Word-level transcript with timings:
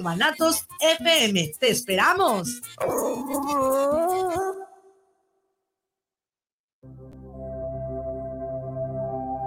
Guanatos 0.00 0.64
FM. 0.80 1.54
¡Te 1.58 1.70
esperamos! 1.70 2.62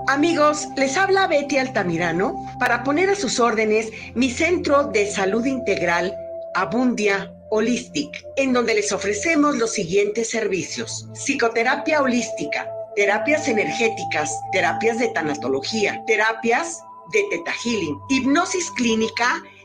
Amigos, 0.10 0.68
les 0.76 0.98
habla 0.98 1.28
Betty 1.28 1.58
Altamirano 1.58 2.36
para 2.60 2.84
poner 2.84 3.10
a 3.10 3.16
sus 3.16 3.40
órdenes 3.40 3.92
mi 4.14 4.30
centro 4.30 4.84
de 4.84 5.10
salud 5.10 5.46
integral 5.46 6.14
Abundia 6.54 7.34
Holistic, 7.52 8.22
en 8.36 8.52
donde 8.52 8.76
les 8.76 8.92
ofrecemos 8.92 9.56
los 9.56 9.72
siguientes 9.72 10.32
servicios. 10.32 11.08
Psicoterapia 11.14 12.02
holística, 12.02 12.70
terapias 12.98 13.48
energéticas, 13.48 14.38
terapias 14.52 15.00
de 15.00 15.08
tanatología, 15.10 16.04
terapias 16.08 16.84
de 17.14 17.24
teta 17.30 17.54
healing, 17.64 17.98
hipnosis 18.10 18.70
clínica, 18.72 19.42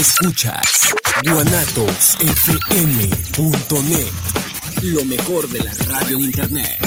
Escuchas 0.00 0.94
guanatosfm.net, 1.26 4.12
lo 4.82 5.04
mejor 5.04 5.46
de 5.50 5.58
la 5.58 5.74
radio 5.90 6.16
en 6.16 6.24
internet. 6.24 6.78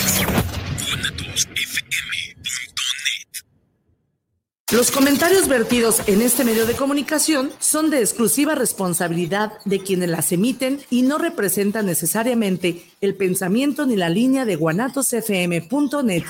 Los 4.71 4.89
comentarios 4.89 5.47
vertidos 5.47 6.01
en 6.07 6.23
este 6.23 6.43
medio 6.43 6.65
de 6.65 6.73
comunicación 6.73 7.51
son 7.59 7.91
de 7.91 7.99
exclusiva 7.99 8.55
responsabilidad 8.55 9.59
de 9.65 9.83
quienes 9.83 10.09
las 10.09 10.31
emiten 10.31 10.81
y 10.89 11.03
no 11.03 11.19
representan 11.19 11.85
necesariamente 11.85 12.83
el 12.99 13.13
pensamiento 13.13 13.85
ni 13.85 13.95
la 13.95 14.09
línea 14.09 14.45
de 14.45 14.55
guanatosfm.net. 14.55 16.23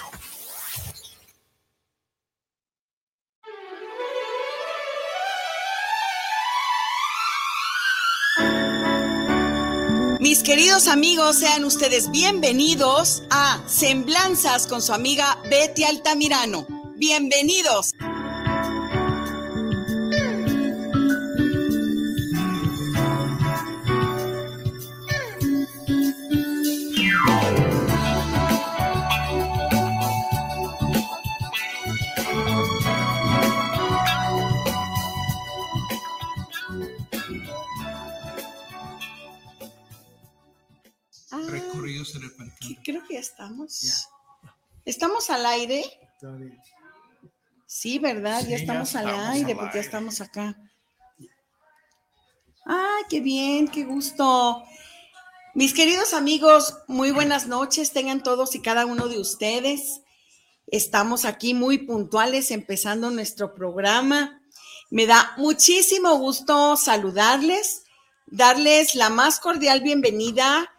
Queridos 10.44 10.89
amigos, 10.89 11.38
sean 11.38 11.63
ustedes 11.63 12.11
bienvenidos 12.11 13.23
a 13.30 13.63
Semblanzas 13.66 14.67
con 14.67 14.81
su 14.81 14.91
amiga 14.91 15.38
Betty 15.50 15.85
Altamirano. 15.85 16.67
Bienvenidos. 16.97 17.94
Estamos. 43.66 44.09
¿Estamos 44.86 45.30
al 45.30 45.45
aire? 45.45 45.84
Sí, 47.66 48.00
¿verdad? 48.00 48.46
ya 48.47 48.56
estamos 48.56 48.96
al 48.96 49.09
aire 49.31 49.56
porque 49.56 49.75
ya 49.75 49.81
estamos 49.81 50.22
acá. 50.22 50.56
¡Ah, 52.66 53.00
qué 53.09 53.19
bien! 53.19 53.68
¡Qué 53.68 53.84
gusto! 53.84 54.63
Mis 55.53 55.73
queridos 55.73 56.13
amigos, 56.13 56.78
muy 56.88 57.12
buenas 57.12 57.47
noches 57.47 57.91
tengan 57.91 58.23
todos 58.23 58.56
y 58.56 58.62
cada 58.62 58.85
uno 58.85 59.07
de 59.07 59.19
ustedes. 59.19 60.02
Estamos 60.68 61.25
aquí 61.25 61.53
muy 61.53 61.79
puntuales 61.79 62.52
empezando 62.52 63.12
nuestro 63.12 63.53
programa. 63.53 64.41
Me 64.90 65.06
da 65.06 65.34
muchísimo 65.38 66.16
gusto 66.18 66.75
saludarles, 66.78 67.84
darles 68.28 68.96
la 68.96 69.09
más 69.09 69.40
cordial 69.40 69.81
bienvenida 69.81 70.72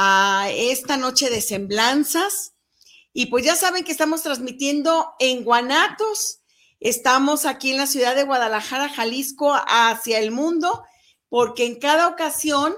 a 0.00 0.48
esta 0.54 0.96
noche 0.96 1.28
de 1.28 1.40
semblanzas. 1.40 2.52
Y 3.12 3.26
pues 3.26 3.44
ya 3.44 3.56
saben 3.56 3.82
que 3.82 3.90
estamos 3.90 4.22
transmitiendo 4.22 5.10
en 5.18 5.42
Guanatos. 5.42 6.38
Estamos 6.78 7.44
aquí 7.44 7.72
en 7.72 7.78
la 7.78 7.88
ciudad 7.88 8.14
de 8.14 8.22
Guadalajara, 8.22 8.88
Jalisco, 8.88 9.52
hacia 9.66 10.20
el 10.20 10.30
mundo, 10.30 10.84
porque 11.28 11.66
en 11.66 11.80
cada 11.80 12.06
ocasión 12.06 12.76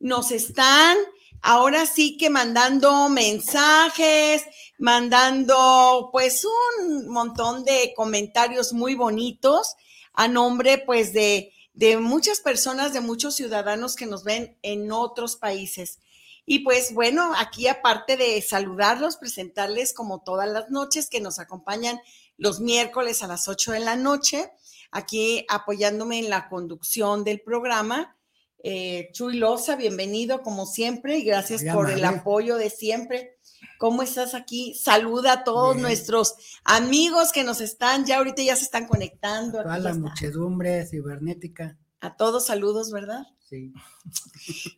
nos 0.00 0.30
están 0.30 0.96
ahora 1.42 1.84
sí 1.84 2.16
que 2.16 2.30
mandando 2.30 3.10
mensajes, 3.10 4.42
mandando 4.78 6.08
pues 6.10 6.42
un 6.46 7.06
montón 7.08 7.64
de 7.64 7.92
comentarios 7.94 8.72
muy 8.72 8.94
bonitos 8.94 9.74
a 10.14 10.26
nombre 10.26 10.78
pues 10.78 11.12
de, 11.12 11.52
de 11.74 11.98
muchas 11.98 12.40
personas, 12.40 12.94
de 12.94 13.02
muchos 13.02 13.36
ciudadanos 13.36 13.94
que 13.94 14.06
nos 14.06 14.24
ven 14.24 14.56
en 14.62 14.90
otros 14.90 15.36
países. 15.36 15.98
Y 16.44 16.60
pues 16.60 16.92
bueno, 16.92 17.32
aquí 17.36 17.68
aparte 17.68 18.16
de 18.16 18.40
saludarlos, 18.42 19.16
presentarles 19.16 19.94
como 19.94 20.22
todas 20.22 20.48
las 20.48 20.70
noches 20.70 21.08
que 21.08 21.20
nos 21.20 21.38
acompañan 21.38 22.00
los 22.36 22.60
miércoles 22.60 23.22
a 23.22 23.28
las 23.28 23.46
8 23.46 23.72
de 23.72 23.80
la 23.80 23.96
noche, 23.96 24.50
aquí 24.90 25.46
apoyándome 25.48 26.18
en 26.18 26.30
la 26.30 26.48
conducción 26.48 27.22
del 27.22 27.40
programa. 27.40 28.16
Eh, 28.64 29.10
Chuy 29.12 29.36
Loza, 29.36 29.76
bienvenido 29.76 30.42
como 30.42 30.66
siempre 30.66 31.18
y 31.18 31.24
gracias 31.24 31.64
por 31.72 31.90
el 31.90 32.04
apoyo 32.04 32.56
de 32.56 32.70
siempre. 32.70 33.38
¿Cómo 33.78 34.02
estás 34.02 34.34
aquí? 34.34 34.74
Saluda 34.74 35.32
a 35.32 35.44
todos 35.44 35.76
nuestros 35.76 36.34
amigos 36.64 37.32
que 37.32 37.44
nos 37.44 37.60
están, 37.60 38.04
ya 38.04 38.18
ahorita 38.18 38.42
ya 38.42 38.56
se 38.56 38.64
están 38.64 38.86
conectando. 38.86 39.60
A 39.60 39.78
la 39.78 39.94
muchedumbre 39.94 40.86
cibernética. 40.86 41.78
A 42.00 42.16
todos 42.16 42.46
saludos, 42.46 42.90
¿verdad? 42.90 43.26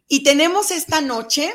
Y 0.08 0.22
tenemos 0.22 0.70
esta 0.70 1.00
noche 1.00 1.52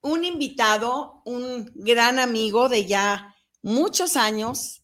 un 0.00 0.24
invitado, 0.24 1.22
un 1.24 1.70
gran 1.74 2.18
amigo 2.18 2.68
de 2.68 2.86
ya 2.86 3.34
muchos 3.62 4.16
años, 4.16 4.82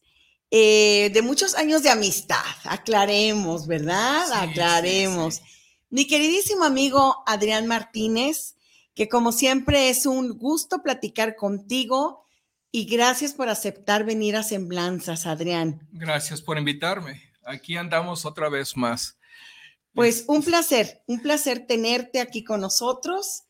eh, 0.50 1.10
de 1.12 1.22
muchos 1.22 1.54
años 1.54 1.82
de 1.82 1.90
amistad, 1.90 2.44
aclaremos, 2.64 3.66
¿verdad? 3.66 4.32
aclaremos. 4.32 5.42
Mi 5.90 6.06
queridísimo 6.06 6.64
amigo 6.64 7.22
Adrián 7.26 7.66
Martínez, 7.66 8.56
que 8.94 9.08
como 9.08 9.32
siempre 9.32 9.90
es 9.90 10.06
un 10.06 10.38
gusto 10.38 10.82
platicar 10.82 11.36
contigo 11.36 12.24
y 12.72 12.86
gracias 12.86 13.34
por 13.34 13.48
aceptar 13.48 14.04
venir 14.04 14.36
a 14.36 14.42
Semblanzas, 14.42 15.26
Adrián. 15.26 15.86
Gracias 15.92 16.40
por 16.40 16.58
invitarme. 16.58 17.22
Aquí 17.44 17.76
andamos 17.76 18.24
otra 18.24 18.48
vez 18.48 18.76
más. 18.76 19.18
Pues 19.94 20.24
un 20.28 20.42
placer, 20.42 21.02
un 21.06 21.20
placer 21.20 21.66
tenerte 21.66 22.20
aquí 22.20 22.44
con 22.44 22.60
nosotros 22.60 23.44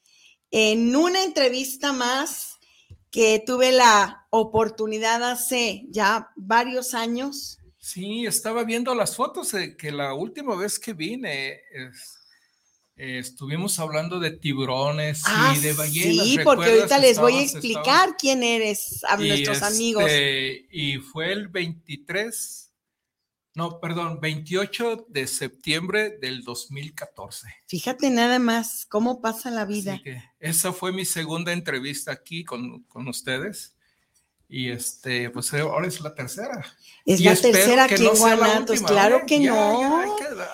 en 0.50 0.96
una 0.96 1.22
entrevista 1.22 1.92
más 1.92 2.58
que 3.10 3.42
tuve 3.44 3.72
la 3.72 4.26
oportunidad 4.30 5.22
hace 5.22 5.84
ya 5.90 6.30
varios 6.36 6.94
años. 6.94 7.58
Sí, 7.78 8.26
estaba 8.26 8.64
viendo 8.64 8.94
las 8.94 9.16
fotos 9.16 9.52
de 9.52 9.76
que 9.76 9.90
la 9.90 10.14
última 10.14 10.54
vez 10.54 10.78
que 10.78 10.92
vine 10.92 11.60
estuvimos 12.96 13.78
hablando 13.78 14.20
de 14.20 14.32
tiburones 14.32 15.20
y 15.20 15.24
ah, 15.26 15.56
de 15.60 15.72
ballenas. 15.72 16.26
Sí, 16.26 16.38
porque 16.44 16.70
ahorita 16.70 16.98
les 16.98 17.18
voy 17.18 17.36
a 17.36 17.42
explicar 17.42 18.16
quién 18.18 18.42
eres 18.42 19.02
a 19.04 19.16
nuestros 19.16 19.62
amigos. 19.62 20.04
Este, 20.04 20.66
y 20.70 20.98
fue 20.98 21.32
el 21.32 21.48
23 21.48 22.69
no, 23.60 23.78
perdón, 23.78 24.20
28 24.22 25.04
de 25.08 25.26
septiembre 25.26 26.16
del 26.18 26.42
2014. 26.44 27.46
Fíjate 27.66 28.08
nada 28.08 28.38
más 28.38 28.86
cómo 28.86 29.20
pasa 29.20 29.50
la 29.50 29.66
vida. 29.66 30.00
esa 30.38 30.72
fue 30.72 30.92
mi 30.92 31.04
segunda 31.04 31.52
entrevista 31.52 32.10
aquí 32.10 32.42
con, 32.42 32.86
ustedes. 33.06 33.74
Y 34.48 34.70
este, 34.70 35.28
pues 35.28 35.52
ahora 35.52 35.86
es 35.86 36.00
la 36.00 36.14
tercera. 36.14 36.64
Es 37.04 37.20
la 37.20 37.36
tercera 37.36 37.84
aquí 37.84 38.06
en 38.06 38.16
Guanatos, 38.16 38.80
claro 38.80 39.18
¿eh? 39.18 39.24
que 39.26 39.40
no. 39.40 40.00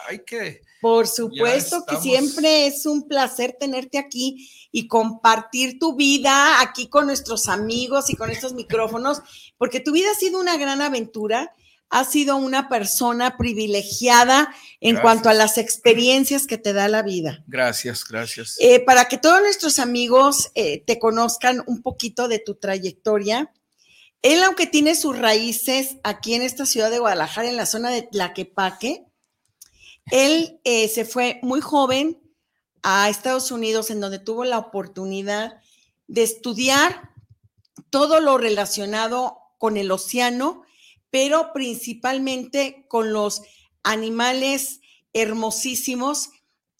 hay, 0.08 0.24
que, 0.24 0.62
Por 0.80 1.06
supuesto 1.06 1.84
que 1.88 1.98
siempre 1.98 2.66
es 2.66 2.86
un 2.86 3.06
placer 3.06 3.56
tenerte 3.58 3.98
aquí 3.98 4.50
y 4.72 4.88
compartir 4.88 5.78
tu 5.78 5.94
vida 5.94 6.60
aquí 6.60 6.88
con 6.88 7.06
nuestros 7.06 7.48
amigos 7.48 8.10
y 8.10 8.16
con 8.16 8.30
estos 8.30 8.52
micrófonos, 8.52 9.22
porque 9.58 9.78
tu 9.78 9.92
vida 9.92 10.10
ha 10.10 10.18
sido 10.18 10.40
una 10.40 10.56
gran 10.56 10.82
aventura 10.82 11.52
has 11.88 12.10
sido 12.10 12.36
una 12.36 12.68
persona 12.68 13.36
privilegiada 13.36 14.54
en 14.80 14.94
Gracias. 14.94 15.02
cuanto 15.02 15.28
a 15.28 15.34
las 15.34 15.58
experiencias 15.58 16.46
que 16.46 16.58
te 16.58 16.72
da 16.72 16.88
la 16.88 17.02
vida. 17.02 17.44
Gracias, 17.46 18.04
gracias. 18.04 18.56
Eh, 18.58 18.80
para 18.80 19.06
que 19.06 19.18
todos 19.18 19.40
nuestros 19.40 19.78
amigos 19.78 20.50
eh, 20.54 20.82
te 20.84 20.98
conozcan 20.98 21.62
un 21.66 21.82
poquito 21.82 22.28
de 22.28 22.38
tu 22.38 22.56
trayectoria, 22.56 23.52
él, 24.22 24.42
aunque 24.42 24.66
tiene 24.66 24.94
sus 24.96 25.16
raíces 25.16 25.98
aquí 26.02 26.34
en 26.34 26.42
esta 26.42 26.66
ciudad 26.66 26.90
de 26.90 26.98
Guadalajara, 26.98 27.48
en 27.48 27.56
la 27.56 27.66
zona 27.66 27.90
de 27.90 28.02
Tlaquepaque, 28.02 29.04
él 30.10 30.60
eh, 30.64 30.88
se 30.88 31.04
fue 31.04 31.38
muy 31.42 31.60
joven 31.60 32.20
a 32.82 33.08
Estados 33.08 33.50
Unidos, 33.50 33.90
en 33.90 34.00
donde 34.00 34.18
tuvo 34.18 34.44
la 34.44 34.58
oportunidad 34.58 35.60
de 36.06 36.22
estudiar 36.22 37.10
todo 37.90 38.20
lo 38.20 38.38
relacionado 38.38 39.38
con 39.58 39.76
el 39.76 39.90
océano, 39.90 40.62
pero 41.16 41.50
principalmente 41.54 42.84
con 42.88 43.14
los 43.14 43.40
animales 43.82 44.80
hermosísimos, 45.14 46.28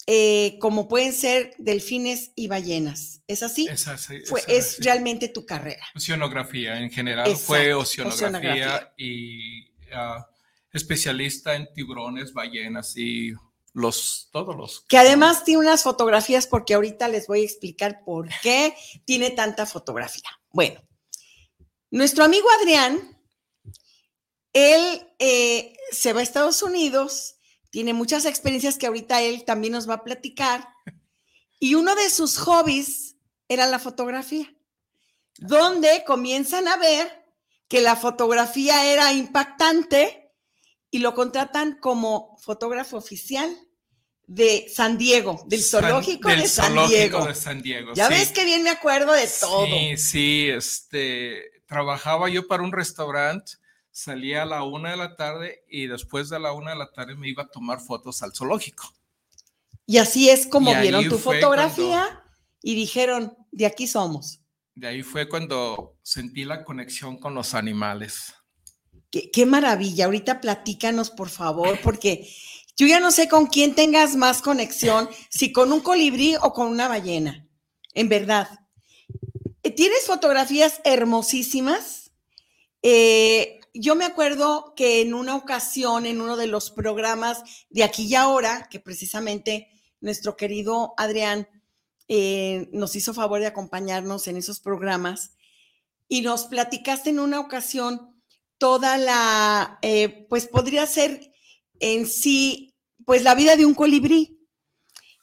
eh, 0.06 0.58
como 0.60 0.88
pueden 0.88 1.14
ser 1.14 1.54
delfines 1.56 2.32
y 2.34 2.46
ballenas. 2.46 3.22
¿Es 3.28 3.42
así? 3.42 3.66
Esa, 3.66 3.96
sí, 3.96 4.18
Fue, 4.26 4.42
es 4.46 4.76
realmente 4.80 5.28
tu 5.28 5.46
carrera. 5.46 5.86
Oceanografía 5.94 6.78
en 6.78 6.90
general 6.90 7.26
Exacto, 7.26 7.46
fue 7.46 7.72
oceanografía, 7.72 8.28
oceanografía. 8.28 8.92
y 8.98 9.70
ah, 9.94 10.28
especialista 10.70 11.54
en 11.54 11.72
tiburones, 11.72 12.34
ballenas 12.34 12.94
y 12.98 13.32
los 13.72 14.28
todos 14.32 14.54
los 14.54 14.80
Que 14.86 14.98
además 14.98 15.44
tiene 15.44 15.60
unas 15.60 15.82
fotografías, 15.82 16.46
porque 16.46 16.74
ahorita 16.74 17.08
les 17.08 17.26
voy 17.26 17.40
a 17.40 17.44
explicar 17.44 18.02
por 18.04 18.28
qué 18.42 18.76
tiene 19.06 19.30
tanta 19.30 19.64
fotografía. 19.64 20.28
Bueno, 20.50 20.82
nuestro 21.90 22.22
amigo 22.22 22.46
Adrián, 22.60 23.15
él 24.56 25.06
eh, 25.18 25.76
se 25.92 26.12
va 26.14 26.20
a 26.20 26.22
Estados 26.22 26.62
Unidos, 26.62 27.36
tiene 27.70 27.92
muchas 27.92 28.24
experiencias 28.24 28.78
que 28.78 28.86
ahorita 28.86 29.20
él 29.20 29.44
también 29.44 29.74
nos 29.74 29.86
va 29.88 29.94
a 29.94 30.04
platicar, 30.04 30.66
y 31.58 31.74
uno 31.74 31.94
de 31.94 32.08
sus 32.08 32.38
hobbies 32.38 33.16
era 33.48 33.66
la 33.66 33.78
fotografía, 33.78 34.50
donde 35.38 36.04
comienzan 36.06 36.68
a 36.68 36.76
ver 36.76 37.24
que 37.68 37.80
la 37.82 37.96
fotografía 37.96 38.86
era 38.86 39.12
impactante 39.12 40.32
y 40.90 41.00
lo 41.00 41.14
contratan 41.14 41.78
como 41.80 42.36
fotógrafo 42.38 42.96
oficial 42.96 43.54
de 44.26 44.66
San 44.74 44.96
Diego, 44.98 45.44
del 45.46 45.62
San- 45.62 45.82
zoológico 45.82 46.28
del 46.30 46.40
de 46.42 46.48
San 46.48 46.66
zoológico 46.66 46.96
Diego. 46.96 47.26
de 47.26 47.34
San 47.34 47.62
Diego, 47.62 47.92
Ya 47.94 48.08
sí. 48.08 48.14
ves 48.14 48.32
que 48.32 48.44
bien 48.44 48.62
me 48.62 48.70
acuerdo 48.70 49.12
de 49.12 49.28
todo. 49.40 49.66
Sí, 49.66 49.96
sí, 49.98 50.48
este, 50.48 51.42
trabajaba 51.66 52.28
yo 52.30 52.46
para 52.48 52.62
un 52.62 52.72
restaurante, 52.72 53.52
salía 53.96 54.42
a 54.42 54.44
la 54.44 54.62
una 54.62 54.90
de 54.90 54.98
la 54.98 55.16
tarde 55.16 55.64
y 55.70 55.86
después 55.86 56.28
de 56.28 56.38
la 56.38 56.52
una 56.52 56.72
de 56.72 56.76
la 56.76 56.92
tarde 56.92 57.14
me 57.14 57.30
iba 57.30 57.44
a 57.44 57.48
tomar 57.48 57.80
fotos 57.80 58.22
al 58.22 58.34
zoológico. 58.34 58.92
Y 59.86 59.96
así 59.96 60.28
es 60.28 60.46
como 60.46 60.70
Y 60.70 60.76
vieron 60.82 61.08
tu 61.08 61.16
fotografía 61.16 62.22
y 62.60 62.74
dijeron, 62.74 63.34
de 63.52 63.64
aquí 63.64 63.86
somos. 63.86 64.40
De 64.74 64.86
ahí 64.86 65.02
fue 65.02 65.30
cuando 65.30 65.96
sentí 66.02 66.44
la 66.44 66.62
conexión 66.62 67.16
con 67.16 67.34
los 67.34 67.54
animales. 67.54 68.34
Qué, 69.10 69.30
qué 69.30 69.46
maravilla. 69.46 70.04
Ahorita 70.04 70.42
platícanos, 70.42 71.10
por 71.10 71.30
favor, 71.30 71.80
porque 71.82 72.30
yo 72.76 72.86
ya 72.86 73.00
no 73.00 73.10
sé 73.10 73.28
con 73.28 73.46
quién 73.46 73.74
tengas 73.74 74.14
más 74.14 74.42
conexión, 74.42 75.08
si 75.30 75.52
con 75.54 75.72
un 75.72 75.80
colibrí 75.80 76.36
o 76.42 76.52
con 76.52 76.66
una 76.66 76.86
ballena. 76.86 77.48
En 77.94 78.10
verdad. 78.10 78.60
Eh, 79.62 79.70
Tienes 79.70 80.04
fotografías 80.04 80.82
hermosísimas. 80.84 82.10
Eh, 82.82 83.55
yo 83.80 83.94
me 83.94 84.04
acuerdo 84.04 84.74
que 84.76 85.00
en 85.02 85.14
una 85.14 85.36
ocasión, 85.36 86.06
en 86.06 86.20
uno 86.20 86.36
de 86.36 86.46
los 86.46 86.70
programas 86.70 87.42
de 87.70 87.84
aquí 87.84 88.04
y 88.04 88.14
ahora, 88.14 88.68
que 88.70 88.80
precisamente 88.80 89.68
nuestro 90.00 90.36
querido 90.36 90.94
Adrián 90.96 91.48
eh, 92.08 92.68
nos 92.72 92.94
hizo 92.96 93.14
favor 93.14 93.40
de 93.40 93.46
acompañarnos 93.46 94.28
en 94.28 94.36
esos 94.36 94.60
programas, 94.60 95.32
y 96.08 96.20
nos 96.22 96.44
platicaste 96.44 97.10
en 97.10 97.18
una 97.18 97.40
ocasión 97.40 98.22
toda 98.58 98.96
la, 98.96 99.78
eh, 99.82 100.26
pues 100.28 100.46
podría 100.46 100.86
ser 100.86 101.32
en 101.80 102.06
sí, 102.06 102.74
pues 103.04 103.22
la 103.24 103.34
vida 103.34 103.56
de 103.56 103.66
un 103.66 103.74
colibrí. 103.74 104.38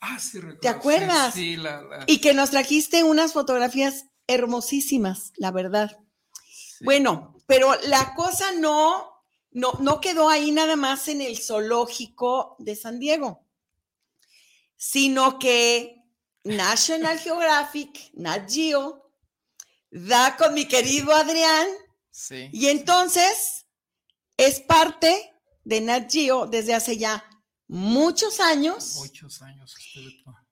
Ah, 0.02 0.20
sí, 0.20 0.40
recuerdo. 0.40 0.60
¿Te 0.60 0.68
sí, 0.68 0.74
acuerdas? 0.76 1.34
Sí, 1.34 1.56
la, 1.56 1.82
la- 1.82 2.04
Y 2.08 2.20
que 2.20 2.34
nos 2.34 2.50
trajiste 2.52 3.04
unas 3.04 3.32
fotografías 3.32 4.06
hermosísimas, 4.28 5.32
la 5.38 5.52
verdad. 5.52 5.98
sí. 6.52 6.84
Bueno, 6.84 7.33
pero 7.46 7.74
la 7.84 8.14
cosa 8.16 8.52
no, 8.54 9.24
no, 9.52 9.74
no 9.80 10.00
quedó 10.02 10.30
ahí 10.30 10.52
nada 10.52 10.76
más 10.76 11.08
en 11.08 11.22
el 11.22 11.38
zoológico 11.38 12.56
de 12.60 12.76
San 12.76 13.00
Diego, 13.00 13.46
sino 14.76 15.40
que 15.40 15.98
National 16.44 17.20
Geographic, 17.20 18.12
Nat 18.14 18.50
Geo, 18.52 19.10
da 19.92 20.36
con 20.38 20.54
mi 20.54 20.68
querido 20.68 21.14
Adrián 21.14 21.68
Sí. 22.16 22.50
y 22.54 22.68
entonces 22.68 23.66
es 24.38 24.60
parte 24.62 25.34
de 25.64 25.82
Nat 25.82 26.12
Geo 26.12 26.46
desde 26.46 26.74
hace 26.76 26.98
ya 26.98 27.24
muchos 27.68 28.40
años 28.40 28.96
Muchos 28.98 29.42
años. 29.42 29.74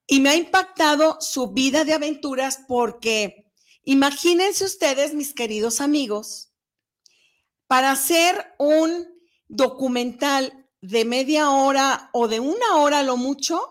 y 0.07 0.19
me 0.21 0.29
ha 0.29 0.35
impactado 0.35 1.17
su 1.21 1.51
vida 1.51 1.83
de 1.83 1.93
aventuras 1.93 2.59
porque 2.67 3.45
imagínense 3.83 4.63
ustedes, 4.65 5.13
mis 5.13 5.33
queridos 5.33 5.81
amigos, 5.81 6.50
para 7.71 7.91
hacer 7.91 8.53
un 8.57 9.07
documental 9.47 10.67
de 10.81 11.05
media 11.05 11.51
hora 11.51 12.09
o 12.11 12.27
de 12.27 12.41
una 12.41 12.75
hora 12.75 13.01
lo 13.01 13.15
mucho, 13.15 13.61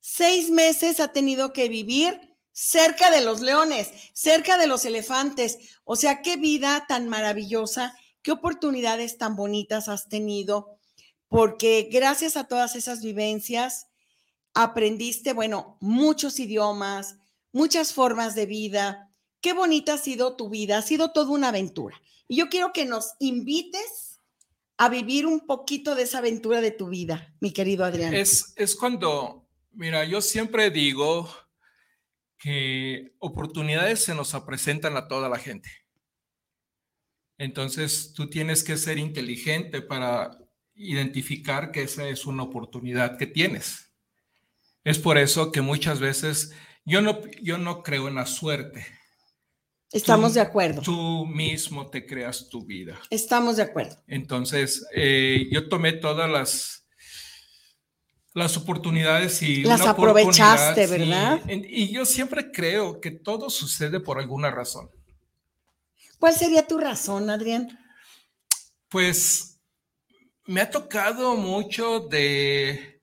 seis 0.00 0.50
meses 0.50 1.00
ha 1.00 1.14
tenido 1.14 1.54
que 1.54 1.70
vivir 1.70 2.36
cerca 2.52 3.10
de 3.10 3.22
los 3.22 3.40
leones, 3.40 3.88
cerca 4.12 4.58
de 4.58 4.66
los 4.66 4.84
elefantes. 4.84 5.80
O 5.84 5.96
sea, 5.96 6.20
qué 6.20 6.36
vida 6.36 6.84
tan 6.88 7.08
maravillosa, 7.08 7.96
qué 8.20 8.32
oportunidades 8.32 9.16
tan 9.16 9.34
bonitas 9.34 9.88
has 9.88 10.10
tenido, 10.10 10.76
porque 11.28 11.88
gracias 11.90 12.36
a 12.36 12.44
todas 12.44 12.76
esas 12.76 13.00
vivencias, 13.00 13.86
aprendiste, 14.52 15.32
bueno, 15.32 15.78
muchos 15.80 16.38
idiomas, 16.38 17.16
muchas 17.52 17.94
formas 17.94 18.34
de 18.34 18.44
vida. 18.44 19.10
Qué 19.40 19.54
bonita 19.54 19.94
ha 19.94 19.98
sido 19.98 20.36
tu 20.36 20.50
vida, 20.50 20.76
ha 20.76 20.82
sido 20.82 21.12
toda 21.12 21.30
una 21.30 21.48
aventura. 21.48 21.98
Y 22.28 22.36
yo 22.36 22.48
quiero 22.48 22.72
que 22.72 22.84
nos 22.84 23.14
invites 23.18 24.20
a 24.76 24.88
vivir 24.88 25.26
un 25.26 25.46
poquito 25.46 25.94
de 25.94 26.02
esa 26.02 26.18
aventura 26.18 26.60
de 26.60 26.70
tu 26.70 26.88
vida, 26.88 27.34
mi 27.40 27.52
querido 27.52 27.84
Adrián. 27.84 28.14
Es, 28.14 28.52
es 28.56 28.76
cuando, 28.76 29.48
mira, 29.72 30.04
yo 30.04 30.20
siempre 30.20 30.70
digo 30.70 31.28
que 32.38 33.14
oportunidades 33.18 34.04
se 34.04 34.14
nos 34.14 34.32
presentan 34.46 34.96
a 34.96 35.08
toda 35.08 35.28
la 35.28 35.38
gente. 35.38 35.68
Entonces, 37.38 38.12
tú 38.14 38.30
tienes 38.30 38.62
que 38.62 38.76
ser 38.76 38.98
inteligente 38.98 39.82
para 39.82 40.38
identificar 40.74 41.72
que 41.72 41.82
esa 41.82 42.08
es 42.08 42.26
una 42.26 42.44
oportunidad 42.44 43.18
que 43.18 43.26
tienes. 43.26 43.92
Es 44.84 44.98
por 44.98 45.18
eso 45.18 45.50
que 45.50 45.60
muchas 45.60 45.98
veces 45.98 46.52
yo 46.84 47.02
no, 47.02 47.20
yo 47.42 47.58
no 47.58 47.82
creo 47.82 48.08
en 48.08 48.14
la 48.14 48.26
suerte. 48.26 48.86
Estamos 49.92 50.30
tú- 50.32 50.34
de 50.34 50.40
acuerdo. 50.42 50.82
Tú 50.82 51.24
mismo 51.26 51.88
te 51.88 52.04
creas 52.04 52.48
tu 52.48 52.64
vida. 52.64 52.98
Estamos 53.10 53.56
de 53.56 53.62
acuerdo. 53.62 53.96
Entonces, 54.06 54.86
eh, 54.94 55.48
yo 55.50 55.68
tomé 55.68 55.94
todas 55.94 56.28
las, 56.30 56.86
las 58.34 58.56
oportunidades 58.56 59.40
y... 59.42 59.62
Las 59.64 59.80
aprovechaste. 59.86 60.86
¿verdad? 60.86 61.40
Y 61.48 61.90
yo 61.90 62.04
siempre 62.04 62.50
creo 62.50 63.00
que 63.00 63.10
todo 63.10 63.48
sucede 63.48 63.98
por 64.00 64.18
alguna 64.18 64.50
razón. 64.50 64.90
¿Cuál 66.18 66.34
sería 66.34 66.66
tu 66.66 66.78
razón, 66.78 67.30
Adrián? 67.30 67.78
Pues 68.88 69.58
me 70.44 70.60
ha 70.60 70.70
tocado 70.70 71.34
mucho 71.36 72.00
de... 72.00 73.00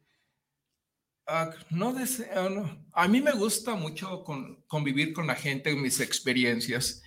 ah, 1.28 1.50
no 1.70 1.94
dese- 1.94 2.30
ah, 2.36 2.50
no. 2.50 2.85
A 2.96 3.08
mí 3.08 3.22
me 3.22 3.34
gusta 3.34 3.76
mucho 3.76 4.24
con- 4.24 4.64
convivir 4.68 5.14
con 5.14 5.28
la 5.28 5.36
gente, 5.36 5.76
mis 5.76 6.00
experiencias 6.00 7.02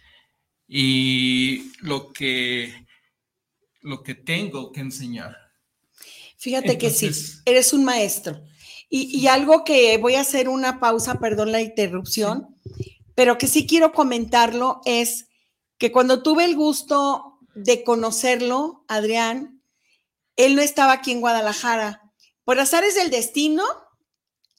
y 0.67 1.73
lo 1.81 2.13
que, 2.13 2.87
lo 3.81 4.03
que 4.03 4.15
tengo 4.15 4.71
que 4.71 4.81
enseñar. 4.81 5.37
Fíjate 6.37 6.77
que 6.79 6.91
sí, 6.91 7.11
eres 7.47 7.73
un 7.73 7.85
maestro. 7.85 8.41
Y, 8.91 9.19
y 9.19 9.27
algo 9.27 9.65
que 9.65 9.97
voy 9.99 10.15
a 10.15 10.21
hacer 10.21 10.49
una 10.49 10.79
pausa, 10.79 11.19
perdón 11.19 11.53
la 11.53 11.63
interrupción, 11.63 12.57
pero 13.15 13.39
que 13.39 13.47
sí 13.49 13.67
quiero 13.67 13.93
comentarlo 13.93 14.81
es 14.85 15.27
que 15.79 15.91
cuando 15.91 16.23
tuve 16.23 16.45
el 16.45 16.55
gusto 16.55 17.39
de 17.55 17.83
conocerlo, 17.83 18.85
Adrián, 18.89 19.63
él 20.37 20.55
no 20.55 20.63
estaba 20.63 20.93
aquí 20.93 21.11
en 21.13 21.21
Guadalajara. 21.21 22.03
Por 22.45 22.61
azares 22.61 22.95
del 22.95 23.11
destino, 23.11 23.65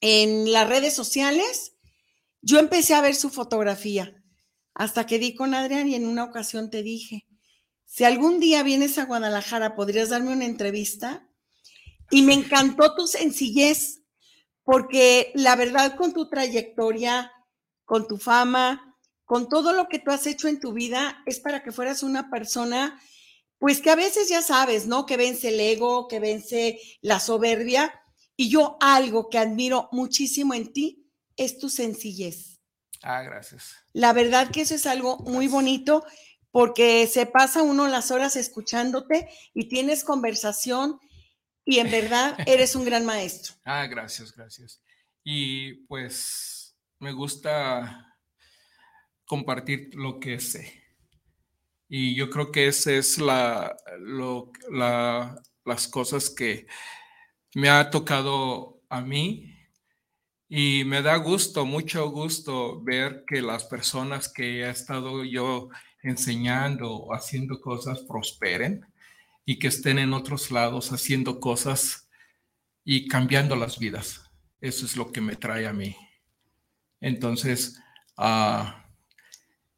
en 0.01 0.51
las 0.51 0.67
redes 0.67 0.93
sociales, 0.93 1.73
yo 2.41 2.59
empecé 2.59 2.93
a 2.93 3.01
ver 3.01 3.15
su 3.15 3.29
fotografía 3.29 4.15
hasta 4.73 5.05
que 5.05 5.19
di 5.19 5.35
con 5.35 5.53
Adrián 5.53 5.87
y 5.89 5.95
en 5.95 6.07
una 6.07 6.23
ocasión 6.23 6.69
te 6.69 6.83
dije, 6.83 7.27
si 7.85 8.03
algún 8.03 8.39
día 8.39 8.63
vienes 8.63 8.97
a 8.97 9.05
Guadalajara, 9.05 9.75
¿podrías 9.75 10.09
darme 10.09 10.31
una 10.31 10.45
entrevista? 10.45 11.27
Y 12.11 12.21
me 12.21 12.33
encantó 12.33 12.95
tu 12.95 13.07
sencillez, 13.07 14.03
porque 14.63 15.31
la 15.33 15.55
verdad 15.55 15.95
con 15.95 16.13
tu 16.13 16.29
trayectoria, 16.29 17.31
con 17.85 18.07
tu 18.07 18.17
fama, 18.17 18.95
con 19.25 19.49
todo 19.49 19.73
lo 19.73 19.87
que 19.87 19.99
tú 19.99 20.11
has 20.11 20.27
hecho 20.27 20.47
en 20.47 20.59
tu 20.59 20.71
vida, 20.71 21.23
es 21.25 21.39
para 21.39 21.63
que 21.63 21.71
fueras 21.71 22.03
una 22.03 22.29
persona, 22.29 23.01
pues 23.57 23.81
que 23.81 23.89
a 23.89 23.95
veces 23.95 24.29
ya 24.29 24.41
sabes, 24.41 24.85
¿no? 24.85 25.05
Que 25.05 25.17
vence 25.17 25.49
el 25.49 25.59
ego, 25.59 26.07
que 26.07 26.19
vence 26.19 26.79
la 27.01 27.19
soberbia. 27.19 27.98
Y 28.39 28.49
yo 28.49 28.77
algo 28.79 29.29
que 29.29 29.37
admiro 29.37 29.89
muchísimo 29.91 30.53
en 30.53 30.71
ti 30.71 31.05
es 31.35 31.57
tu 31.57 31.67
sencillez. 31.67 32.61
Ah, 33.03 33.21
gracias. 33.21 33.75
La 33.91 34.13
verdad 34.13 34.49
que 34.49 34.61
eso 34.61 34.75
es 34.75 34.85
algo 34.85 35.17
muy 35.17 35.49
bonito 35.49 36.05
porque 36.49 37.05
se 37.07 37.25
pasa 37.25 37.63
uno 37.63 37.89
las 37.89 38.11
horas 38.11 38.37
escuchándote 38.37 39.27
y 39.53 39.67
tienes 39.67 40.05
conversación 40.05 41.01
y 41.65 41.79
en 41.79 41.91
verdad 41.91 42.37
eres 42.47 42.77
un 42.77 42.85
gran 42.85 43.05
maestro. 43.05 43.55
Ah, 43.65 43.85
gracias, 43.87 44.31
gracias. 44.31 44.81
Y 45.21 45.85
pues 45.87 46.77
me 46.99 47.11
gusta 47.11 48.15
compartir 49.25 49.93
lo 49.95 50.17
que 50.17 50.39
sé. 50.39 50.81
Y 51.89 52.15
yo 52.15 52.29
creo 52.29 52.53
que 52.53 52.67
esa 52.69 52.93
es 52.93 53.17
la, 53.17 53.75
las 55.65 55.87
cosas 55.89 56.29
que 56.29 56.67
me 57.55 57.69
ha 57.69 57.89
tocado 57.89 58.81
a 58.89 59.01
mí 59.01 59.55
y 60.47 60.83
me 60.83 61.01
da 61.01 61.15
gusto, 61.17 61.65
mucho 61.65 62.09
gusto 62.09 62.81
ver 62.81 63.23
que 63.27 63.41
las 63.41 63.65
personas 63.65 64.31
que 64.31 64.61
he 64.61 64.69
estado 64.69 65.23
yo 65.23 65.69
enseñando 66.01 66.91
o 66.91 67.13
haciendo 67.13 67.61
cosas 67.61 67.99
prosperen 67.99 68.85
y 69.45 69.59
que 69.59 69.67
estén 69.67 69.99
en 69.99 70.13
otros 70.13 70.51
lados 70.51 70.91
haciendo 70.91 71.39
cosas 71.39 72.09
y 72.83 73.07
cambiando 73.07 73.55
las 73.55 73.77
vidas. 73.77 74.29
Eso 74.61 74.85
es 74.85 74.95
lo 74.95 75.11
que 75.11 75.21
me 75.21 75.35
trae 75.35 75.67
a 75.67 75.73
mí. 75.73 75.95
Entonces, 77.01 77.79
uh, 78.17 78.65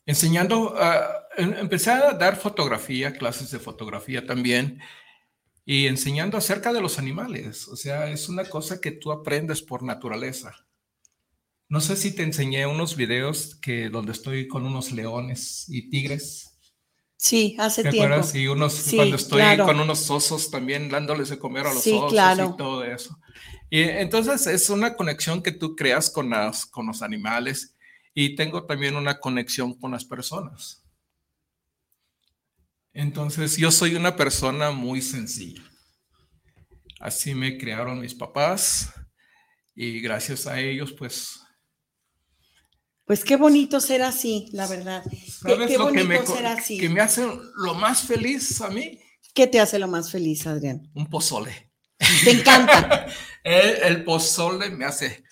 enseñando, 0.06 0.74
uh, 0.74 1.34
empecé 1.38 1.92
a 1.92 2.14
dar 2.14 2.36
fotografía, 2.38 3.14
clases 3.14 3.52
de 3.52 3.60
fotografía 3.60 4.26
también, 4.26 4.82
y 5.72 5.88
enseñando 5.88 6.38
acerca 6.38 6.74
de 6.74 6.82
los 6.82 7.00
animales. 7.00 7.70
O 7.70 7.78
sea, 7.78 8.10
es 8.10 8.28
una 8.28 8.44
cosa 8.44 8.82
que 8.82 8.92
tú 8.92 9.10
aprendes 9.10 9.62
por 9.62 9.84
naturaleza. 9.84 10.54
No 11.70 11.80
sé 11.80 11.96
si 11.96 12.14
te 12.14 12.24
enseñé 12.24 12.66
unos 12.66 12.98
videos 12.98 13.56
que 13.56 13.90
donde 13.90 14.12
estoy 14.12 14.50
con 14.50 14.66
unos 14.66 14.92
leones 14.92 15.64
y 15.70 15.90
tigres. 15.90 16.60
Sí, 17.16 17.56
hace 17.58 17.84
¿Te 17.84 17.92
tiempo. 17.92 18.20
Y 18.34 18.48
unos, 18.48 18.84
cuando 18.94 19.16
estoy 19.16 19.44
con 19.60 19.80
unos 19.80 20.12
osos 20.12 20.52
también 20.52 20.90
dándoles 20.90 21.30
de 21.30 21.40
comer 21.40 21.66
a 21.66 21.74
los 21.74 21.88
osos 21.88 22.12
y 22.12 22.58
todo 22.58 22.84
eso. 22.84 23.18
Y 23.70 23.84
entonces 23.84 24.48
es 24.48 24.70
una 24.70 24.98
conexión 24.98 25.42
que 25.42 25.54
tú 25.54 25.78
creas 25.78 26.10
con, 26.10 26.32
las, 26.32 26.66
con 26.66 26.86
los 26.86 27.02
animales 27.02 27.78
y 28.14 28.36
tengo 28.36 28.66
también 28.66 28.98
una 28.98 29.22
conexión 29.22 29.80
con 29.80 29.92
las 29.92 30.04
personas. 30.04 30.81
Entonces 32.94 33.58
yo 33.58 33.72
soy 33.72 33.96
una 33.96 34.16
persona 34.16 34.72
muy 34.72 35.02
sencilla. 35.02 35.64
Así 37.00 37.34
me 37.34 37.58
crearon 37.58 38.00
mis 38.00 38.14
papás 38.14 38.94
y 39.76 40.02
gracias 40.02 40.46
a 40.48 40.60
ellos 40.60 40.94
pues 40.94 41.40
pues 43.12 43.26
qué 43.26 43.36
bonito 43.36 43.82
ser 43.82 44.04
así, 44.04 44.48
la 44.54 44.68
verdad. 44.68 45.04
Qué, 45.46 45.56
bonito 45.56 45.92
que 45.92 46.04
me, 46.06 46.26
ser 46.26 46.46
así. 46.46 46.78
Que 46.78 46.88
me 46.88 47.02
hace 47.02 47.28
lo 47.56 47.74
más 47.74 48.04
feliz 48.04 48.62
a 48.62 48.70
mí. 48.70 49.02
¿Qué 49.34 49.48
te 49.48 49.60
hace 49.60 49.80
lo 49.80 49.90
más 49.90 50.10
feliz, 50.10 50.48
Adrián? 50.48 50.90
Un 50.94 51.08
pozole. 51.08 51.74
Te 52.24 52.32
encanta. 52.32 53.08
el, 53.44 54.06
pozole 54.06 54.70
me 54.70 54.86
hace. 54.86 55.26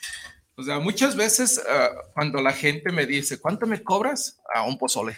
O 0.55 0.63
sea, 0.63 0.79
muchas 0.79 1.15
veces 1.15 1.61
ah, 1.69 1.89
cuando 2.13 2.41
la 2.41 2.51
gente 2.51 2.91
me 2.91 3.05
dice, 3.05 3.39
¿cuánto 3.39 3.65
me 3.65 3.81
cobras? 3.81 4.41
A 4.53 4.63
un 4.63 4.77
pozole. 4.77 5.15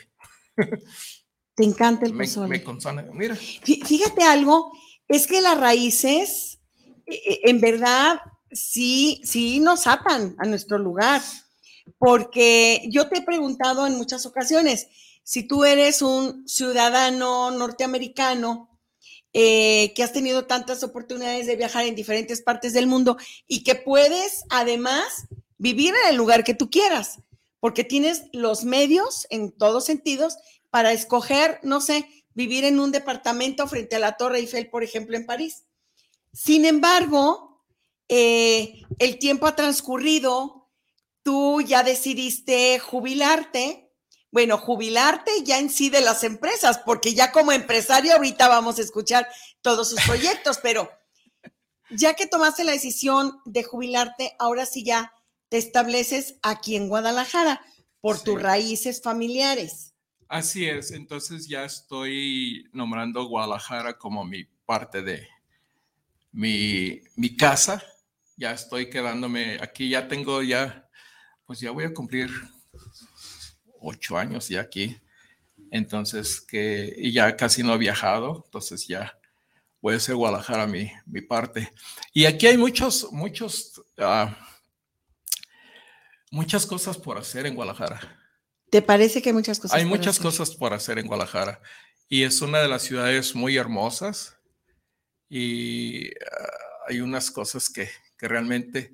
Te 1.55 1.63
encanta 1.63 2.05
el 2.05 2.17
pozole. 2.17 2.47
Me, 2.47 2.63
consona. 2.63 3.05
Mira. 3.13 3.35
Fíjate 3.35 4.23
algo, 4.23 4.71
es 5.07 5.27
que 5.27 5.41
las 5.41 5.59
raíces, 5.59 6.59
e, 7.05 7.15
e, 7.15 7.49
en 7.49 7.59
verdad, 7.59 8.19
sí, 8.51 9.21
sí 9.23 9.59
nos 9.59 9.87
atan 9.87 10.35
a 10.39 10.45
nuestro 10.45 10.77
lugar 10.77 11.21
porque 11.97 12.87
yo 12.89 13.09
te 13.09 13.19
he 13.19 13.21
preguntado 13.21 13.87
en 13.87 13.97
muchas 13.97 14.25
ocasiones, 14.25 14.87
si 15.23 15.43
tú 15.43 15.65
eres 15.65 16.01
un 16.01 16.47
ciudadano 16.47 17.51
norteamericano 17.51 18.69
eh, 19.33 19.93
que 19.95 20.03
has 20.03 20.11
tenido 20.11 20.45
tantas 20.45 20.83
oportunidades 20.83 21.47
de 21.47 21.55
viajar 21.55 21.85
en 21.85 21.95
diferentes 21.95 22.41
partes 22.41 22.73
del 22.73 22.87
mundo 22.87 23.17
y 23.47 23.63
que 23.63 23.75
puedes 23.75 24.43
además 24.49 25.27
vivir 25.57 25.93
en 26.03 26.09
el 26.09 26.17
lugar 26.17 26.43
que 26.43 26.53
tú 26.53 26.69
quieras, 26.69 27.19
porque 27.59 27.83
tienes 27.83 28.23
los 28.33 28.65
medios 28.65 29.27
en 29.29 29.51
todos 29.51 29.85
sentidos 29.85 30.37
para 30.71 30.93
escoger, 30.93 31.59
no 31.61 31.81
sé, 31.81 32.07
vivir 32.33 32.63
en 32.63 32.79
un 32.79 32.91
departamento 32.91 33.67
frente 33.67 33.97
a 33.97 33.99
la 33.99 34.17
Torre 34.17 34.39
Eiffel, 34.39 34.69
por 34.69 34.83
ejemplo, 34.83 35.15
en 35.15 35.25
París. 35.25 35.65
Sin 36.33 36.65
embargo, 36.65 37.63
eh, 38.07 38.81
el 38.99 39.19
tiempo 39.19 39.47
ha 39.47 39.55
transcurrido, 39.55 40.69
tú 41.23 41.61
ya 41.61 41.83
decidiste 41.83 42.79
jubilarte. 42.79 43.89
Bueno, 44.31 44.57
jubilarte 44.57 45.43
ya 45.43 45.59
en 45.59 45.69
sí 45.69 45.89
de 45.89 45.99
las 45.99 46.23
empresas, 46.23 46.79
porque 46.85 47.13
ya 47.13 47.33
como 47.33 47.51
empresario 47.51 48.13
ahorita 48.13 48.47
vamos 48.47 48.79
a 48.79 48.81
escuchar 48.81 49.27
todos 49.61 49.89
sus 49.89 50.01
proyectos, 50.05 50.59
pero 50.63 50.89
ya 51.89 52.13
que 52.13 52.27
tomaste 52.27 52.63
la 52.63 52.71
decisión 52.71 53.41
de 53.43 53.63
jubilarte, 53.63 54.35
ahora 54.39 54.65
sí 54.65 54.85
ya 54.85 55.13
te 55.49 55.57
estableces 55.57 56.35
aquí 56.41 56.77
en 56.77 56.87
Guadalajara 56.87 57.61
por 57.99 58.21
tus 58.21 58.41
raíces 58.41 59.01
familiares. 59.01 59.90
Así 60.31 60.65
es, 60.65 60.91
entonces 60.91 61.45
ya 61.45 61.65
estoy 61.65 62.69
nombrando 62.71 63.25
Guadalajara 63.25 63.97
como 63.97 64.23
mi 64.23 64.45
parte 64.65 65.01
de 65.01 65.27
mi, 66.31 67.01
mi 67.17 67.35
casa. 67.35 67.83
Ya 68.37 68.53
estoy 68.53 68.89
quedándome 68.89 69.57
aquí, 69.61 69.89
ya 69.89 70.07
tengo 70.07 70.41
ya 70.41 70.89
pues 71.45 71.59
ya 71.59 71.71
voy 71.71 71.83
a 71.83 71.93
cumplir 71.93 72.29
ocho 73.81 74.17
años 74.17 74.47
ya 74.47 74.61
aquí. 74.61 74.97
Entonces, 75.69 76.39
que 76.39 76.95
y 76.97 77.11
ya 77.11 77.35
casi 77.35 77.61
no 77.61 77.73
he 77.73 77.77
viajado, 77.77 78.43
entonces 78.45 78.87
ya 78.87 79.19
voy 79.81 79.95
a 79.95 79.97
hacer 79.97 80.15
Guadalajara 80.15 80.65
mi, 80.65 80.89
mi 81.07 81.19
parte. 81.19 81.73
Y 82.13 82.23
aquí 82.23 82.47
hay 82.47 82.57
muchos, 82.57 83.11
muchos, 83.11 83.81
uh, 83.97 84.31
muchas 86.31 86.65
cosas 86.65 86.97
por 86.97 87.17
hacer 87.17 87.45
en 87.47 87.55
Guadalajara. 87.55 88.20
¿Te 88.71 88.81
parece 88.81 89.21
que 89.21 89.29
hay 89.29 89.33
muchas 89.33 89.59
cosas? 89.59 89.77
Hay 89.77 89.85
muchas 89.85 90.17
cosas 90.17 90.55
por 90.55 90.73
hacer 90.73 90.97
en 90.97 91.05
Guadalajara. 91.05 91.61
Y 92.09 92.23
es 92.23 92.41
una 92.41 92.59
de 92.59 92.67
las 92.67 92.81
ciudades 92.81 93.35
muy 93.35 93.57
hermosas. 93.57 94.35
Y 95.29 96.07
uh, 96.07 96.87
hay 96.87 97.01
unas 97.01 97.29
cosas 97.29 97.69
que, 97.69 97.87
que 98.17 98.27
realmente 98.27 98.91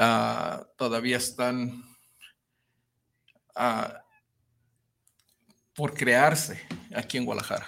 Ah, 0.00 0.64
todavía 0.76 1.16
están 1.16 1.82
ah, 3.56 4.00
por 5.74 5.92
crearse 5.92 6.62
aquí 6.94 7.16
en 7.16 7.24
Guadalajara. 7.24 7.66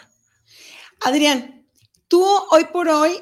Adrián, 1.00 1.66
tú 2.06 2.24
hoy 2.52 2.66
por 2.72 2.88
hoy 2.88 3.20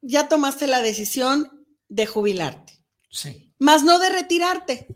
ya 0.00 0.26
tomaste 0.26 0.66
la 0.66 0.80
decisión 0.80 1.66
de 1.90 2.06
jubilarte. 2.06 2.82
Sí. 3.10 3.52
Más 3.58 3.82
no 3.82 3.98
de 3.98 4.08
retirarte, 4.08 4.86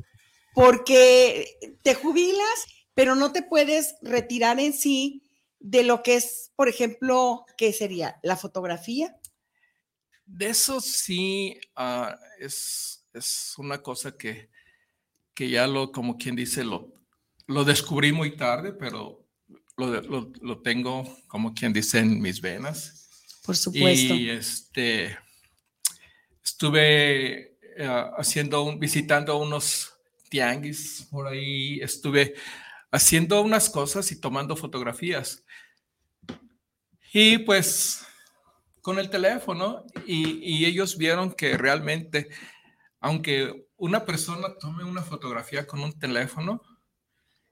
porque 0.55 1.59
te 1.83 1.95
jubilas, 1.95 2.65
pero 2.95 3.15
no 3.15 3.33
te 3.33 3.43
puedes 3.43 3.95
retirar 4.03 4.61
en 4.61 4.73
sí 4.73 5.23
de 5.59 5.83
lo 5.83 6.03
que 6.03 6.17
es, 6.17 6.53
por 6.57 6.69
ejemplo, 6.69 7.45
¿qué 7.57 7.73
sería? 7.73 8.19
¿La 8.23 8.37
fotografía? 8.37 9.17
De 10.25 10.49
eso 10.49 10.81
sí 10.81 11.59
ah, 11.75 12.17
es 12.39 13.01
es 13.15 13.55
una 13.59 13.83
cosa 13.83 14.17
que, 14.17 14.51
que 15.35 15.49
ya 15.51 15.67
lo, 15.67 15.93
como 15.93 16.17
quien 16.17 16.37
dice, 16.37 16.65
lo, 16.65 16.93
lo 17.47 17.65
descubrí 17.65 18.13
muy 18.13 18.37
tarde, 18.37 18.73
pero 18.73 19.27
lo, 19.77 20.31
lo, 20.43 20.61
tengo, 20.61 21.05
como 21.27 21.55
quien 21.55 21.73
dice, 21.73 22.01
en 22.01 22.21
mis 22.21 22.41
venas. 22.41 23.09
Por 23.45 23.57
supuesto. 23.57 24.15
Y 24.15 24.31
este, 24.31 25.17
estuve 26.45 27.59
eh, 27.77 28.05
haciendo, 28.17 28.77
visitando 28.79 29.39
unos 29.39 29.90
tianguis 30.31 31.07
por 31.11 31.27
ahí, 31.27 31.79
estuve 31.81 32.35
haciendo 32.91 33.43
unas 33.43 33.69
cosas 33.69 34.11
y 34.13 34.21
tomando 34.21 34.57
fotografías. 34.57 35.45
Y 37.13 37.39
pues 37.39 38.07
con 38.81 38.99
el 38.99 39.11
teléfono 39.11 39.85
y, 40.07 40.39
y 40.43 40.65
ellos 40.65 40.97
vieron 40.97 41.33
que 41.33 41.59
realmente 41.59 42.31
aunque 42.99 43.69
una 43.77 44.07
persona 44.07 44.55
tome 44.59 44.85
una 44.85 45.03
fotografía 45.03 45.67
con 45.67 45.81
un 45.81 45.99
teléfono 45.99 46.63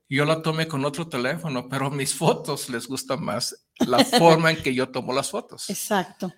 yo 0.08 0.25
la 0.25 0.40
tomé 0.40 0.66
con 0.66 0.85
otro 0.85 1.06
teléfono, 1.06 1.68
pero 1.68 1.90
mis 1.90 2.14
fotos 2.14 2.70
les 2.70 2.87
gusta 2.87 3.16
más 3.16 3.66
la 3.78 3.99
forma 4.04 4.50
en 4.50 4.62
que 4.62 4.75
yo 4.75 4.90
tomo 4.90 5.12
las 5.12 5.30
fotos. 5.30 5.68
Exacto. 5.68 6.32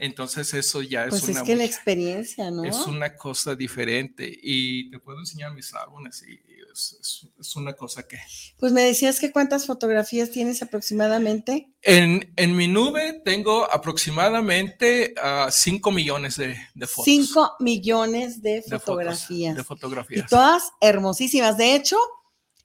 Entonces 0.00 0.54
eso 0.54 0.80
ya 0.80 1.04
es 1.04 1.10
Pues 1.10 1.24
una 1.24 1.40
es 1.40 1.42
que 1.44 1.56
la 1.56 1.62
mucha- 1.62 1.64
experiencia, 1.74 2.50
¿no? 2.52 2.64
es 2.64 2.76
una 2.86 3.16
cosa 3.16 3.54
diferente 3.56 4.32
y 4.42 4.90
te 4.90 4.98
puedo 5.00 5.18
enseñar 5.18 5.52
mis 5.52 5.74
álbumes 5.74 6.22
y 6.22 6.38
es, 6.72 6.96
es- 7.00 7.26
es 7.40 7.56
una 7.56 7.72
cosa 7.72 8.06
que 8.06 8.16
Pues 8.58 8.72
me 8.72 8.82
decías 8.82 9.18
que 9.18 9.32
cuántas 9.32 9.66
fotografías 9.66 10.30
tienes 10.30 10.62
aproximadamente. 10.62 11.72
en, 11.82 12.32
en 12.36 12.54
mi 12.56 12.68
nube 12.68 13.20
tengo 13.24 13.64
aproximadamente 13.72 15.14
5 15.50 15.90
millones 15.90 16.36
de, 16.36 16.56
de 16.74 16.86
fotos. 16.86 17.04
Cinco 17.04 17.56
millones 17.58 18.40
de 18.42 18.50
de 18.56 18.62
fotos, 18.62 18.80
fotografías. 18.82 19.54
de 19.56 19.60
Y 19.62 19.64
fotografías. 19.64 20.30
todas 20.30 20.62
hermosísimas. 20.80 21.56
De 21.58 21.74
hecho, 21.74 21.96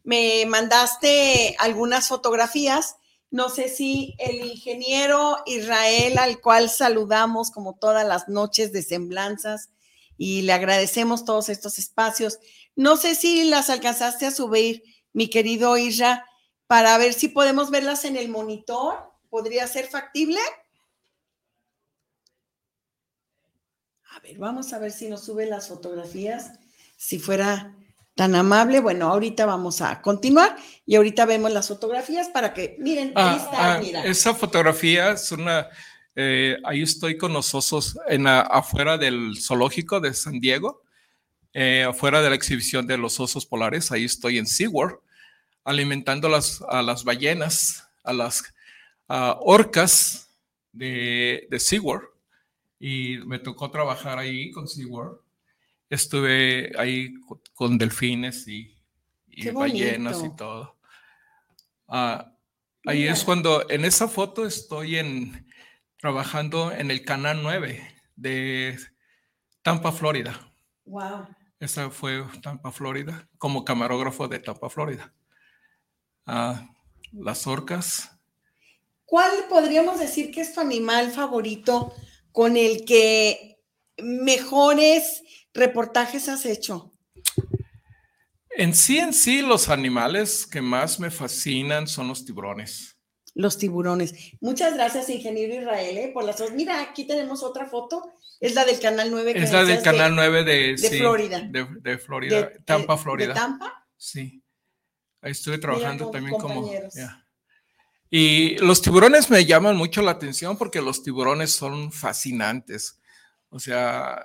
me 0.03 0.45
mandaste 0.47 1.55
algunas 1.59 2.07
fotografías. 2.09 2.97
No 3.33 3.49
sé 3.49 3.67
si 3.67 4.13
el 4.19 4.45
ingeniero 4.45 5.37
Israel, 5.47 6.19
al 6.19 6.39
cual 6.39 6.69
saludamos 6.69 7.49
como 7.49 7.73
todas 7.73 8.07
las 8.07 8.29
noches 8.29 8.71
de 8.71 8.83
semblanzas 8.83 9.71
y 10.19 10.43
le 10.43 10.53
agradecemos 10.53 11.25
todos 11.25 11.49
estos 11.49 11.79
espacios. 11.79 12.37
No 12.75 12.95
sé 12.95 13.15
si 13.15 13.45
las 13.45 13.71
alcanzaste 13.71 14.27
a 14.27 14.31
subir, 14.31 14.83
mi 15.13 15.31
querido 15.31 15.77
Isra, 15.77 16.27
para 16.67 16.95
ver 16.99 17.13
si 17.13 17.27
podemos 17.27 17.71
verlas 17.71 18.05
en 18.05 18.17
el 18.17 18.29
monitor. 18.29 19.11
¿Podría 19.31 19.65
ser 19.65 19.87
factible? 19.87 20.39
A 24.11 24.19
ver, 24.19 24.37
vamos 24.37 24.73
a 24.73 24.77
ver 24.77 24.91
si 24.91 25.09
nos 25.09 25.23
sube 25.25 25.47
las 25.47 25.69
fotografías. 25.69 26.51
Si 26.97 27.17
fuera 27.17 27.75
tan 28.15 28.35
amable, 28.35 28.79
bueno, 28.79 29.09
ahorita 29.09 29.45
vamos 29.45 29.81
a 29.81 30.01
continuar 30.01 30.55
y 30.85 30.95
ahorita 30.95 31.25
vemos 31.25 31.51
las 31.51 31.67
fotografías 31.67 32.29
para 32.29 32.53
que, 32.53 32.75
miren, 32.79 33.07
ahí 33.09 33.13
Ah, 33.15 33.37
está, 33.43 33.73
ah, 33.75 33.79
mira. 33.79 34.03
esa 34.05 34.33
fotografía 34.35 35.11
es 35.13 35.31
una. 35.31 35.67
eh, 36.15 36.57
ahí 36.63 36.83
estoy 36.83 37.17
con 37.17 37.33
los 37.33 37.55
osos 37.55 37.97
en 38.07 38.25
la- 38.25 38.41
afuera 38.41 38.99
del 38.99 39.33
zoológico 39.41 39.99
de 39.99 40.13
San 40.13 40.39
Diego, 40.39 40.83
eh, 41.53 41.85
afuera 41.89 42.21
de 42.21 42.29
la 42.29 42.35
exhibición 42.35 42.85
de 42.85 42.97
los 42.99 43.19
osos 43.19 43.47
polares. 43.47 43.91
Ahí 43.91 44.05
estoy 44.05 44.37
en 44.37 44.45
SeaWorld, 44.45 44.97
alimentando 45.63 46.29
las, 46.29 46.61
a 46.69 46.83
las 46.83 47.03
ballenas, 47.03 47.87
a 48.03 48.13
las 48.13 48.43
orcas 49.07 50.29
de, 50.71 51.47
de 51.49 51.59
SeaWorld. 51.59 52.07
Y 52.79 53.17
me 53.25 53.39
tocó 53.39 53.71
trabajar 53.71 54.19
ahí 54.19 54.51
con 54.51 54.67
SeaWorld. 54.67 55.17
Estuve 55.89 56.71
ahí 56.77 57.13
con, 57.53 57.77
delfines 57.77 58.47
y, 58.47 58.75
y 59.27 59.49
ballenas 59.49 60.23
y 60.23 60.35
todo. 60.35 60.77
Ah, 61.87 62.33
Ahí 62.85 62.99
Mira. 62.99 63.13
es 63.13 63.23
cuando 63.23 63.69
en 63.69 63.85
esa 63.85 64.09
foto 64.09 64.45
estoy 64.45 64.97
en, 64.97 65.47
trabajando 65.97 66.71
en 66.73 66.91
el 66.91 67.05
Canal 67.05 67.41
9 67.41 67.81
de 68.17 68.77
Tampa, 69.61 69.93
Florida. 69.93 70.53
Wow. 70.85 71.27
Esa 71.61 71.89
fue 71.89 72.25
Tampa, 72.41 72.73
Florida, 72.73 73.29
como 73.37 73.63
camarógrafo 73.63 74.27
de 74.27 74.39
Tampa, 74.39 74.69
Florida. 74.69 75.13
Ah, 76.25 76.67
las 77.13 77.47
orcas. 77.47 78.19
¿Cuál 79.05 79.31
podríamos 79.47 79.97
decir 79.99 80.29
que 80.31 80.41
es 80.41 80.53
tu 80.53 80.59
animal 80.59 81.11
favorito 81.11 81.93
con 82.33 82.57
el 82.57 82.83
que 82.83 83.61
mejores 83.97 85.23
reportajes 85.53 86.29
has 86.29 86.45
hecho? 86.45 86.91
En 88.55 88.75
sí, 88.75 88.99
en 88.99 89.13
sí, 89.13 89.41
los 89.41 89.69
animales 89.69 90.45
que 90.45 90.61
más 90.61 90.99
me 90.99 91.09
fascinan 91.09 91.87
son 91.87 92.07
los 92.07 92.23
tiburones. 92.25 92.97
Los 93.35 93.57
tiburones. 93.57 94.13
Muchas 94.41 94.75
gracias, 94.75 95.09
ingeniero 95.09 95.55
Israel, 95.55 95.97
¿eh? 95.97 96.11
por 96.13 96.23
las 96.23 96.37
dos. 96.37 96.51
Mira, 96.51 96.81
aquí 96.81 97.07
tenemos 97.07 97.41
otra 97.41 97.65
foto. 97.65 98.13
Es 98.39 98.53
la 98.53 98.63
del 98.63 98.79
Canal 98.79 99.09
9. 99.09 99.33
que 99.33 99.39
Es 99.43 99.51
la 99.51 99.59
del 99.59 99.67
decías 99.69 99.83
de- 99.83 99.89
Canal 99.91 100.15
9 100.15 100.43
de, 100.43 100.53
de 100.73 100.77
sí, 100.77 100.97
Florida. 100.99 101.41
De, 101.49 101.67
de 101.81 101.97
Florida, 101.97 102.51
Tampa, 102.63 102.95
Florida. 102.97 103.29
De 103.29 103.33
Tampa. 103.33 103.87
Sí. 103.97 104.43
Ahí 105.21 105.31
estuve 105.31 105.57
trabajando 105.57 106.11
también 106.11 106.37
como. 106.37 106.69
ya. 106.93 107.25
Y 108.11 108.57
los 108.57 108.81
tiburones 108.83 109.31
me 109.31 109.43
llaman 109.45 109.75
mucho 109.77 110.03
la 110.03 110.11
atención 110.11 110.55
porque 110.55 110.81
los 110.81 111.01
tiburones 111.01 111.55
son 111.55 111.91
fascinantes. 111.91 112.99
O 113.49 113.59
sea, 113.59 114.23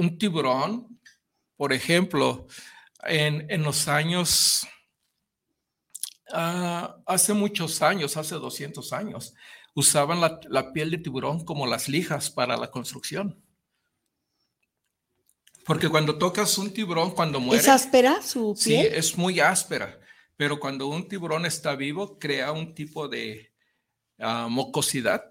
un 0.00 0.18
tiburón, 0.18 0.98
por 1.56 1.72
ejemplo, 1.72 2.46
en, 3.04 3.46
en 3.50 3.62
los 3.62 3.86
años, 3.86 4.66
ah, 6.32 6.96
hace 7.06 7.34
muchos 7.34 7.82
años, 7.82 8.16
hace 8.16 8.34
200 8.36 8.92
años, 8.92 9.34
usaban 9.74 10.20
la, 10.20 10.40
la 10.48 10.72
piel 10.72 10.90
de 10.90 10.98
tiburón 10.98 11.44
como 11.44 11.66
las 11.66 11.88
lijas 11.88 12.30
para 12.30 12.56
la 12.56 12.70
construcción. 12.70 13.40
Porque 15.66 15.88
cuando 15.88 16.16
tocas 16.18 16.56
un 16.58 16.72
tiburón, 16.72 17.10
cuando 17.12 17.38
muere, 17.38 17.62
¿Es 17.62 17.68
áspera 17.68 18.22
su 18.22 18.54
Sí, 18.56 18.70
piel? 18.70 18.94
es 18.94 19.16
muy 19.16 19.38
áspera, 19.40 20.00
pero 20.36 20.58
cuando 20.58 20.86
un 20.88 21.06
tiburón 21.06 21.44
está 21.46 21.76
vivo, 21.76 22.18
crea 22.18 22.50
un 22.52 22.74
tipo 22.74 23.06
de 23.06 23.52
ah, 24.18 24.48
mucosidad, 24.50 25.22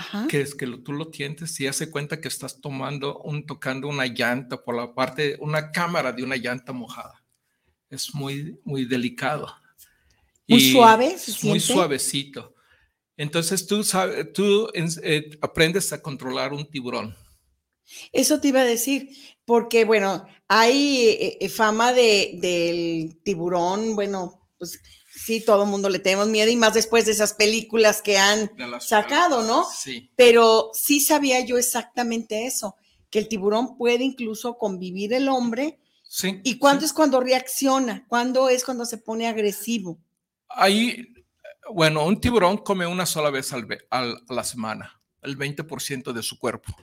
Ajá. 0.00 0.26
que 0.28 0.40
es 0.40 0.54
que 0.54 0.66
lo- 0.66 0.80
tú 0.82 0.92
lo 0.92 1.08
tientes 1.10 1.58
y 1.60 1.66
hace 1.66 1.90
cuenta 1.90 2.20
que 2.20 2.28
estás 2.28 2.60
tomando 2.60 3.18
un, 3.20 3.44
tocando 3.44 3.88
una 3.88 4.06
llanta 4.06 4.62
por 4.62 4.76
la 4.76 4.94
parte, 4.94 5.36
una 5.40 5.72
cámara 5.72 6.12
de 6.12 6.22
una 6.22 6.36
llanta 6.36 6.72
mojada. 6.72 7.22
Es 7.90 8.14
muy, 8.14 8.60
muy 8.64 8.84
delicado. 8.84 9.46
Muy 10.46 10.60
Y 10.60 10.72
suave, 10.72 11.18
¿se 11.18 11.32
es 11.32 11.42
muy 11.44 11.58
siente? 11.60 11.74
suavecito. 11.74 12.54
Entonces 13.16 13.66
tú, 13.66 13.82
sabes, 13.82 14.32
tú 14.32 14.70
eh, 14.74 15.30
aprendes 15.40 15.92
a 15.92 16.00
controlar 16.00 16.52
un 16.52 16.64
tiburón. 16.70 17.16
Eso 18.12 18.40
te 18.40 18.48
iba 18.48 18.60
a 18.60 18.64
decir, 18.64 19.08
porque 19.44 19.84
bueno, 19.84 20.24
hay 20.46 21.06
eh, 21.08 21.38
eh, 21.40 21.48
fama 21.48 21.92
de, 21.92 22.38
del 22.40 23.18
tiburón, 23.24 23.94
bueno, 23.96 24.48
pues 24.58 24.80
sí, 25.18 25.40
todo 25.44 25.64
el 25.64 25.70
mundo 25.70 25.88
le 25.88 25.98
tenemos 25.98 26.28
miedo 26.28 26.50
y 26.50 26.56
más 26.56 26.74
después 26.74 27.06
de 27.06 27.12
esas 27.12 27.34
películas 27.34 28.02
que 28.02 28.18
han 28.18 28.50
sacado, 28.80 29.42
¿no? 29.42 29.64
Sí. 29.64 30.10
Pero 30.16 30.70
sí 30.72 31.00
sabía 31.00 31.44
yo 31.44 31.58
exactamente 31.58 32.46
eso, 32.46 32.76
que 33.10 33.18
el 33.18 33.28
tiburón 33.28 33.76
puede 33.76 34.04
incluso 34.04 34.56
convivir 34.56 35.12
el 35.12 35.28
hombre. 35.28 35.78
sí 36.04 36.40
¿Y 36.44 36.58
cuándo 36.58 36.80
sí. 36.80 36.86
es 36.86 36.92
cuando 36.92 37.20
reacciona? 37.20 38.06
¿Cuándo 38.08 38.48
es 38.48 38.64
cuando 38.64 38.84
se 38.84 38.98
pone 38.98 39.26
agresivo? 39.26 39.98
Ahí, 40.48 41.14
bueno, 41.72 42.04
un 42.04 42.20
tiburón 42.20 42.58
come 42.58 42.86
una 42.86 43.04
sola 43.04 43.30
vez 43.30 43.52
al 43.52 43.66
a 43.90 44.14
la 44.28 44.44
semana, 44.44 45.00
el 45.22 45.36
20% 45.36 46.12
de 46.12 46.22
su 46.22 46.38
cuerpo. 46.38 46.74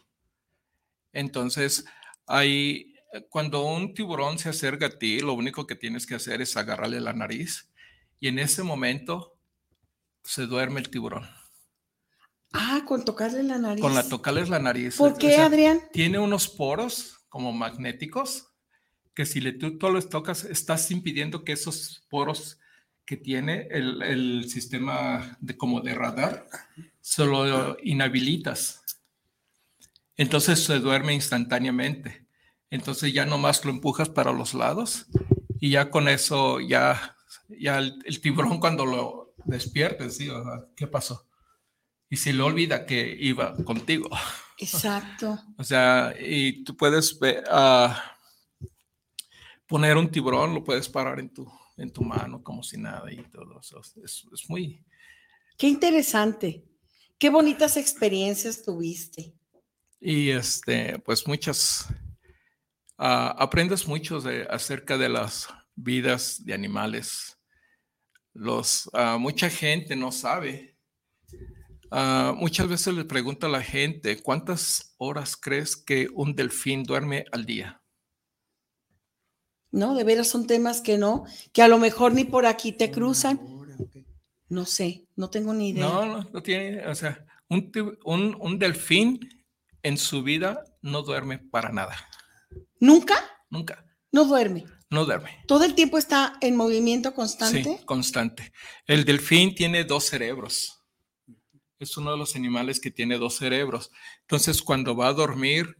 Entonces, 1.13 1.85
ahí, 2.27 2.93
cuando 3.29 3.63
un 3.63 3.93
tiburón 3.93 4.37
se 4.37 4.49
acerca 4.49 4.87
a 4.87 4.99
ti, 4.99 5.21
lo 5.21 5.33
único 5.33 5.65
que 5.65 5.75
tienes 5.75 6.05
que 6.05 6.15
hacer 6.15 6.41
es 6.41 6.57
agarrarle 6.57 6.99
la 6.99 7.13
nariz 7.13 7.69
y 8.19 8.27
en 8.27 8.39
ese 8.39 8.63
momento 8.63 9.37
se 10.23 10.47
duerme 10.47 10.79
el 10.79 10.89
tiburón. 10.89 11.27
Ah, 12.53 12.83
con 12.85 13.03
tocarle 13.03 13.43
la 13.43 13.57
nariz. 13.57 13.81
Con 13.81 13.93
la 13.93 14.07
tocarles 14.07 14.49
la 14.49 14.59
nariz. 14.59 14.95
¿Por 14.95 15.13
o 15.13 15.17
qué, 15.17 15.35
sea, 15.35 15.45
Adrián? 15.47 15.81
tiene 15.91 16.19
unos 16.19 16.47
poros 16.47 17.25
como 17.27 17.51
magnéticos 17.51 18.47
que 19.13 19.25
si 19.25 19.41
le, 19.41 19.53
tú, 19.53 19.77
tú 19.77 19.89
los 19.89 20.09
tocas, 20.09 20.43
estás 20.43 20.91
impidiendo 20.91 21.43
que 21.43 21.53
esos 21.53 22.05
poros 22.09 22.59
que 23.05 23.17
tiene 23.17 23.67
el, 23.71 24.01
el 24.01 24.49
sistema 24.49 25.37
de, 25.39 25.55
como 25.55 25.81
de 25.81 25.93
radar, 25.93 26.47
se 27.01 27.25
lo 27.25 27.77
inhabilitas. 27.83 28.81
Entonces 30.17 30.63
se 30.63 30.79
duerme 30.79 31.13
instantáneamente. 31.13 32.25
Entonces 32.69 33.13
ya 33.13 33.25
nomás 33.25 33.63
lo 33.63 33.71
empujas 33.71 34.09
para 34.09 34.33
los 34.33 34.53
lados 34.53 35.05
y 35.59 35.71
ya 35.71 35.89
con 35.89 36.07
eso 36.07 36.59
ya, 36.59 37.14
ya 37.49 37.79
el, 37.79 37.99
el 38.05 38.21
tiburón 38.21 38.59
cuando 38.59 38.85
lo 38.85 39.35
despiertes, 39.45 40.17
¿sí? 40.17 40.29
O 40.29 40.43
sea, 40.43 40.65
¿qué 40.75 40.87
pasó? 40.87 41.27
Y 42.09 42.17
se 42.17 42.33
le 42.33 42.43
olvida 42.43 42.85
que 42.85 43.15
iba 43.19 43.55
contigo. 43.63 44.09
Exacto. 44.57 45.39
O 45.57 45.63
sea, 45.63 46.13
y 46.19 46.63
tú 46.63 46.75
puedes 46.75 47.17
ah, 47.49 48.17
poner 49.67 49.97
un 49.97 50.09
tiburón, 50.09 50.53
lo 50.53 50.63
puedes 50.63 50.89
parar 50.89 51.19
en 51.19 51.29
tu, 51.29 51.49
en 51.77 51.91
tu 51.91 52.01
mano 52.03 52.43
como 52.43 52.61
si 52.63 52.77
nada 52.77 53.11
y 53.11 53.17
todo 53.23 53.59
eso. 53.59 53.79
Es, 54.03 54.25
es 54.31 54.49
muy... 54.49 54.83
Qué 55.57 55.67
interesante. 55.67 56.63
Qué 57.17 57.29
bonitas 57.29 57.77
experiencias 57.77 58.63
tuviste. 58.63 59.33
Y 59.99 60.29
este, 60.29 60.99
pues 60.99 61.25
muchas... 61.27 61.87
ah, 62.97 63.35
aprendes 63.37 63.87
mucho 63.87 64.19
de, 64.19 64.45
acerca 64.49 64.97
de 64.97 65.09
las 65.09 65.47
vidas 65.75 66.43
de 66.45 66.53
animales. 66.53 67.34
Los, 68.35 68.89
ah, 68.93 69.17
mucha 69.17 69.49
gente 69.49 69.95
no 69.95 70.11
sabe. 70.11 70.75
Ah, 71.89 72.33
muchas 72.37 72.67
veces 72.67 72.93
le 72.93 73.05
pregunto 73.05 73.47
a 73.47 73.49
la 73.49 73.61
gente, 73.61 74.21
¿cuántas 74.21 74.93
horas 74.97 75.37
crees 75.37 75.77
que 75.77 76.09
un 76.13 76.35
delfín 76.35 76.83
duerme 76.83 77.23
al 77.31 77.45
día? 77.45 77.81
No, 79.71 79.95
de 79.95 80.03
veras 80.03 80.27
son 80.27 80.47
temas 80.47 80.81
que 80.81 80.97
no, 80.97 81.23
que 81.53 81.61
a 81.61 81.69
lo 81.69 81.77
mejor 81.79 82.13
ni 82.13 82.25
por 82.25 82.45
aquí 82.45 82.73
te 82.73 82.91
cruzan. 82.91 83.39
No 84.49 84.65
sé, 84.65 85.07
no 85.15 85.29
tengo 85.29 85.53
ni 85.53 85.69
idea. 85.69 85.85
No, 85.85 86.05
no, 86.05 86.29
no 86.31 86.43
tiene, 86.43 86.85
o 86.87 86.93
sea, 86.93 87.25
un, 87.49 87.71
un, 88.03 88.37
un 88.39 88.59
delfín 88.59 89.19
en 89.81 89.97
su 89.97 90.23
vida 90.23 90.63
no 90.81 91.03
duerme 91.03 91.39
para 91.39 91.69
nada, 91.71 91.95
¿Nunca? 92.79 93.15
nunca, 93.49 93.85
No 94.11 94.25
duerme. 94.25 94.65
No 94.89 95.05
duerme. 95.05 95.43
Todo 95.47 95.63
el 95.65 95.75
tiempo 95.75 95.97
está 95.97 96.37
en 96.41 96.55
movimiento 96.55 97.13
constante. 97.13 97.63
Sí, 97.79 97.85
constante. 97.85 98.51
El 98.87 99.03
delfín 99.05 99.55
tiene 99.55 99.83
dos 99.83 100.05
cerebros. 100.05 100.83
Es 101.79 101.97
uno 101.97 102.11
de 102.11 102.17
los 102.17 102.35
animales 102.35 102.79
que 102.79 102.91
tiene 102.91 103.17
dos 103.17 103.35
cerebros. 103.35 103.91
Entonces, 104.21 104.61
cuando 104.61 104.95
va 104.95 105.07
a 105.07 105.13
dormir, 105.13 105.77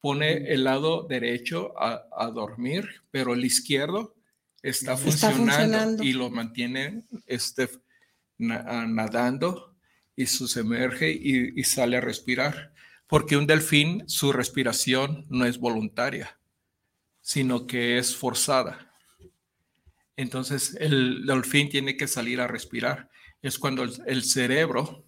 pone 0.00 0.52
el 0.52 0.64
lado 0.64 1.06
derecho 1.08 1.72
a, 1.80 2.02
a 2.16 2.26
dormir, 2.30 2.88
pero 3.10 3.34
el 3.34 3.44
izquierdo 3.44 4.14
está 4.62 4.94
Está 4.94 5.30
funcionando, 5.32 6.02
y 6.02 6.12
lo 6.12 6.28
mantiene 6.30 7.04
este, 7.26 7.70
na- 8.36 8.86
nadando 8.86 9.76
y 10.16 10.26
se 10.26 10.46
sumerge 10.48 11.10
y, 11.12 11.58
y 11.58 11.64
sale 11.64 11.96
a 11.96 12.00
respirar. 12.02 12.72
Porque 13.06 13.36
un 13.36 13.46
delfín, 13.46 14.04
su 14.08 14.32
respiración 14.32 15.26
no 15.30 15.46
es 15.46 15.58
voluntaria, 15.58 16.38
sino 17.20 17.66
que 17.66 17.98
es 17.98 18.16
forzada. 18.16 18.92
Entonces 20.16 20.76
el 20.78 21.24
delfín 21.26 21.68
tiene 21.68 21.96
que 21.96 22.06
salir 22.06 22.40
a 22.40 22.46
respirar. 22.46 23.10
Es 23.42 23.58
cuando 23.58 23.84
el, 23.84 24.24
cerebro 24.24 25.06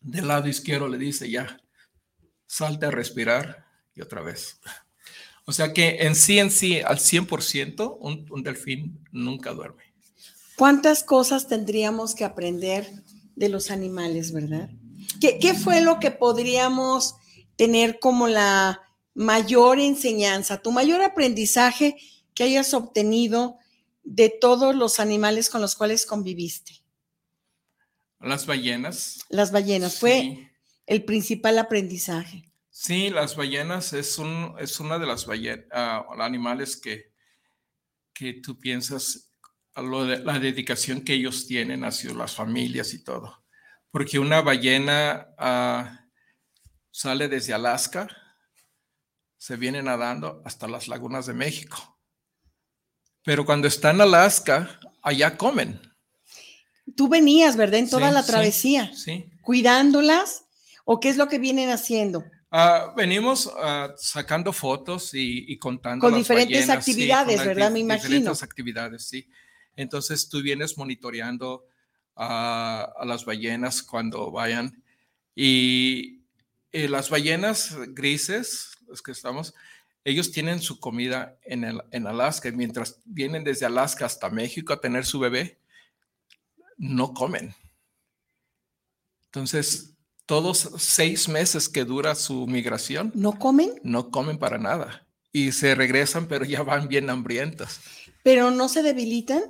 del 0.00 0.28
lado 0.28 0.48
izquierdo 0.48 0.88
le 0.88 0.96
dice 0.96 1.30
ya, 1.30 1.60
salte 2.46 2.86
a 2.86 2.90
respirar 2.90 3.66
y 3.94 4.00
otra 4.00 4.22
vez. 4.22 4.60
O 5.46 5.52
sea 5.52 5.74
que 5.74 6.06
en 6.06 6.14
sí, 6.14 6.38
en 6.38 6.50
sí, 6.50 6.80
al 6.80 6.96
100%, 6.96 7.98
un, 8.00 8.26
un 8.30 8.42
delfín 8.42 9.04
nunca 9.12 9.52
duerme. 9.52 9.82
¿Cuántas 10.56 11.04
cosas 11.04 11.48
tendríamos 11.48 12.14
que 12.14 12.24
aprender 12.24 12.90
de 13.36 13.48
los 13.50 13.70
animales, 13.70 14.32
verdad? 14.32 14.70
¿Qué, 15.20 15.38
qué 15.38 15.52
fue 15.52 15.82
lo 15.82 15.98
que 16.00 16.10
podríamos 16.10 17.16
tener 17.56 17.98
como 17.98 18.28
la 18.28 18.80
mayor 19.14 19.78
enseñanza, 19.78 20.60
tu 20.60 20.72
mayor 20.72 21.02
aprendizaje 21.02 21.96
que 22.34 22.44
hayas 22.44 22.74
obtenido 22.74 23.58
de 24.02 24.28
todos 24.28 24.74
los 24.74 25.00
animales 25.00 25.48
con 25.48 25.60
los 25.60 25.76
cuales 25.76 26.04
conviviste? 26.04 26.82
Las 28.20 28.46
ballenas. 28.46 29.20
Las 29.28 29.52
ballenas, 29.52 29.98
fue 29.98 30.50
el 30.86 31.04
principal 31.04 31.58
aprendizaje. 31.58 32.44
Sí, 32.70 33.10
las 33.10 33.36
ballenas 33.36 33.92
es, 33.92 34.18
un, 34.18 34.54
es 34.58 34.80
una 34.80 34.98
de 34.98 35.06
las 35.06 35.26
ballenas, 35.26 35.66
animales 36.18 36.76
que, 36.76 37.12
que 38.12 38.34
tú 38.34 38.58
piensas, 38.58 39.30
a 39.74 39.82
lo 39.82 40.04
de, 40.04 40.18
la 40.18 40.38
dedicación 40.38 41.02
que 41.02 41.14
ellos 41.14 41.46
tienen 41.46 41.84
hacia 41.84 42.12
las 42.14 42.34
familias 42.34 42.94
y 42.94 43.04
todo. 43.04 43.44
Porque 43.90 44.18
una 44.18 44.40
ballena 44.40 45.34
ah, 45.38 46.08
sale 46.90 47.28
desde 47.28 47.54
Alaska, 47.54 48.08
se 49.44 49.56
viene 49.56 49.82
nadando 49.82 50.40
hasta 50.46 50.66
las 50.66 50.88
lagunas 50.88 51.26
de 51.26 51.34
México. 51.34 51.98
Pero 53.24 53.44
cuando 53.44 53.68
está 53.68 53.90
en 53.90 54.00
Alaska, 54.00 54.80
allá 55.02 55.36
comen. 55.36 55.82
Tú 56.96 57.08
venías, 57.08 57.54
¿verdad? 57.54 57.80
En 57.80 57.90
toda 57.90 58.08
Sí, 58.08 58.14
la 58.14 58.22
sí, 58.22 58.26
travesía, 58.30 58.90
Sí. 58.94 59.26
cuidándolas, 59.42 60.46
¿o 60.86 60.98
qué 60.98 61.10
es 61.10 61.18
lo 61.18 61.28
que 61.28 61.38
vienen 61.38 61.68
haciendo? 61.68 62.24
Ah, 62.50 62.94
venimos 62.96 63.52
ah, 63.58 63.92
sacando 63.98 64.50
fotos 64.50 65.12
y, 65.12 65.44
y 65.52 65.58
contando. 65.58 66.00
Con 66.06 66.12
las 66.12 66.20
diferentes 66.20 66.66
ballenas, 66.66 66.82
sí, 66.84 66.90
actividades, 66.92 67.36
las 67.36 67.46
¿verdad? 67.46 67.68
di- 67.68 67.72
Me 67.74 67.80
imagino. 67.80 68.02
Diferentes 68.08 68.42
actividades, 68.42 69.06
sí. 69.06 69.28
Entonces 69.76 70.26
tú 70.30 70.40
vienes 70.40 70.78
monitoreando 70.78 71.66
a, 72.16 72.94
a 72.96 73.04
las 73.04 73.26
ballenas 73.26 73.82
cuando 73.82 74.30
vayan. 74.30 74.82
Y 75.34 76.22
eh, 76.72 76.88
las 76.88 77.10
ballenas 77.10 77.76
grises, 77.88 78.70
los 78.94 79.02
que 79.02 79.10
estamos, 79.10 79.54
ellos 80.04 80.30
tienen 80.30 80.60
su 80.60 80.78
comida 80.78 81.36
en, 81.42 81.64
el, 81.64 81.82
en 81.90 82.06
Alaska. 82.06 82.48
Y 82.48 82.52
mientras 82.52 83.00
vienen 83.04 83.42
desde 83.42 83.66
Alaska 83.66 84.06
hasta 84.06 84.30
México 84.30 84.72
a 84.72 84.80
tener 84.80 85.04
su 85.04 85.18
bebé, 85.18 85.58
no 86.76 87.12
comen. 87.12 87.52
Entonces, 89.26 89.94
todos 90.26 90.70
seis 90.78 91.28
meses 91.28 91.68
que 91.68 91.84
dura 91.84 92.14
su 92.14 92.46
migración, 92.46 93.10
¿No 93.16 93.36
comen? 93.38 93.72
no 93.82 94.10
comen 94.10 94.38
para 94.38 94.58
nada. 94.58 95.04
Y 95.32 95.50
se 95.50 95.74
regresan, 95.74 96.28
pero 96.28 96.44
ya 96.44 96.62
van 96.62 96.86
bien 96.86 97.10
hambrientas. 97.10 97.80
¿Pero 98.22 98.52
no 98.52 98.68
se 98.68 98.82
debilitan? 98.84 99.42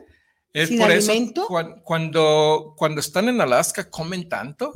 Es 0.55 0.71
¿Sin 0.71 0.79
por 0.79 0.91
eso, 0.91 1.11
alimento? 1.13 1.47
cuan- 1.47 1.81
cuando, 1.83 2.75
cuando 2.79 3.01
están 3.01 3.29
en 3.29 3.41
Alaska, 3.43 3.91
comen 3.91 4.27
tanto 4.29 4.73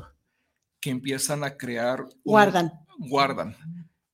que 0.78 0.90
empiezan 0.90 1.42
a 1.42 1.57
crear. 1.57 2.02
un- 2.02 2.11
Guardan. 2.24 2.70
Guardan. 2.98 3.57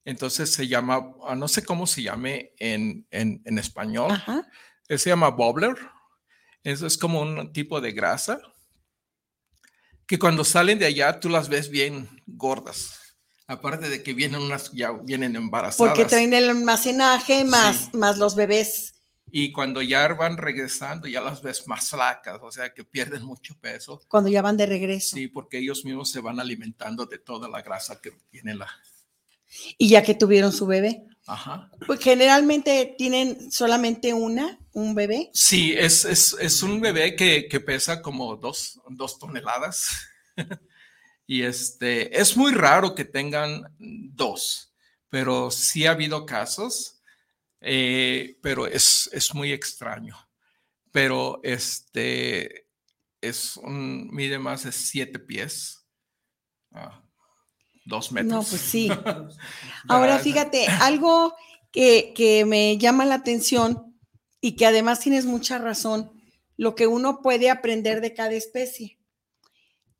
Entonces 0.04 0.52
se 0.52 0.68
llama, 0.68 1.12
ah, 1.26 1.34
no 1.34 1.48
sé 1.48 1.64
cómo 1.64 1.86
se 1.86 2.02
llame 2.02 2.52
en, 2.58 3.06
en, 3.10 3.40
en 3.44 3.58
español, 3.58 4.10
Ajá. 4.12 4.46
eh, 4.88 4.98
se 4.98 5.10
llama 5.10 5.30
bobbler. 5.30 5.76
Eso 6.62 6.86
es 6.86 6.96
como 6.98 7.20
un 7.20 7.52
tipo 7.52 7.80
de 7.80 7.92
grasa 7.92 8.40
que 10.06 10.18
cuando 10.18 10.44
salen 10.44 10.78
de 10.78 10.86
allá 10.86 11.18
tú 11.20 11.28
las 11.28 11.48
ves 11.48 11.70
bien 11.70 12.08
gordas. 12.26 13.00
Aparte 13.46 13.88
de 13.90 14.02
que 14.02 14.14
vienen 14.14 14.40
unas, 14.40 14.72
ya 14.72 14.92
vienen 14.92 15.36
embarazadas. 15.36 15.76
Porque 15.76 16.06
traen 16.06 16.32
el 16.32 16.48
almacenaje 16.48 17.44
más, 17.44 17.76
Sí. 17.90 17.96
más 17.96 18.16
los 18.18 18.34
bebés. 18.34 18.94
Y 19.30 19.52
cuando 19.52 19.82
ya 19.82 20.06
van 20.14 20.36
regresando, 20.36 21.08
ya 21.08 21.20
las 21.20 21.42
ves 21.42 21.66
más 21.66 21.88
flacas, 21.90 22.38
o 22.40 22.52
sea 22.52 22.72
que 22.72 22.84
pierden 22.84 23.22
mucho 23.24 23.54
peso. 23.60 24.00
cuando 24.08 24.30
ya 24.30 24.40
van 24.42 24.56
de 24.56 24.64
regreso. 24.66 25.16
Sí, 25.16 25.28
porque 25.28 25.58
ellos 25.58 25.84
mismos 25.84 26.10
se 26.10 26.20
van 26.20 26.40
alimentando 26.40 27.04
de 27.06 27.18
toda 27.18 27.48
la 27.48 27.60
grasa 27.62 28.00
que 28.00 28.12
tiene 28.30 28.54
la. 28.54 28.68
Y 29.78 29.88
ya 29.88 30.02
que 30.02 30.14
tuvieron 30.14 30.52
su 30.52 30.66
bebé. 30.66 31.04
Ajá. 31.26 31.70
Pues 31.86 32.00
generalmente 32.00 32.94
tienen 32.98 33.50
solamente 33.50 34.12
una, 34.12 34.58
un 34.72 34.94
bebé. 34.94 35.30
Sí, 35.32 35.72
es, 35.72 36.04
es, 36.04 36.36
es 36.38 36.62
un 36.62 36.80
bebé 36.80 37.16
que, 37.16 37.48
que 37.48 37.60
pesa 37.60 38.02
como 38.02 38.36
dos, 38.36 38.80
dos 38.90 39.18
toneladas. 39.18 39.88
y 41.26 41.42
este, 41.42 42.20
es 42.20 42.36
muy 42.36 42.52
raro 42.52 42.94
que 42.94 43.04
tengan 43.04 43.74
dos, 43.78 44.74
pero 45.08 45.50
sí 45.50 45.86
ha 45.86 45.92
habido 45.92 46.26
casos, 46.26 47.00
eh, 47.60 48.38
pero 48.42 48.66
es, 48.66 49.08
es 49.12 49.34
muy 49.34 49.52
extraño. 49.52 50.16
Pero 50.92 51.40
este, 51.42 52.68
es 53.20 53.56
un, 53.56 54.10
mide 54.12 54.38
más 54.38 54.64
de 54.64 54.72
siete 54.72 55.18
pies, 55.18 55.86
ah, 56.72 57.03
dos 57.84 58.12
metros. 58.12 58.32
No, 58.32 58.42
pues 58.42 58.60
sí. 58.60 58.88
Ahora 59.88 60.16
Ah, 60.16 60.18
fíjate, 60.18 60.66
algo 60.66 61.34
que, 61.70 62.12
que 62.14 62.44
me 62.44 62.78
llama 62.78 63.04
la 63.04 63.16
atención 63.16 63.96
y 64.40 64.56
que 64.56 64.66
además 64.66 65.00
tienes 65.00 65.24
mucha 65.24 65.58
razón, 65.58 66.12
lo 66.56 66.74
que 66.74 66.86
uno 66.86 67.20
puede 67.22 67.50
aprender 67.50 68.00
de 68.00 68.14
cada 68.14 68.32
especie. 68.32 68.98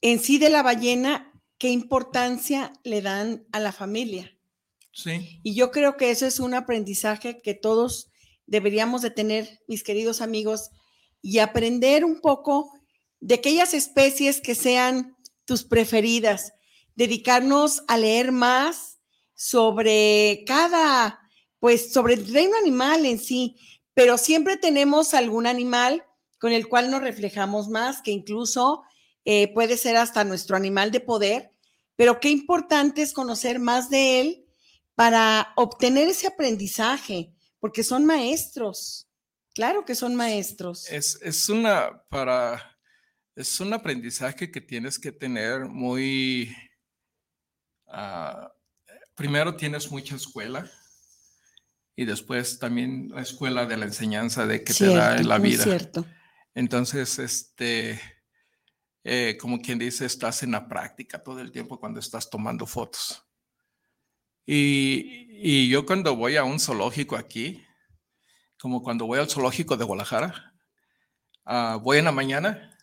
En 0.01 0.20
sí 0.20 0.38
de 0.38 0.51
la 0.51 0.62
ballena, 0.62 1.33
¿qué 1.59 1.70
importancia 1.70 2.73
le 2.85 3.03
dan 3.03 3.47
a 3.53 3.61
la 3.61 3.73
familia? 3.73 4.37
Sí, 4.92 5.40
Y 5.42 5.55
yo 5.55 5.70
creo 5.73 5.97
que 5.97 6.11
eso 6.11 6.27
es 6.27 6.38
un 6.38 6.55
aprendizaje 6.55 7.40
que 7.42 7.55
todos 7.55 8.12
deberíamos 8.47 9.03
de 9.03 9.11
tener, 9.11 9.61
mis 9.66 9.83
queridos 9.83 10.20
amigos, 10.20 10.70
y 11.20 11.38
aprender 11.38 12.05
un 12.05 12.20
poco 12.20 12.70
de 13.20 13.37
aquellas 13.37 13.75
especies 13.75 14.40
que 14.40 14.55
sean 14.55 15.16
tus 15.47 15.64
preferidas, 15.64 16.53
dedicarnos 16.94 17.83
a 17.88 17.96
leer 17.96 18.33
más 18.33 18.98
sobre 19.35 20.44
cada, 20.46 21.20
pues 21.59 21.92
sobre 21.92 22.14
el 22.14 22.33
reino 22.33 22.57
animal 22.57 23.04
en 23.07 23.18
sí, 23.18 23.57
pero 23.94 24.18
siempre 24.18 24.57
tenemos 24.57 25.14
algún 25.14 25.46
animal 25.46 26.04
con 26.38 26.52
el 26.52 26.68
cual 26.68 26.90
nos 26.90 27.00
reflejamos 27.00 27.68
más, 27.68 28.02
que 28.02 28.11
incluso 28.11 28.83
eh, 29.24 29.52
puede 29.54 29.76
ser 29.76 29.96
hasta 29.96 30.24
nuestro 30.24 30.57
animal 30.57 30.90
de 30.90 31.00
poder, 31.00 31.52
pero 31.96 32.20
qué 32.20 32.30
importante 32.30 33.02
es 33.02 33.12
conocer 33.12 33.59
más 33.59 33.88
de 33.88 34.20
él 34.20 34.46
para 34.94 35.52
obtener 35.57 36.09
ese 36.09 36.26
aprendizaje, 36.26 37.33
porque 37.61 37.83
son 37.83 38.04
maestros. 38.04 39.09
Claro 39.54 39.85
que 39.85 39.94
son 39.94 40.14
maestros. 40.16 40.90
es, 40.90 41.18
es 41.22 41.48
una 41.48 42.02
para 42.09 42.74
es 43.37 43.59
un 43.61 43.72
aprendizaje 43.72 44.50
que 44.50 44.61
tienes 44.61 44.98
que 44.98 45.12
tener 45.12 45.66
muy 45.66 46.54
ah, 47.94 48.52
primero 49.14 49.57
tienes 49.57 49.90
mucha 49.90 50.16
escuela 50.16 50.70
y 51.96 52.04
después 52.04 52.59
también 52.59 53.11
la 53.11 53.22
escuela 53.22 53.66
de 53.66 53.76
la 53.76 53.85
enseñanza 53.85 54.46
de 54.46 54.64
que 54.64 54.74
te 54.74 54.87
da 54.87 55.16
en 55.16 55.28
la 55.28 55.38
vida 55.38 55.62
Cierto. 55.62 56.04
entonces 56.54 57.18
este 57.18 58.00
eh, 59.04 59.37
como 59.40 59.61
quien 59.61 59.78
dice 59.78 60.07
estás 60.07 60.42
en 60.42 60.52
la 60.52 60.68
práctica 60.68 61.22
todo 61.22 61.40
el 61.40 61.52
tiempo 61.52 61.78
cuando 61.78 62.00
estás 62.00 62.28
tomando 62.28 62.66
fotos 62.66 63.22
y, 64.44 65.28
y 65.30 65.68
yo 65.68 65.87
cuando 65.87 66.16
voy 66.16 66.37
a 66.37 66.44
un 66.44 66.59
zoológico 66.59 67.16
aquí 67.16 67.64
como 68.64 68.83
cuando 68.83 69.04
voy 69.04 69.18
al 69.18 69.28
zoológico 69.28 69.76
de 69.76 69.85
Guadalajara, 69.85 70.54
ah, 71.44 71.78
voy 71.83 71.98
en 71.98 72.07
la 72.07 72.12
mañana 72.12 72.73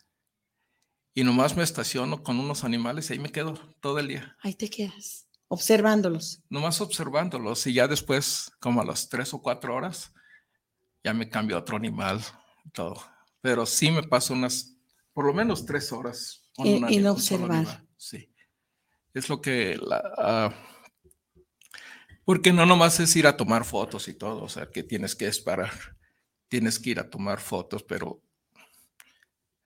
y 1.14 1.24
nomás 1.24 1.56
me 1.56 1.62
estaciono 1.62 2.22
con 2.22 2.38
unos 2.38 2.64
animales 2.64 3.10
y 3.10 3.14
ahí 3.14 3.18
me 3.18 3.32
quedo 3.32 3.54
todo 3.80 3.98
el 3.98 4.08
día. 4.08 4.36
Ahí 4.40 4.54
te 4.54 4.70
quedas, 4.70 5.26
observándolos. 5.48 6.42
Nomás 6.48 6.80
observándolos 6.80 7.66
y 7.66 7.74
ya 7.74 7.88
después, 7.88 8.50
como 8.60 8.80
a 8.80 8.84
las 8.84 9.08
tres 9.08 9.34
o 9.34 9.42
cuatro 9.42 9.74
horas, 9.74 10.12
ya 11.04 11.12
me 11.12 11.28
cambio 11.28 11.56
a 11.56 11.60
otro 11.60 11.76
animal 11.76 12.20
y 12.64 12.70
todo. 12.70 13.02
Pero 13.40 13.66
sí 13.66 13.90
me 13.90 14.02
paso 14.02 14.34
unas, 14.34 14.76
por 15.12 15.26
lo 15.26 15.34
menos 15.34 15.66
tres 15.66 15.92
horas. 15.92 16.42
Con 16.54 16.66
en, 16.66 16.84
en 16.88 17.06
observar. 17.06 17.84
Sí. 17.96 18.32
Es 19.14 19.28
lo 19.28 19.40
que 19.40 19.76
la... 19.76 20.02
Ah, 20.16 20.54
porque 22.24 22.52
no 22.52 22.64
nomás 22.66 23.00
es 23.00 23.14
ir 23.16 23.26
a 23.26 23.36
tomar 23.36 23.64
fotos 23.64 24.08
y 24.08 24.14
todo, 24.14 24.44
o 24.44 24.48
sea, 24.48 24.70
que 24.70 24.82
tienes 24.82 25.16
que 25.16 25.26
esperar, 25.26 25.72
tienes 26.48 26.78
que 26.78 26.90
ir 26.90 27.00
a 27.00 27.10
tomar 27.10 27.40
fotos, 27.40 27.82
pero 27.82 28.22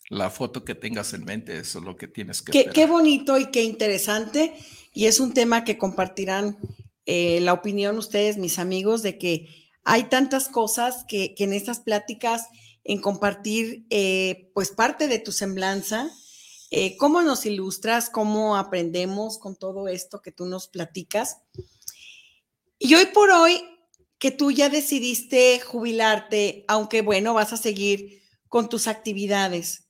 la 0.08 0.30
foto 0.30 0.64
que 0.64 0.74
tengas 0.74 1.12
en 1.14 1.24
mente, 1.24 1.58
eso 1.58 1.78
es 1.80 1.84
lo 1.84 1.96
que 1.96 2.08
tienes 2.08 2.42
que 2.42 2.52
Qué, 2.52 2.66
qué 2.66 2.86
bonito 2.86 3.38
y 3.38 3.50
qué 3.50 3.64
interesante, 3.64 4.54
y 4.92 5.06
es 5.06 5.20
un 5.20 5.34
tema 5.34 5.64
que 5.64 5.78
compartirán 5.78 6.58
eh, 7.06 7.40
la 7.40 7.52
opinión 7.52 7.98
ustedes, 7.98 8.36
mis 8.36 8.58
amigos, 8.58 9.02
de 9.02 9.18
que 9.18 9.68
hay 9.84 10.04
tantas 10.04 10.48
cosas 10.48 11.04
que, 11.06 11.34
que 11.34 11.44
en 11.44 11.52
estas 11.52 11.80
pláticas, 11.80 12.46
en 12.82 13.00
compartir, 13.00 13.86
eh, 13.90 14.50
pues 14.54 14.70
parte 14.70 15.08
de 15.08 15.18
tu 15.18 15.32
semblanza, 15.32 16.10
eh, 16.70 16.96
cómo 16.96 17.22
nos 17.22 17.46
ilustras, 17.46 18.10
cómo 18.10 18.56
aprendemos 18.56 19.38
con 19.38 19.56
todo 19.56 19.86
esto 19.86 20.20
que 20.20 20.32
tú 20.32 20.46
nos 20.46 20.66
platicas. 20.66 21.38
Y 22.78 22.94
hoy 22.94 23.06
por 23.06 23.30
hoy, 23.30 23.62
que 24.18 24.30
tú 24.30 24.50
ya 24.50 24.68
decidiste 24.68 25.60
jubilarte, 25.60 26.64
aunque 26.68 27.02
bueno, 27.02 27.34
vas 27.34 27.52
a 27.52 27.56
seguir 27.56 28.22
con 28.48 28.68
tus 28.68 28.88
actividades, 28.88 29.85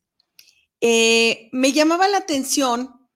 eh, 0.80 1.48
me 1.52 1.72
llamaba 1.72 2.08
la 2.08 2.18
atención 2.18 3.08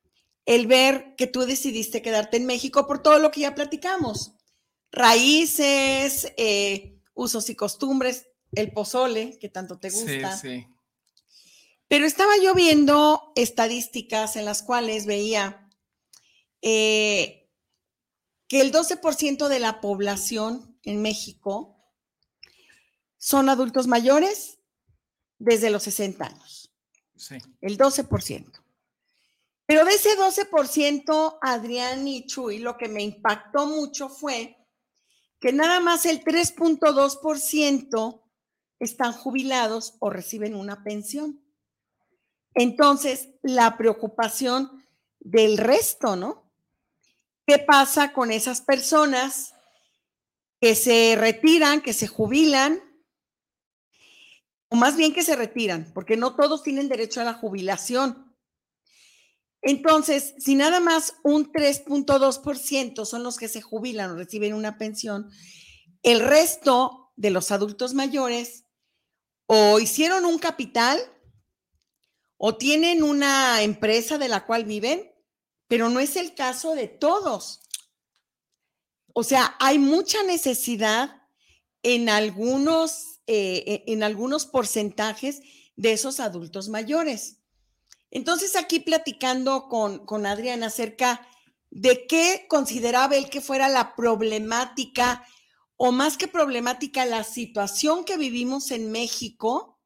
el 0.46 0.66
ver 0.66 1.14
que 1.16 1.26
tú 1.26 1.40
decidiste 1.42 2.02
quedarte 2.02 2.36
en 2.36 2.46
México 2.46 2.86
por 2.86 3.02
todo 3.02 3.18
lo 3.18 3.30
que 3.30 3.40
ya 3.40 3.54
platicamos. 3.54 4.32
Raíces, 4.90 6.32
eh, 6.36 6.98
usos 7.14 7.48
y 7.50 7.54
costumbres, 7.54 8.26
el 8.52 8.72
pozole, 8.72 9.38
que 9.38 9.48
tanto 9.48 9.78
te 9.78 9.90
gusta. 9.90 10.36
Sí, 10.36 10.48
sí. 10.48 10.66
Pero 11.90 12.06
estaba 12.06 12.32
yo 12.42 12.54
viendo 12.54 13.32
estadísticas 13.34 14.36
en 14.36 14.44
las 14.44 14.62
cuales 14.62 15.06
veía 15.06 15.68
eh, 16.62 17.50
que 18.46 18.60
el 18.60 18.72
12% 18.72 19.48
de 19.48 19.58
la 19.58 19.80
población 19.80 20.78
en 20.84 21.02
México 21.02 21.76
son 23.16 23.48
adultos 23.48 23.86
mayores 23.86 24.58
desde 25.38 25.70
los 25.70 25.82
60 25.84 26.24
años. 26.24 26.49
Sí. 27.20 27.36
El 27.60 27.76
12%. 27.76 28.50
Pero 29.66 29.84
de 29.84 29.92
ese 29.92 30.16
12%, 30.16 31.38
Adrián 31.42 32.08
y 32.08 32.26
Chuy, 32.26 32.60
lo 32.60 32.78
que 32.78 32.88
me 32.88 33.02
impactó 33.02 33.66
mucho 33.66 34.08
fue 34.08 34.56
que 35.38 35.52
nada 35.52 35.80
más 35.80 36.06
el 36.06 36.24
3.2% 36.24 38.22
están 38.78 39.12
jubilados 39.12 39.96
o 39.98 40.08
reciben 40.08 40.56
una 40.56 40.82
pensión. 40.82 41.44
Entonces, 42.54 43.28
la 43.42 43.76
preocupación 43.76 44.82
del 45.20 45.58
resto, 45.58 46.16
¿no? 46.16 46.50
¿Qué 47.46 47.58
pasa 47.58 48.14
con 48.14 48.32
esas 48.32 48.62
personas 48.62 49.52
que 50.58 50.74
se 50.74 51.16
retiran, 51.18 51.82
que 51.82 51.92
se 51.92 52.06
jubilan? 52.06 52.89
O 54.70 54.76
más 54.76 54.96
bien 54.96 55.12
que 55.12 55.22
se 55.22 55.36
retiran, 55.36 55.90
porque 55.92 56.16
no 56.16 56.34
todos 56.34 56.62
tienen 56.62 56.88
derecho 56.88 57.20
a 57.20 57.24
la 57.24 57.34
jubilación. 57.34 58.34
Entonces, 59.62 60.34
si 60.38 60.54
nada 60.54 60.80
más 60.80 61.14
un 61.22 61.52
3.2% 61.52 63.04
son 63.04 63.22
los 63.22 63.36
que 63.36 63.48
se 63.48 63.60
jubilan 63.60 64.10
o 64.10 64.16
reciben 64.16 64.54
una 64.54 64.78
pensión, 64.78 65.30
el 66.02 66.20
resto 66.20 67.12
de 67.16 67.30
los 67.30 67.50
adultos 67.50 67.92
mayores 67.92 68.64
o 69.46 69.78
hicieron 69.78 70.24
un 70.24 70.38
capital 70.38 70.98
o 72.38 72.56
tienen 72.56 73.02
una 73.02 73.62
empresa 73.62 74.16
de 74.16 74.28
la 74.28 74.46
cual 74.46 74.64
viven 74.64 75.10
pero 75.70 75.88
no 75.88 76.00
es 76.00 76.16
el 76.16 76.34
caso 76.34 76.74
de 76.74 76.88
todos. 76.88 77.60
O 79.14 79.22
sea, 79.22 79.54
hay 79.60 79.78
mucha 79.78 80.20
necesidad 80.24 81.28
en 81.84 82.08
algunos, 82.08 83.19
eh, 83.32 83.84
e, 83.86 83.92
en 83.92 84.02
algunos 84.02 84.44
porcentajes 84.44 85.40
de 85.76 85.92
esos 85.92 86.18
adultos 86.18 86.68
mayores. 86.68 87.38
Entonces, 88.10 88.56
aquí 88.56 88.80
platicando 88.80 89.68
con, 89.68 90.04
con 90.04 90.26
Adrián 90.26 90.64
acerca 90.64 91.24
de 91.70 92.08
qué 92.08 92.46
consideraba 92.48 93.14
él 93.14 93.30
que 93.30 93.40
fuera 93.40 93.68
la 93.68 93.94
problemática, 93.94 95.24
o 95.76 95.92
más 95.92 96.16
que 96.16 96.26
problemática, 96.26 97.06
la 97.06 97.22
situación 97.22 98.04
que 98.04 98.16
vivimos 98.16 98.72
en 98.72 98.90
México, 98.90 99.78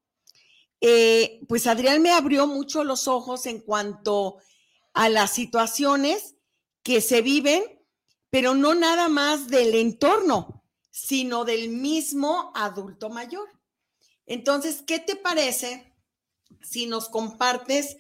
eh, 0.81 1.41
pues 1.47 1.67
Adrián 1.67 2.01
me 2.01 2.13
abrió 2.13 2.47
mucho 2.47 2.83
los 2.83 3.09
ojos 3.09 3.45
en 3.45 3.61
cuanto 3.61 4.39
a 4.95 5.11
las 5.11 5.33
situaciones 5.33 6.37
que 6.83 7.03
se 7.03 7.21
viven, 7.21 7.63
pero 8.31 8.55
no 8.55 8.75
nada 8.75 9.11
más 9.11 9.49
del 9.49 9.75
entorno, 9.75 10.64
sino 10.95 11.45
del 11.45 11.71
mismo 11.71 12.53
adulto 12.55 13.11
mayor. 13.11 13.49
Entonces, 14.27 14.85
¿qué 14.87 15.01
te 15.01 15.17
parece 15.17 15.93
si 16.63 16.87
nos 16.87 17.09
compartes 17.09 17.97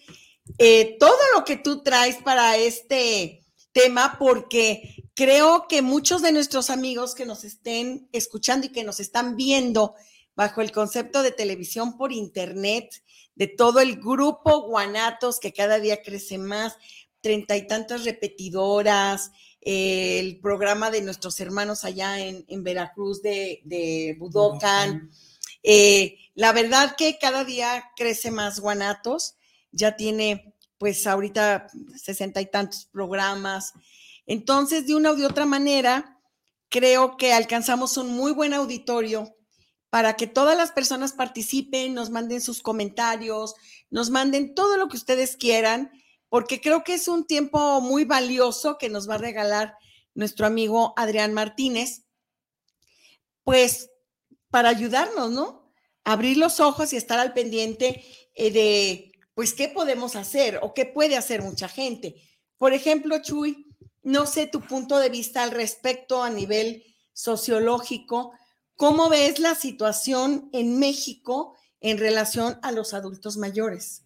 eh, 0.58 0.96
todo 1.00 1.18
lo 1.34 1.44
que 1.44 1.56
tú 1.56 1.82
traes 1.82 2.22
para 2.22 2.56
este 2.56 3.44
tema? 3.72 4.14
Porque 4.16 4.94
creo 5.14 5.66
que 5.68 5.82
muchos 5.82 6.22
de 6.22 6.30
nuestros 6.30 6.70
amigos 6.70 7.16
que 7.16 7.26
nos 7.26 7.42
estén 7.42 8.08
escuchando 8.12 8.66
y 8.66 8.70
que 8.70 8.84
nos 8.84 9.00
están 9.00 9.34
viendo 9.34 9.96
bajo 10.36 10.60
el 10.60 10.70
concepto 10.70 11.24
de 11.24 11.32
televisión 11.32 11.96
por 11.96 12.12
internet, 12.12 13.02
de 13.34 13.48
todo 13.48 13.80
el 13.80 13.96
grupo 13.96 14.68
Guanatos 14.68 15.40
que 15.40 15.52
cada 15.52 15.80
día 15.80 16.00
crece 16.00 16.38
más, 16.38 16.76
treinta 17.20 17.56
y 17.56 17.66
tantas 17.66 18.04
repetidoras, 18.04 19.32
el 19.64 20.40
programa 20.40 20.90
de 20.90 21.00
nuestros 21.00 21.40
hermanos 21.40 21.84
allá 21.84 22.20
en, 22.20 22.64
Veracruz 22.64 23.22
de, 23.22 23.62
de 23.64 24.16
Budokan. 24.18 25.10
Eh, 25.62 26.18
la 26.34 26.52
verdad 26.52 26.94
que 26.96 27.18
cada 27.18 27.44
día 27.44 27.90
crece 27.96 28.30
más 28.30 28.60
Guanatos, 28.60 29.36
ya 29.72 29.96
tiene 29.96 30.54
pues 30.78 31.06
ahorita 31.06 31.68
sesenta 31.96 32.42
y 32.42 32.46
tantos 32.50 32.86
programas. 32.92 33.72
Entonces, 34.26 34.86
de 34.86 34.94
una 34.94 35.12
u 35.12 35.16
de 35.16 35.26
otra 35.26 35.46
manera, 35.46 36.20
creo 36.68 37.16
que 37.16 37.32
alcanzamos 37.32 37.96
un 37.96 38.10
muy 38.10 38.32
buen 38.32 38.52
auditorio 38.52 39.34
para 39.88 40.14
que 40.14 40.26
todas 40.26 40.56
las 40.56 40.72
personas 40.72 41.12
participen, 41.12 41.94
nos 41.94 42.10
manden 42.10 42.40
sus 42.40 42.60
comentarios, 42.60 43.54
nos 43.90 44.10
manden 44.10 44.54
todo 44.54 44.76
lo 44.76 44.88
que 44.88 44.96
ustedes 44.96 45.36
quieran, 45.36 45.92
porque 46.34 46.60
creo 46.60 46.82
que 46.82 46.94
es 46.94 47.06
un 47.06 47.28
tiempo 47.28 47.80
muy 47.80 48.04
valioso 48.04 48.76
que 48.76 48.88
nos 48.88 49.08
va 49.08 49.14
a 49.14 49.18
regalar 49.18 49.76
nuestro 50.14 50.48
amigo 50.48 50.92
Adrián 50.96 51.32
Martínez, 51.32 52.06
pues 53.44 53.92
para 54.50 54.70
ayudarnos, 54.70 55.30
¿no? 55.30 55.72
Abrir 56.02 56.36
los 56.36 56.58
ojos 56.58 56.92
y 56.92 56.96
estar 56.96 57.20
al 57.20 57.34
pendiente 57.34 58.04
eh, 58.34 58.50
de, 58.50 59.12
pues, 59.34 59.54
qué 59.54 59.68
podemos 59.68 60.16
hacer 60.16 60.58
o 60.60 60.74
qué 60.74 60.86
puede 60.86 61.16
hacer 61.16 61.40
mucha 61.40 61.68
gente. 61.68 62.16
Por 62.58 62.72
ejemplo, 62.72 63.22
Chuy, 63.22 63.68
no 64.02 64.26
sé 64.26 64.48
tu 64.48 64.60
punto 64.60 64.98
de 64.98 65.10
vista 65.10 65.44
al 65.44 65.52
respecto 65.52 66.20
a 66.20 66.30
nivel 66.30 66.82
sociológico 67.12 68.32
¿Cómo 68.76 69.08
ves 69.08 69.38
la 69.38 69.54
situación 69.54 70.50
en 70.52 70.80
México 70.80 71.54
en 71.80 71.98
relación 71.98 72.58
a 72.62 72.72
los 72.72 72.92
adultos 72.92 73.36
mayores? 73.36 74.03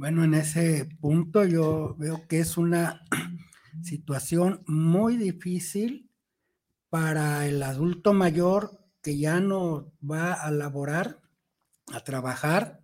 Bueno, 0.00 0.24
en 0.24 0.32
ese 0.32 0.88
punto 0.98 1.44
yo 1.44 1.94
veo 1.98 2.26
que 2.26 2.40
es 2.40 2.56
una 2.56 3.04
situación 3.82 4.62
muy 4.66 5.18
difícil 5.18 6.10
para 6.88 7.46
el 7.46 7.62
adulto 7.62 8.14
mayor 8.14 8.80
que 9.02 9.18
ya 9.18 9.40
no 9.40 9.92
va 10.02 10.32
a 10.32 10.50
laborar, 10.52 11.20
a 11.92 12.02
trabajar. 12.02 12.80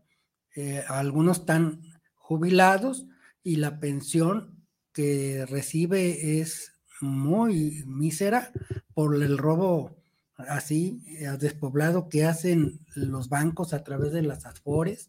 Eh, 0.56 0.84
algunos 0.88 1.38
están 1.38 1.80
jubilados 2.16 3.06
y 3.42 3.56
la 3.56 3.80
pensión 3.80 4.66
que 4.92 5.46
recibe 5.46 6.40
es 6.40 6.74
muy 7.00 7.82
mísera 7.86 8.52
por 8.92 9.14
el 9.14 9.38
robo 9.38 9.96
así, 10.36 11.02
eh, 11.18 11.34
despoblado 11.40 12.10
que 12.10 12.26
hacen 12.26 12.84
los 12.94 13.30
bancos 13.30 13.72
a 13.72 13.82
través 13.84 14.12
de 14.12 14.20
las 14.20 14.44
afores, 14.44 15.08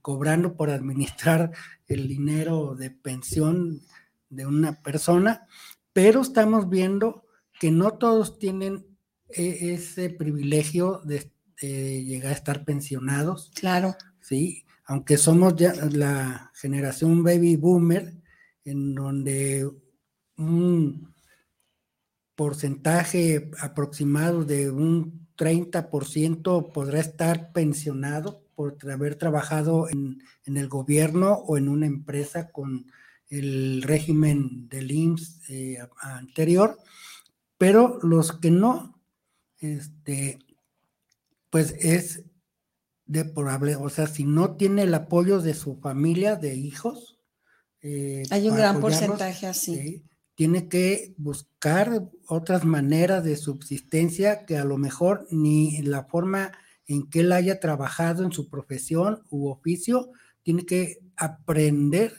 cobrando 0.00 0.56
por 0.56 0.70
administrar 0.70 1.52
el 1.86 2.08
dinero 2.08 2.74
de 2.74 2.90
pensión 2.90 3.80
de 4.28 4.46
una 4.46 4.82
persona, 4.82 5.46
pero 5.92 6.22
estamos 6.22 6.68
viendo 6.68 7.26
que 7.60 7.70
no 7.70 7.92
todos 7.92 8.38
tienen 8.38 8.86
e, 9.28 9.74
ese 9.74 10.10
privilegio 10.10 11.00
de, 11.04 11.30
llegar 11.60 12.32
a 12.32 12.36
estar 12.36 12.64
pensionados. 12.64 13.52
Claro. 13.54 13.94
Sí, 14.20 14.64
aunque 14.84 15.16
somos 15.16 15.54
ya 15.54 15.72
la 15.92 16.50
generación 16.54 17.22
baby 17.22 17.54
boomer, 17.56 18.14
en 18.64 18.94
donde 18.94 19.70
un 20.36 21.14
porcentaje 22.34 23.50
aproximado 23.60 24.44
de 24.44 24.70
un 24.70 25.28
30% 25.36 26.72
podrá 26.72 27.00
estar 27.00 27.52
pensionado 27.52 28.41
por 28.54 28.76
haber 28.90 29.16
trabajado 29.16 29.88
en, 29.88 30.22
el 30.44 30.68
gobierno 30.68 31.32
o 31.32 31.56
en 31.56 31.68
una 31.68 31.86
empresa 31.86 32.50
con 32.50 32.86
el 33.28 33.82
régimen 33.82 34.68
del 34.68 34.90
IMSS 34.90 35.50
eh, 35.50 35.78
anterior, 36.00 36.78
pero 37.56 37.98
los 38.02 38.32
que 38.32 38.50
no, 38.50 39.00
este, 39.58 40.38
pues 41.48 41.74
es 41.78 42.24
deplorable, 43.06 43.76
o 43.76 43.88
sea, 43.88 44.06
si 44.06 44.24
no 44.24 44.56
tiene 44.56 44.82
el 44.82 44.94
apoyo 44.94 45.40
de 45.40 45.54
su 45.54 45.76
familia, 45.76 46.36
de 46.36 46.54
hijos. 46.54 47.18
Eh, 47.82 48.24
Hay 48.30 48.48
un 48.48 48.56
gran 48.56 48.80
porcentaje 48.80 49.46
así. 49.46 50.04
tiene 50.34 50.68
que 50.68 51.14
buscar 51.18 52.08
otras 52.26 52.64
maneras 52.64 53.22
de 53.22 53.36
subsistencia 53.36 54.46
que 54.46 54.56
a 54.56 54.64
lo 54.64 54.78
mejor 54.78 55.26
ni 55.30 55.82
la 55.82 56.04
forma 56.04 56.52
en 56.92 57.08
que 57.08 57.20
él 57.20 57.32
haya 57.32 57.58
trabajado 57.58 58.22
en 58.22 58.32
su 58.32 58.50
profesión 58.50 59.22
u 59.30 59.48
oficio, 59.48 60.10
tiene 60.42 60.66
que 60.66 60.98
aprender 61.16 62.12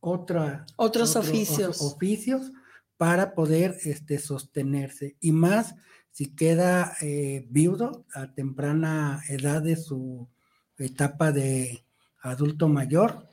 otra, 0.00 0.66
otros, 0.76 1.14
oficios. 1.14 1.80
oficios 1.80 2.50
para 2.96 3.34
poder 3.34 3.76
este, 3.84 4.18
sostenerse. 4.18 5.16
Y 5.20 5.30
más 5.30 5.76
si 6.10 6.34
queda 6.34 6.96
eh, 7.00 7.46
viudo 7.50 8.04
a 8.14 8.32
temprana 8.32 9.22
edad 9.28 9.62
de 9.62 9.76
su 9.76 10.28
etapa 10.76 11.30
de 11.30 11.84
adulto 12.20 12.68
mayor, 12.68 13.28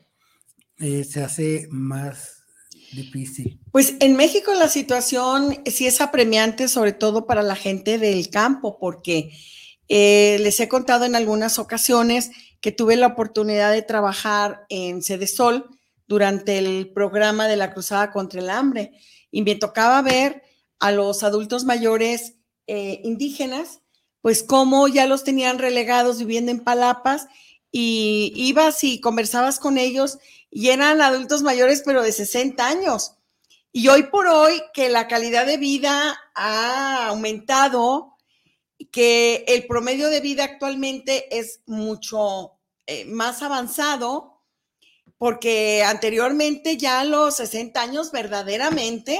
eh, 0.78 1.02
se 1.02 1.24
hace 1.24 1.66
más 1.70 2.44
difícil. 2.92 3.60
Pues 3.72 3.96
en 3.98 4.16
México 4.16 4.52
la 4.54 4.68
situación 4.68 5.58
sí 5.66 5.86
es 5.86 6.00
apremiante, 6.00 6.68
sobre 6.68 6.92
todo 6.92 7.26
para 7.26 7.42
la 7.42 7.56
gente 7.56 7.98
del 7.98 8.30
campo, 8.30 8.78
porque 8.78 9.32
eh, 9.88 10.38
les 10.40 10.58
he 10.60 10.68
contado 10.68 11.04
en 11.04 11.14
algunas 11.14 11.58
ocasiones 11.58 12.30
que 12.60 12.72
tuve 12.72 12.96
la 12.96 13.08
oportunidad 13.08 13.72
de 13.72 13.82
trabajar 13.82 14.64
en 14.68 15.02
Sede 15.02 15.26
Sol 15.26 15.68
durante 16.06 16.58
el 16.58 16.92
programa 16.92 17.48
de 17.48 17.56
la 17.56 17.72
Cruzada 17.72 18.12
contra 18.12 18.40
el 18.40 18.50
Hambre 18.50 18.92
y 19.30 19.42
me 19.42 19.54
tocaba 19.56 20.00
ver 20.02 20.42
a 20.78 20.92
los 20.92 21.22
adultos 21.22 21.64
mayores 21.64 22.34
eh, 22.66 23.00
indígenas, 23.02 23.80
pues 24.20 24.42
cómo 24.42 24.88
ya 24.88 25.06
los 25.06 25.24
tenían 25.24 25.58
relegados 25.58 26.18
viviendo 26.18 26.52
en 26.52 26.60
palapas 26.60 27.26
y 27.72 28.32
ibas 28.36 28.84
y 28.84 29.00
conversabas 29.00 29.58
con 29.58 29.78
ellos 29.78 30.18
y 30.50 30.68
eran 30.68 31.00
adultos 31.00 31.42
mayores 31.42 31.82
pero 31.84 32.02
de 32.02 32.12
60 32.12 32.64
años. 32.66 33.16
Y 33.72 33.88
hoy 33.88 34.04
por 34.04 34.26
hoy 34.26 34.62
que 34.74 34.90
la 34.90 35.08
calidad 35.08 35.46
de 35.46 35.56
vida 35.56 36.20
ha 36.34 37.06
aumentado, 37.06 38.11
que 38.92 39.44
el 39.48 39.66
promedio 39.66 40.08
de 40.10 40.20
vida 40.20 40.44
actualmente 40.44 41.36
es 41.36 41.62
mucho 41.66 42.52
eh, 42.86 43.06
más 43.06 43.42
avanzado, 43.42 44.38
porque 45.16 45.82
anteriormente 45.82 46.76
ya 46.76 47.00
a 47.00 47.04
los 47.04 47.36
60 47.36 47.80
años 47.80 48.12
verdaderamente 48.12 49.18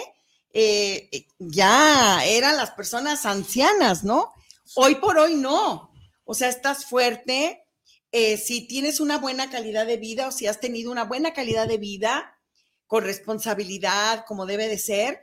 eh, 0.52 1.26
ya 1.38 2.22
eran 2.24 2.56
las 2.56 2.72
personas 2.72 3.24
ancianas, 3.24 4.04
¿no? 4.04 4.32
Hoy 4.74 4.96
por 4.96 5.16
hoy 5.18 5.36
no. 5.36 5.90
O 6.24 6.34
sea, 6.34 6.50
estás 6.50 6.84
fuerte, 6.84 7.64
eh, 8.12 8.36
si 8.36 8.66
tienes 8.66 9.00
una 9.00 9.16
buena 9.16 9.48
calidad 9.48 9.86
de 9.86 9.96
vida 9.96 10.28
o 10.28 10.32
si 10.32 10.46
has 10.46 10.60
tenido 10.60 10.92
una 10.92 11.04
buena 11.04 11.32
calidad 11.32 11.66
de 11.66 11.78
vida 11.78 12.38
con 12.86 13.04
responsabilidad 13.04 14.26
como 14.26 14.44
debe 14.44 14.68
de 14.68 14.78
ser, 14.78 15.20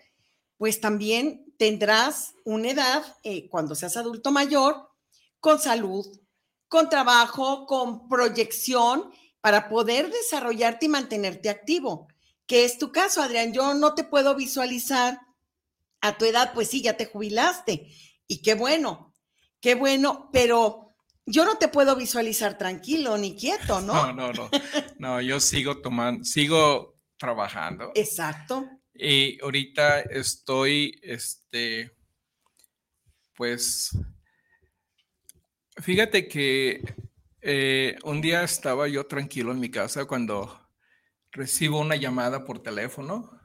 pues 0.57 0.81
también 0.81 1.48
tendrás 1.59 2.35
una 2.45 2.69
edad, 2.69 3.17
eh, 3.21 3.49
cuando 3.49 3.75
seas 3.75 3.97
adulto 3.97 4.31
mayor, 4.31 4.89
con 5.41 5.59
salud, 5.59 6.07
con 6.69 6.87
trabajo, 6.87 7.65
con 7.65 8.07
proyección 8.07 9.11
para 9.41 9.67
poder 9.67 10.09
desarrollarte 10.09 10.85
y 10.85 10.89
mantenerte 10.89 11.49
activo, 11.49 12.07
que 12.47 12.63
es 12.63 12.77
tu 12.77 12.93
caso, 12.93 13.21
Adrián. 13.21 13.51
Yo 13.51 13.73
no 13.73 13.93
te 13.93 14.05
puedo 14.05 14.35
visualizar 14.35 15.19
a 15.99 16.17
tu 16.17 16.23
edad, 16.23 16.53
pues 16.53 16.69
sí, 16.69 16.81
ya 16.81 16.95
te 16.95 17.07
jubilaste 17.07 17.91
y 18.25 18.41
qué 18.41 18.55
bueno, 18.55 19.13
qué 19.59 19.75
bueno, 19.75 20.29
pero 20.31 20.95
yo 21.25 21.43
no 21.43 21.57
te 21.57 21.67
puedo 21.67 21.93
visualizar 21.97 22.57
tranquilo 22.57 23.17
ni 23.17 23.35
quieto, 23.35 23.81
¿no? 23.81 23.93
No, 24.13 24.13
no, 24.13 24.31
no, 24.31 24.49
no, 24.97 25.21
yo 25.21 25.41
sigo 25.41 25.81
tomando, 25.81 26.23
sigo 26.23 26.95
trabajando. 27.17 27.91
Exacto. 27.95 28.78
Y 29.01 29.41
ahorita 29.41 30.01
estoy, 30.01 30.99
este, 31.01 31.95
pues, 33.33 33.97
fíjate 35.77 36.27
que 36.27 36.83
eh, 37.39 37.95
un 38.03 38.19
día 38.19 38.43
estaba 38.43 38.89
yo 38.89 39.05
tranquilo 39.05 39.53
en 39.53 39.61
mi 39.61 39.71
casa 39.71 40.03
cuando 40.03 40.69
recibo 41.31 41.79
una 41.79 41.95
llamada 41.95 42.43
por 42.43 42.61
teléfono 42.61 43.39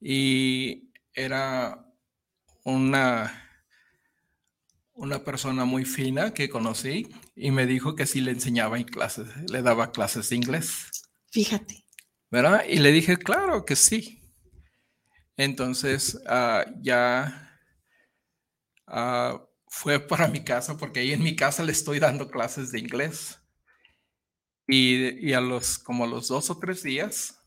y 0.00 0.92
era 1.12 1.84
una, 2.62 3.66
una 4.92 5.24
persona 5.24 5.64
muy 5.64 5.84
fina 5.84 6.32
que 6.32 6.48
conocí 6.48 7.08
y 7.34 7.50
me 7.50 7.66
dijo 7.66 7.96
que 7.96 8.06
sí 8.06 8.20
le 8.20 8.30
enseñaba 8.30 8.78
en 8.78 8.84
clases, 8.84 9.26
le 9.50 9.62
daba 9.62 9.90
clases 9.90 10.28
de 10.28 10.36
inglés. 10.36 11.08
Fíjate. 11.32 11.81
¿Verdad? 12.32 12.64
Y 12.66 12.78
le 12.78 12.90
dije, 12.92 13.18
claro 13.18 13.66
que 13.66 13.76
sí. 13.76 14.18
Entonces 15.36 16.20
ah, 16.26 16.64
ya 16.80 17.60
ah, 18.86 19.44
fue 19.68 20.00
para 20.00 20.28
mi 20.28 20.42
casa, 20.42 20.76
porque 20.78 21.00
ahí 21.00 21.12
en 21.12 21.22
mi 21.22 21.36
casa 21.36 21.62
le 21.62 21.72
estoy 21.72 21.98
dando 21.98 22.30
clases 22.30 22.72
de 22.72 22.80
inglés. 22.80 23.38
Y, 24.66 25.34
a 25.34 25.40
los, 25.42 25.76
como 25.76 26.04
a 26.04 26.06
los 26.06 26.28
dos 26.28 26.48
o 26.48 26.58
tres 26.58 26.82
días, 26.82 27.38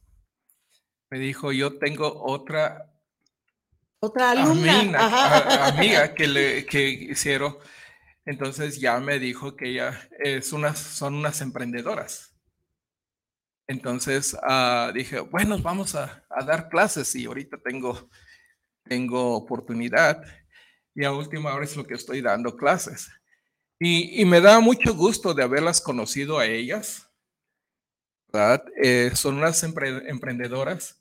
me 1.10 1.18
dijo, 1.18 1.52
yo 1.52 1.80
tengo 1.80 2.24
otra 2.24 2.92
otra 4.00 4.32
alumna. 4.32 5.66
amiga 5.68 6.14
que 6.14 6.28
le 6.28 6.66
que 6.68 6.90
hicieron. 6.90 7.58
Entonces 8.26 8.80
ya 8.80 9.00
me 9.00 9.18
dijo 9.18 9.56
que 9.56 9.72
ella 9.72 10.08
es 10.20 10.54
unas, 10.54 10.78
son 10.78 11.16
unas 11.16 11.42
emprendedoras. 11.42 12.35
Entonces 13.68 14.38
ah, 14.44 14.92
dije, 14.94 15.20
bueno, 15.20 15.58
vamos 15.60 15.96
a, 15.96 16.24
dar 16.46 16.70
clases 16.70 17.16
y 17.16 17.26
ahorita 17.26 17.58
tengo, 17.64 18.10
tengo 18.84 19.36
oportunidad 19.36 20.24
y 20.94 21.04
a 21.04 21.12
última 21.12 21.54
hora 21.54 21.66
es 21.66 21.76
lo 21.76 21.86
que 21.86 21.96
estoy 21.96 22.22
dando 22.22 22.56
clases. 22.56 23.10
Y, 23.78 24.24
me 24.24 24.40
da 24.40 24.62
mucho 24.62 24.96
gusto 24.96 25.34
de 25.34 25.44
haberlas 25.44 25.82
conocido 25.82 26.40
a 26.40 26.46
ellas. 26.46 27.10
¿verdad? 28.32 28.64
Eh, 28.82 29.12
son 29.16 29.38
unas 29.38 29.62
emprendedoras. 29.64 30.98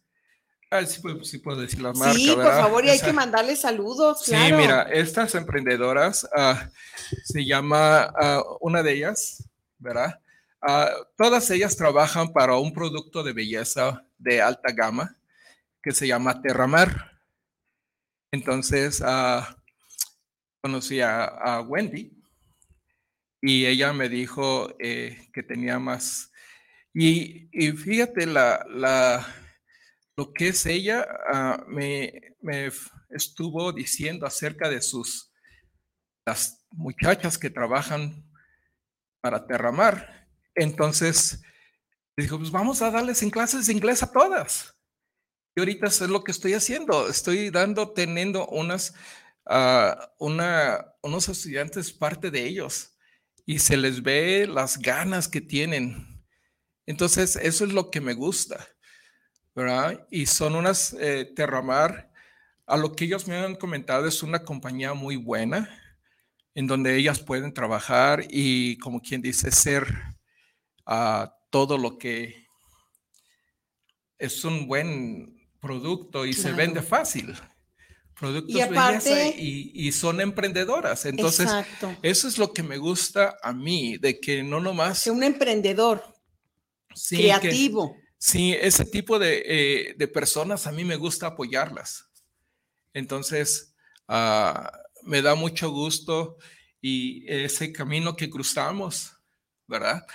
Ah, 0.71 0.85
sí, 0.85 1.01
puedo, 1.01 1.61
decir 1.61 1.81
la 1.81 1.93
marca. 1.93 2.15
Sí, 2.15 2.33
por 2.35 2.45
favor, 2.45 2.85
y 2.85 2.91
hay 2.91 2.99
que 2.99 3.13
mandarles 3.13 3.61
saludos. 3.61 4.25
Sí, 4.25 4.35
mira, 4.35 4.83
estas 4.83 5.35
emprendedoras 5.37 6.29
ah, 6.37 6.69
se 7.23 7.45
llama, 7.45 8.13
ah, 8.21 8.43
una 8.61 8.83
de 8.83 8.95
ellas, 8.95 9.49
¿verdad? 9.79 10.19
Ah, 10.67 10.91
todas 11.19 11.51
ellas 11.51 11.77
trabajan 11.77 12.33
para 12.33 12.57
un 12.57 12.73
producto 12.73 13.23
de 13.23 13.35
belleza 13.35 14.03
de 14.17 14.41
alta 14.41 14.73
gama 14.73 15.15
que 15.83 15.93
se 15.93 16.07
llama 16.07 16.41
Terramar. 16.41 17.21
Entonces, 18.33 19.03
uh, 19.03 19.45
conocí 20.63 21.03
a, 21.03 21.61
Wendy 21.69 22.19
y 23.43 23.67
ella 23.67 23.93
me 23.93 24.09
dijo 24.09 24.75
eh, 24.79 25.29
que 25.35 25.43
tenía 25.43 25.79
más. 25.79 26.33
Y, 26.95 27.51
fíjate, 27.53 28.25
la, 28.25 28.65
la, 28.71 29.27
lo 30.17 30.33
que 30.33 30.49
es 30.49 30.65
ella 30.65 31.07
ah, 31.31 31.63
me, 31.69 32.37
me 32.41 32.73
estuvo 33.11 33.71
diciendo 33.71 34.25
acerca 34.25 34.71
de 34.71 34.81
sus, 34.81 35.31
las 36.25 36.65
muchachas 36.71 37.37
que 37.37 37.51
trabajan 37.51 38.25
para 39.21 39.47
Terramar 39.47 40.24
entonces, 40.55 41.43
dijo, 42.17 42.39
pues 42.39 42.51
vamos 42.51 42.83
a 42.83 42.91
darles 42.91 43.23
en 43.23 43.31
clases 43.31 43.67
de 43.67 43.73
inglés 43.73 44.03
a 44.03 44.11
todas. 44.11 44.75
Y 45.57 45.61
ahorita 45.61 45.87
es 45.87 46.01
lo 46.03 46.25
que 46.25 46.33
estoy 46.33 46.55
haciendo. 46.55 47.09
Estoy 47.09 47.51
dando, 47.51 47.93
teniendo 47.93 48.47
unas, 48.49 48.95
uh, 49.47 49.95
una, 50.19 50.95
unos 51.03 51.29
estudiantes, 51.29 51.93
parte 51.93 52.31
de 52.31 52.45
ellos, 52.45 52.97
y 53.47 53.59
se 53.59 53.77
les 53.77 54.03
ve 54.03 54.47
las 54.47 54.79
ganas 54.79 55.29
que 55.29 55.41
tienen. 55.41 56.25
Entonces, 56.87 57.37
eso 57.37 57.65
es 57.65 57.73
lo 57.73 57.91
que 57.91 58.01
me 58.01 58.15
gusta, 58.15 58.67
¿verdad? 59.55 60.07
Y 60.11 60.27
son 60.27 60.55
unas 60.57 60.93
eh, 60.95 61.33
Terramar, 61.37 62.11
a 62.67 62.77
lo 62.77 62.93
que 62.93 63.05
ellos 63.05 63.29
me 63.29 63.37
han 63.37 63.55
comentado, 63.57 64.07
es 64.07 64.23
una 64.23 64.43
compañía 64.43 64.95
muy 64.95 65.17
buena, 65.17 65.69
en 66.55 66.67
donde 66.67 66.97
ellas 66.97 67.21
pueden 67.21 67.53
trabajar 67.53 68.25
y, 68.29 68.79
como 68.79 69.01
quien 69.01 69.21
dice, 69.21 69.51
ser 69.51 70.14
a 70.87 71.35
todo 71.51 71.79
lo 71.79 71.99
que 71.99 72.47
es 74.19 74.45
un 74.45 74.67
buen 74.67 75.49
producto 75.61 76.27
y 76.27 76.33
se 76.33 76.53
vende 76.53 76.83
fácil. 76.83 77.35
Productos 78.19 78.55
y 78.55 78.69
belleza 78.69 79.29
y, 79.37 79.91
son 79.93 80.21
emprendedoras. 80.21 81.05
Entonces, 81.05 81.49
eso 82.03 82.29
es 82.29 82.39
lo 82.39 82.53
que 82.53 82.63
me 82.63 82.79
gusta 82.79 83.37
a 83.43 83.53
mí, 83.53 83.99
de 83.99 84.21
que 84.21 84.43
no 84.43 84.61
nomás... 84.61 85.03
Que 85.03 85.11
un 85.11 85.23
emprendedor 85.23 86.03
creativo. 87.09 87.97
sí, 88.19 88.53
ese 88.53 88.85
tipo 88.85 89.21
eh, 89.21 89.95
de, 89.97 90.09
personas 90.09 90.67
a 90.67 90.73
mí 90.73 90.85
me 90.85 90.97
gusta 90.97 91.29
apoyarlas. 91.29 92.09
Entonces, 92.93 93.75
uh, 94.09 94.69
me 95.03 95.21
da 95.23 95.35
mucho 95.35 95.71
gusto 95.71 96.37
y 96.81 97.25
ese 97.27 97.73
camino 97.73 98.15
que 98.15 98.31
cruzamos, 98.31 99.13
¿verdad? 99.67 100.07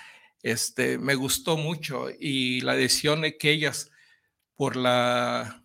Este, 0.41 0.97
me 0.97 1.15
gustó 1.15 1.57
mucho 1.57 2.07
y 2.17 2.61
la 2.61 2.75
decisión 2.75 3.21
de 3.21 3.37
que 3.37 3.51
ellas, 3.51 3.91
por 4.55 4.75
la, 4.75 5.63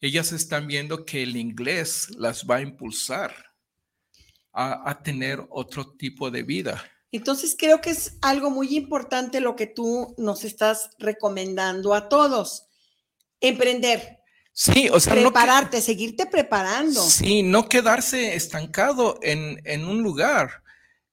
ellas 0.00 0.32
están 0.32 0.66
viendo 0.66 1.04
que 1.04 1.22
el 1.22 1.36
inglés 1.36 2.08
las 2.16 2.44
va 2.46 2.56
a 2.56 2.62
impulsar 2.62 3.32
a, 4.52 4.90
a 4.90 5.02
tener 5.02 5.44
otro 5.50 5.92
tipo 5.96 6.30
de 6.30 6.42
vida. 6.42 6.84
Entonces 7.12 7.56
creo 7.58 7.80
que 7.80 7.90
es 7.90 8.18
algo 8.22 8.50
muy 8.50 8.76
importante 8.76 9.40
lo 9.40 9.56
que 9.56 9.66
tú 9.66 10.14
nos 10.18 10.44
estás 10.44 10.90
recomendando 10.98 11.94
a 11.94 12.08
todos. 12.08 12.66
Emprender, 13.40 14.20
Sí, 14.52 14.88
o 14.92 15.00
sea, 15.00 15.14
prepararte, 15.14 15.80
seguirte 15.80 16.26
preparando. 16.26 17.00
Sí, 17.02 17.42
no 17.42 17.68
quedarse 17.68 18.34
estancado 18.34 19.18
en, 19.22 19.60
en, 19.64 19.86
un 19.86 20.02
lugar. 20.02 20.62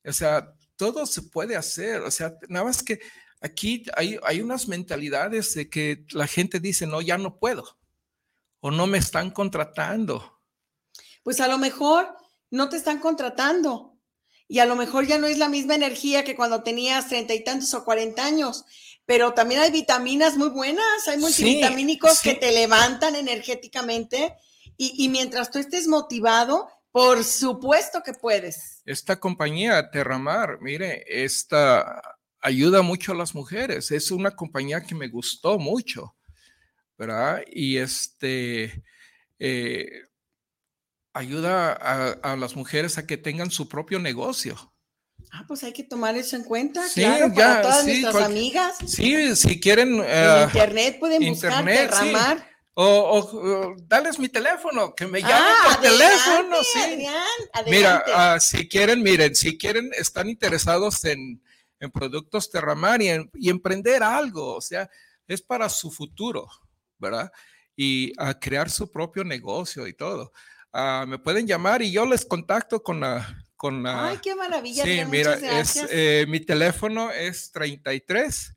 O 0.04 0.12
sea, 0.12 0.54
todo 0.78 1.06
se 1.06 1.24
puede 1.24 1.56
hacer. 1.56 2.02
O 2.02 2.12
sea, 2.12 2.38
nada 2.48 2.66
más 2.66 2.82
que 2.82 3.00
aquí 3.42 3.84
hay, 3.96 4.18
hay 4.24 4.42
unas 4.42 4.68
mentalidades 4.68 5.54
de 5.54 5.70
que 5.70 6.06
la 6.12 6.28
gente 6.28 6.60
dice, 6.60 6.88
no, 6.88 7.02
ya 7.02 7.18
no 7.18 7.38
puedo. 7.38 7.78
O 8.62 8.72
no 8.72 8.88
me 8.88 8.98
están 8.98 9.32
contratando. 9.32 10.40
Pues 11.24 11.42
a 11.42 11.48
lo 11.48 11.58
mejor 11.58 12.16
no 12.50 12.70
te 12.70 12.78
están 12.78 13.00
contratando. 13.00 13.98
Y 14.48 14.60
a 14.60 14.66
lo 14.66 14.78
mejor 14.78 15.06
ya 15.06 15.18
no 15.18 15.28
es 15.28 15.38
la 15.38 15.50
misma 15.50 15.76
energía 15.76 16.24
que 16.24 16.36
cuando 16.36 16.64
tenías 16.64 17.10
treinta 17.10 17.34
y 17.34 17.44
tantos 17.44 17.74
o 17.74 17.84
cuarenta 17.84 18.26
años 18.26 18.66
pero 19.08 19.34
también 19.34 19.62
hay 19.62 19.72
vitaminas 19.72 20.36
muy 20.36 20.50
buenas, 20.50 21.08
hay 21.08 21.18
multivitamínicos 21.18 22.22
que 22.22 22.34
te 22.34 22.52
levantan 22.52 23.16
energéticamente 23.16 24.36
y, 24.76 25.08
mientras 25.10 25.50
tú 25.50 25.58
estés 25.58 25.88
motivado, 25.88 26.70
por 26.98 27.24
supuesto 27.24 28.02
que 28.04 28.14
puedes. 28.14 28.82
Esta 28.84 29.20
compañía, 29.20 29.92
Terramar, 29.92 30.60
mire, 30.62 31.06
esta 31.08 32.02
ayuda 32.42 32.82
mucho 32.82 33.12
a 33.12 33.16
las 33.16 33.36
mujeres, 33.36 33.92
es 33.92 34.10
una 34.10 34.32
compañía 34.32 34.82
que 34.82 34.96
me 34.96 35.08
gustó 35.08 35.60
mucho, 35.60 36.16
¿verdad? 36.98 37.44
Y 37.52 37.78
este... 37.78 38.84
Eh, 39.38 40.06
ayuda 41.14 41.74
a, 41.74 42.36
las 42.36 42.56
mujeres 42.56 42.98
a 42.98 43.06
que 43.06 43.18
tengan 43.18 43.52
su 43.52 43.70
propio 43.70 44.00
negocio. 44.00 44.74
Ah, 45.32 45.46
pues 45.48 45.64
hay 45.64 45.74
que 45.74 45.84
tomar 45.84 46.16
eso 46.16 46.36
en 46.36 46.46
cuenta, 46.46 46.84
claro, 46.96 47.32
para 47.32 47.62
todas 47.62 47.86
nuestras 47.86 48.16
amigas. 48.16 48.76
Sí, 48.88 49.36
si 49.36 49.60
quieren. 49.60 50.00
en 50.00 50.04
eh, 50.04 50.44
internet 50.46 50.98
pueden 51.00 51.28
buscar 51.30 51.64
derramar. 51.64 52.57
O, 52.80 52.86
o, 52.86 53.76
dales 53.88 54.20
mi 54.20 54.30
teléfono, 54.30 54.94
que 54.94 55.08
me 55.08 55.20
llamen 55.20 55.36
ah, 55.36 55.64
por 55.64 55.82
teléfono. 55.82 56.58
Sí. 56.62 57.08
Mira, 57.66 58.04
ah, 58.14 58.40
si 58.40 58.70
quieren, 58.70 59.02
miren, 59.02 59.34
si 59.34 59.58
quieren, 59.58 59.90
están 59.98 60.30
interesados 60.30 61.04
en, 61.06 61.42
en 61.80 61.90
productos 61.90 62.52
Terramar 62.52 63.02
y, 63.02 63.10
y, 63.34 63.50
emprender 63.50 64.04
algo, 64.04 64.54
o 64.54 64.62
sea, 64.62 64.88
es 65.28 65.42
para 65.42 65.70
su 65.70 65.90
futuro, 65.90 66.48
¿verdad? 67.00 67.32
Y 67.76 68.14
a 68.20 68.40
crear 68.40 68.70
su 68.70 68.92
propio 68.92 69.24
negocio 69.24 69.88
y 69.88 69.94
todo. 69.94 70.32
Ah, 70.72 71.06
me 71.08 71.18
pueden 71.18 71.48
llamar 71.48 71.82
y 71.82 71.92
yo 71.92 72.06
les 72.06 72.26
contacto 72.26 72.84
con 72.84 73.00
la, 73.00 73.44
con 73.56 73.82
la... 73.82 74.10
Ay, 74.10 74.20
qué 74.22 74.36
maravilla. 74.36 74.84
Sí, 74.84 75.02
mira, 75.10 75.34
es, 75.34 75.84
eh, 75.90 76.28
mi 76.28 76.42
teléfono 76.42 77.10
es 77.10 77.52
33 77.52 78.54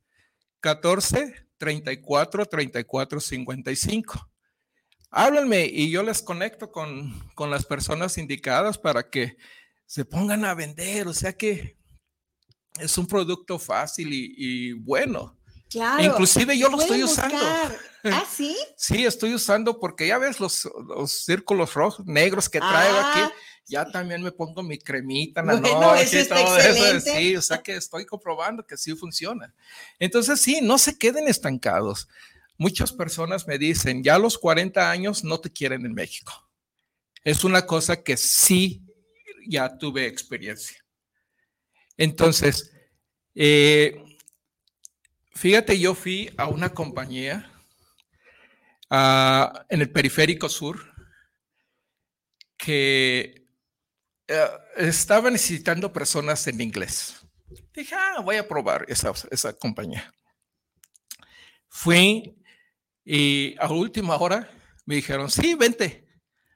14 0.60 1.49
34 1.60 2.46
34 2.46 3.20
55. 3.20 4.30
Háblenme 5.10 5.66
y 5.66 5.90
yo 5.90 6.02
les 6.02 6.22
conecto 6.22 6.72
con, 6.72 7.30
con 7.34 7.50
las 7.50 7.66
personas 7.66 8.16
indicadas 8.16 8.78
para 8.78 9.10
que 9.10 9.36
se 9.84 10.04
pongan 10.04 10.44
a 10.44 10.54
vender. 10.54 11.06
O 11.06 11.12
sea 11.12 11.34
que 11.34 11.76
es 12.78 12.96
un 12.96 13.06
producto 13.06 13.58
fácil 13.58 14.12
y, 14.12 14.34
y 14.36 14.72
bueno. 14.72 15.36
Claro. 15.68 16.02
Inclusive 16.02 16.56
yo 16.58 16.68
lo 16.68 16.80
estoy 16.80 17.04
usando. 17.04 17.36
¿Ah, 18.04 18.24
sí? 18.28 18.56
Sí, 18.76 19.04
estoy 19.04 19.34
usando 19.34 19.78
porque 19.78 20.06
ya 20.06 20.16
ves 20.16 20.40
los, 20.40 20.68
los 20.88 21.12
círculos 21.12 21.74
rojos, 21.74 22.06
negros 22.06 22.48
que 22.48 22.58
traigo 22.58 22.98
aquí. 22.98 23.34
Ya 23.70 23.84
también 23.88 24.20
me 24.20 24.32
pongo 24.32 24.64
mi 24.64 24.78
cremita 24.78 25.40
en 25.40 25.46
la 25.46 25.52
noche 25.60 26.22
y 26.22 26.28
todo 26.28 26.58
eso. 26.58 27.00
Sí, 27.00 27.36
o 27.36 27.42
sea 27.42 27.62
que 27.62 27.76
estoy 27.76 28.04
comprobando 28.04 28.66
que 28.66 28.76
sí 28.76 28.94
funciona. 28.96 29.54
Entonces, 30.00 30.40
sí, 30.40 30.58
no 30.60 30.76
se 30.76 30.98
queden 30.98 31.28
estancados. 31.28 32.08
Muchas 32.58 32.92
personas 32.92 33.46
me 33.46 33.58
dicen, 33.58 34.02
ya 34.02 34.16
a 34.16 34.18
los 34.18 34.36
40 34.36 34.90
años 34.90 35.22
no 35.22 35.38
te 35.38 35.50
quieren 35.50 35.86
en 35.86 35.94
México. 35.94 36.32
Es 37.22 37.44
una 37.44 37.64
cosa 37.64 38.02
que 38.02 38.16
sí 38.16 38.82
ya 39.46 39.78
tuve 39.78 40.06
experiencia. 40.06 40.84
Entonces, 41.96 42.72
eh, 43.36 44.02
fíjate, 45.34 45.78
yo 45.78 45.94
fui 45.94 46.32
a 46.36 46.48
una 46.48 46.70
compañía 46.70 47.50
ah, 48.90 49.64
en 49.68 49.80
el 49.80 49.90
periférico 49.90 50.48
sur 50.48 50.90
que 52.56 53.39
eh, 54.32 54.48
estaba 54.76 55.28
necesitando 55.28 55.92
personas 55.92 56.46
en 56.46 56.60
inglés. 56.60 57.16
Dije, 57.74 57.96
ah, 57.96 58.20
voy 58.22 58.36
a 58.36 58.46
probar 58.46 58.84
esa, 58.86 59.12
esa 59.28 59.52
compañía. 59.52 60.14
Fui 61.68 62.36
y 63.04 63.56
a 63.58 63.68
última 63.72 64.16
hora 64.16 64.48
me 64.86 64.94
dijeron, 64.94 65.28
sí, 65.28 65.54
vente, 65.54 66.06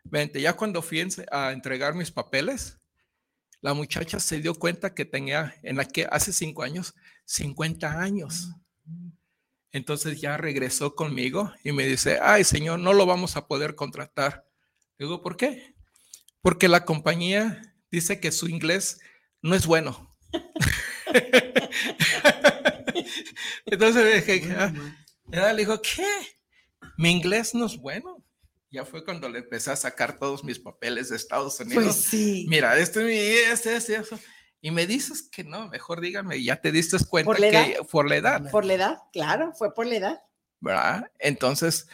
vente. 0.05 0.41
Ya 0.41 0.53
cuando 0.53 0.83
fui 0.83 1.05
a 1.33 1.51
entregar 1.51 1.95
mis 1.95 2.12
papeles, 2.12 2.79
la 3.61 3.75
muchacha 3.75 4.20
se 4.20 4.41
dio 4.41 4.55
cuenta 4.55 4.95
que 4.95 5.05
tenía, 5.05 5.57
en 5.64 5.77
la 5.77 5.85
que 5.85 6.07
hace 6.09 6.33
cinco 6.33 6.62
años, 6.62 6.95
50 7.25 8.01
años. 8.01 8.51
Entonces 9.72 10.20
ya 10.20 10.37
regresó 10.37 10.95
conmigo 10.95 11.53
y 11.64 11.72
me 11.72 11.87
dice, 11.87 12.20
ay, 12.22 12.45
señor, 12.45 12.79
no 12.79 12.93
lo 12.93 13.05
vamos 13.05 13.37
a 13.37 13.49
poder 13.49 13.75
contratar. 13.75 14.47
Digo, 14.97 15.20
¿por 15.22 15.37
qué? 15.37 15.74
Porque 16.45 16.68
la 16.68 16.84
compañía 16.84 17.74
dice 17.90 18.20
que 18.20 18.30
su 18.30 18.49
inglés 18.49 19.01
no 19.40 19.55
es 19.55 19.66
bueno. 19.66 20.14
Entonces 23.64 24.26
dije, 24.26 24.55
ah, 24.55 24.70
le 25.55 25.57
dijo, 25.57 25.80
¿qué? 25.80 26.07
Mi 26.99 27.12
inglés 27.12 27.55
no 27.55 27.64
es 27.64 27.78
bueno. 27.78 28.22
Ya 28.70 28.84
fue 28.84 29.07
cuando 29.07 29.26
le 29.30 29.38
empecé 29.38 29.70
a 29.70 29.76
sacar 29.76 30.18
todos 30.18 30.45
mis 30.45 30.59
papeles 30.59 31.09
de 31.09 31.16
Estados 31.16 31.59
Unidos. 31.61 31.82
Pues 31.82 31.97
sí. 31.97 32.45
Mira, 32.51 32.76
este, 32.76 33.51
este, 33.51 33.76
este, 33.76 33.97
eso. 33.97 34.20
Y 34.61 34.70
me 34.70 34.86
dices 34.86 35.22
que 35.22 35.45
no, 35.45 35.70
mejor 35.70 36.03
dígame, 36.03 36.45
ya 36.45 36.61
te 36.61 36.72
diste 36.72 36.99
cuenta 37.07 37.34
que 37.34 37.78
por 37.90 38.07
la 38.07 38.16
edad. 38.16 38.51
Por 38.51 38.66
la 38.66 38.74
edad, 38.74 38.99
claro, 39.14 39.55
fue 39.55 39.72
por 39.72 39.86
la 39.86 39.97
edad. 39.97 40.22
¿Verdad? 40.61 41.11
Entonces, 41.18 41.88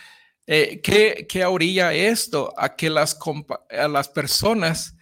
eh, 0.53 0.80
¿qué, 0.82 1.28
¿qué, 1.28 1.44
orilla 1.44 1.94
esto? 1.94 2.53
A 2.57 2.74
que 2.74 2.90
las, 2.90 3.16
a 3.70 3.86
las 3.86 4.09
personas 4.09 4.96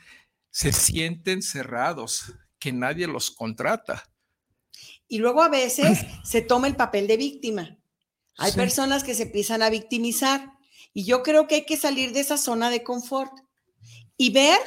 se 0.51 0.75
sienten 0.75 1.41
cerrados, 1.41 2.35
que 2.59 2.71
nadie 2.71 3.07
los 3.07 3.31
contrata. 3.31 4.11
Y 5.09 5.17
luego 5.17 5.43
a 5.43 5.49
veces 5.49 6.01
se 6.23 6.43
toma 6.43 6.67
el 6.67 6.77
papel 6.77 7.07
de 7.07 7.17
víctima. 7.17 7.79
Hay 8.37 8.53
personas 8.53 9.03
que 9.05 9.15
se 9.15 9.23
empiezan 9.23 9.63
a 9.63 9.71
victimizar 9.71 10.53
y 10.93 11.07
yo 11.07 11.23
creo 11.23 11.49
que 11.49 11.55
hay 11.55 11.65
que 11.65 11.79
salir 11.79 12.13
de 12.13 12.21
esa 12.21 12.37
zona 12.37 12.69
de 12.69 12.85
confort 12.85 13.33
y 14.19 14.31
ver 14.31 14.61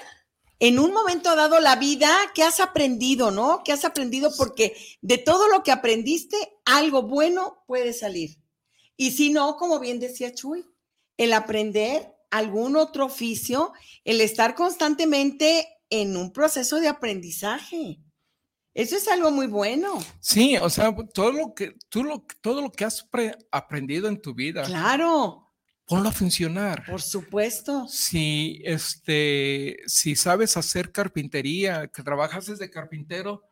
en 0.58 0.80
un 0.80 0.94
momento 0.94 1.36
dado 1.36 1.60
la 1.60 1.76
vida 1.76 2.10
que 2.34 2.42
has 2.42 2.60
aprendido, 2.60 3.30
¿no? 3.30 3.62
Que 3.64 3.72
has 3.72 3.86
aprendido 3.86 4.32
porque 4.36 4.76
de 5.02 5.20
todo 5.20 5.48
lo 5.48 5.62
que 5.62 5.72
aprendiste, 5.72 6.38
algo 6.66 7.04
bueno 7.04 7.64
puede 7.68 7.94
salir. 7.94 8.40
Y 8.98 9.12
si 9.12 9.32
no, 9.32 9.58
como 9.58 9.80
bien 9.80 10.00
decía 10.00 10.34
Chuy, 10.34 10.66
el 11.18 11.34
aprender 11.34 12.14
algún 12.30 12.76
otro 12.76 13.06
oficio, 13.06 13.74
el 14.04 14.22
estar 14.22 14.56
constantemente 14.56 15.68
en 15.90 16.18
un 16.18 16.32
proceso 16.32 16.80
de 16.80 16.88
aprendizaje. 16.88 18.00
Eso 18.74 18.96
es 18.96 19.08
algo 19.10 19.32
muy 19.32 19.48
bueno. 19.48 20.00
Sí, 20.22 20.56
o 20.58 20.70
sea, 20.70 20.96
todo 21.14 21.34
lo 21.34 21.54
que 21.54 21.76
tú 21.90 22.04
lo, 22.04 22.26
todo 22.40 22.62
lo 22.62 22.72
que 22.72 22.86
has 22.86 23.06
aprendido 23.52 24.08
en 24.08 24.22
tu 24.22 24.34
vida. 24.34 24.64
Claro. 24.64 25.52
ponlo 25.86 26.08
a 26.08 26.14
funcionar. 26.14 26.86
Por 26.86 27.02
supuesto. 27.02 27.86
Si, 27.90 28.62
este, 28.64 29.78
si 29.88 30.16
sabes 30.16 30.56
hacer 30.56 30.94
carpintería, 30.94 31.88
que 31.88 32.02
trabajas 32.02 32.46
desde 32.46 32.70
carpintero 32.70 33.44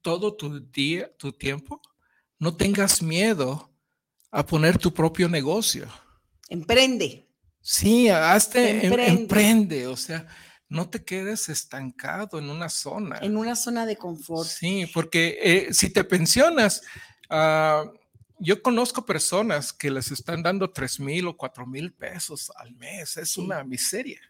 todo 0.00 0.34
tu 0.34 0.58
día, 0.58 1.14
tu 1.18 1.30
tiempo, 1.30 1.80
no 2.38 2.56
tengas 2.56 3.02
miedo 3.02 3.70
a 4.30 4.44
poner 4.44 4.78
tu 4.78 4.92
propio 4.92 5.28
negocio. 5.28 5.86
Emprende. 6.52 7.26
Sí, 7.62 8.10
hazte, 8.10 8.86
em, 8.86 8.92
emprende. 8.92 9.86
o 9.86 9.96
sea, 9.96 10.26
no 10.68 10.90
te 10.90 11.02
quedes 11.02 11.48
estancado 11.48 12.38
en 12.38 12.50
una 12.50 12.68
zona. 12.68 13.18
En 13.22 13.38
una 13.38 13.56
zona 13.56 13.86
de 13.86 13.96
confort. 13.96 14.46
Sí, 14.46 14.84
porque 14.92 15.38
eh, 15.40 15.72
si 15.72 15.88
te 15.88 16.04
pensionas, 16.04 16.82
uh, 17.30 17.90
yo 18.38 18.60
conozco 18.60 19.06
personas 19.06 19.72
que 19.72 19.90
les 19.90 20.10
están 20.10 20.42
dando 20.42 20.70
tres 20.70 21.00
mil 21.00 21.26
o 21.28 21.38
cuatro 21.38 21.66
mil 21.66 21.90
pesos 21.94 22.52
al 22.56 22.74
mes. 22.74 23.16
Es 23.16 23.38
una 23.38 23.64
miseria. 23.64 24.20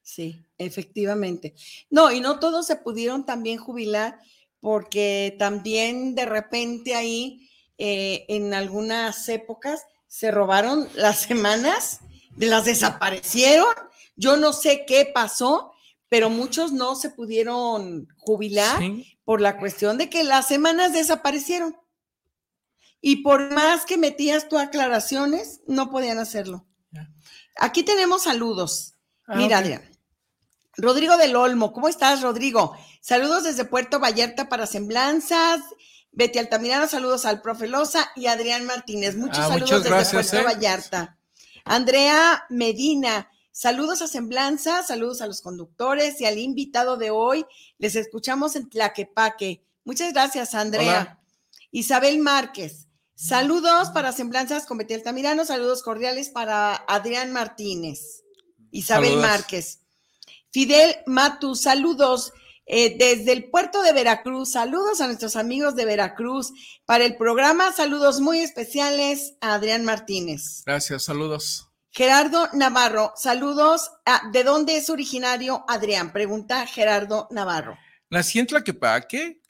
Sí, 0.00 0.46
efectivamente. 0.56 1.56
No, 1.90 2.12
y 2.12 2.20
no 2.20 2.38
todos 2.38 2.68
se 2.68 2.76
pudieron 2.76 3.26
también 3.26 3.58
jubilar 3.58 4.20
porque 4.60 5.34
también 5.40 6.14
de 6.14 6.24
repente 6.24 6.94
ahí 6.94 7.50
eh, 7.78 8.26
en 8.28 8.54
algunas 8.54 9.28
épocas 9.28 9.84
se 10.06 10.30
robaron 10.30 10.88
las 10.94 11.20
semanas, 11.22 12.00
las 12.36 12.64
desaparecieron. 12.64 13.74
Yo 14.16 14.36
no 14.36 14.52
sé 14.52 14.84
qué 14.86 15.10
pasó, 15.12 15.72
pero 16.08 16.30
muchos 16.30 16.72
no 16.72 16.94
se 16.94 17.10
pudieron 17.10 18.08
jubilar 18.18 18.82
por 19.24 19.40
la 19.40 19.58
cuestión 19.58 19.98
de 19.98 20.08
que 20.08 20.24
las 20.24 20.46
semanas 20.46 20.92
desaparecieron. 20.92 21.76
Y 23.00 23.16
por 23.16 23.52
más 23.52 23.84
que 23.84 23.98
metías 23.98 24.48
tu 24.48 24.58
aclaraciones, 24.58 25.60
no 25.66 25.90
podían 25.90 26.18
hacerlo. 26.18 26.66
Aquí 27.56 27.82
tenemos 27.82 28.22
saludos. 28.22 28.94
Ah, 29.26 29.36
Mira, 29.36 29.58
Adrián. 29.58 29.82
Rodrigo 30.76 31.16
del 31.16 31.36
Olmo, 31.36 31.72
¿cómo 31.72 31.88
estás, 31.88 32.22
Rodrigo? 32.22 32.76
Saludos 33.00 33.44
desde 33.44 33.64
Puerto 33.64 34.00
Vallarta 34.00 34.48
para 34.48 34.66
Semblanzas. 34.66 35.60
Betty 36.14 36.38
Altamirano, 36.38 36.86
saludos 36.86 37.24
al 37.24 37.42
profe 37.42 37.66
Loza 37.66 38.10
y 38.16 38.26
Adrián 38.26 38.64
Martínez. 38.66 39.16
Muchos 39.16 39.38
ah, 39.38 39.48
saludos 39.48 39.84
desde 39.84 40.12
Puerto 40.12 40.36
¿eh? 40.36 40.42
Vallarta. 40.42 41.18
Andrea 41.64 42.44
Medina, 42.50 43.30
saludos 43.52 44.02
a 44.02 44.08
Semblanzas, 44.08 44.86
saludos 44.86 45.22
a 45.22 45.26
los 45.26 45.40
conductores 45.40 46.20
y 46.20 46.26
al 46.26 46.38
invitado 46.38 46.96
de 46.96 47.10
hoy. 47.10 47.44
Les 47.78 47.96
escuchamos 47.96 48.56
en 48.56 48.68
Tlaquepaque. 48.68 49.64
Muchas 49.84 50.12
gracias, 50.12 50.54
Andrea. 50.54 51.20
Isabel 51.70 52.18
Márquez, 52.18 52.88
Saludos 53.16 53.90
para 53.90 54.10
Semblanzas 54.10 54.66
con 54.66 54.76
Betty 54.76 54.94
Altamirano, 54.94 55.44
saludos 55.44 55.82
cordiales 55.82 56.30
para 56.30 56.74
Adrián 56.74 57.32
Martínez, 57.32 58.24
Isabel 58.72 59.16
Márquez. 59.18 59.80
Fidel 60.50 60.96
Matu, 61.06 61.54
saludos 61.54 62.32
eh, 62.66 62.96
desde 62.98 63.32
el 63.32 63.50
puerto 63.50 63.82
de 63.82 63.92
Veracruz, 63.92 64.52
saludos 64.52 65.00
a 65.00 65.06
nuestros 65.06 65.36
amigos 65.36 65.76
de 65.76 65.84
Veracruz. 65.84 66.52
Para 66.84 67.04
el 67.04 67.16
programa, 67.16 67.72
saludos 67.72 68.20
muy 68.20 68.40
especiales 68.40 69.34
a 69.40 69.54
Adrián 69.54 69.84
Martínez. 69.84 70.62
Gracias, 70.64 71.04
saludos. 71.04 71.68
Gerardo 71.90 72.48
Navarro, 72.52 73.12
saludos. 73.16 73.90
¿De 74.32 74.42
dónde 74.44 74.76
es 74.76 74.90
originario 74.90 75.64
Adrián? 75.68 76.12
Pregunta 76.12 76.66
Gerardo 76.66 77.28
Navarro. 77.30 77.78
Nací 78.10 78.38
en 78.40 78.46
Tlaquepaque, 78.46 79.40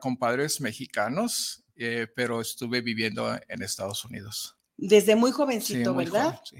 con 0.00 0.16
padres 0.16 0.60
mexicanos 0.60 1.62
eh, 1.76 2.06
pero 2.14 2.40
estuve 2.40 2.80
viviendo 2.80 3.34
en 3.48 3.62
Estados 3.62 4.04
Unidos. 4.04 4.56
Desde 4.76 5.16
muy 5.16 5.32
jovencito, 5.32 5.94
¿verdad? 5.94 6.40
sí. 6.44 6.56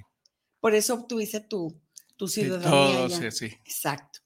Por 0.59 0.75
eso 0.75 0.95
obtuviste 0.95 1.41
tu, 1.41 1.81
tu 2.17 2.29
ciudadanía. 2.29 3.09
Sí, 3.09 3.31
sí, 3.31 3.31
sí. 3.31 3.57
Exacto. 3.65 4.21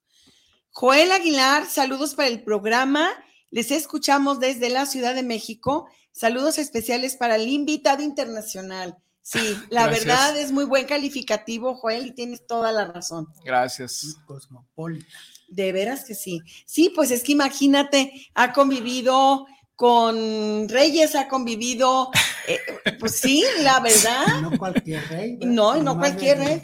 Joel 0.79 1.11
Aguilar, 1.11 1.65
saludos 1.65 2.15
para 2.15 2.29
el 2.29 2.43
programa. 2.43 3.09
Les 3.51 3.71
escuchamos 3.71 4.41
desde 4.41 4.69
la 4.69 4.85
Ciudad 4.85 5.15
de 5.15 5.23
México. 5.23 5.89
Saludos 6.13 6.59
especiales 6.59 7.17
para 7.17 7.37
el 7.37 7.49
invitado 7.49 8.03
internacional. 8.03 8.95
Sí, 9.23 9.39
la 9.71 9.87
verdad 9.87 10.37
es 10.37 10.53
muy 10.53 10.67
buen 10.67 10.85
calificativo, 10.85 11.77
Joel, 11.77 12.09
y 12.09 12.11
tienes 12.11 12.47
toda 12.47 12.73
la 12.73 12.93
razón. 12.93 13.27
Gracias. 13.43 14.17
Cosmopolita. 14.27 15.07
De 15.49 15.73
veras 15.73 16.05
que 16.05 16.15
sí. 16.15 16.43
Sí, 16.67 16.93
pues 16.95 17.11
es 17.11 17.23
que 17.23 17.33
imagínate, 17.33 18.13
ha 18.35 18.53
convivido 18.53 19.47
con 19.77 20.69
reyes 20.69 21.15
ha 21.15 21.27
convivido, 21.27 22.11
eh, 22.49 22.59
pues 23.01 23.19
sí, 23.19 23.43
la 23.61 23.81
verdad. 23.81 24.43
No 24.43 24.59
cualquier 24.59 25.09
rey. 25.09 25.39
No, 25.41 25.83
no 25.83 25.97
cualquier 25.99 26.37
rey. 26.37 26.61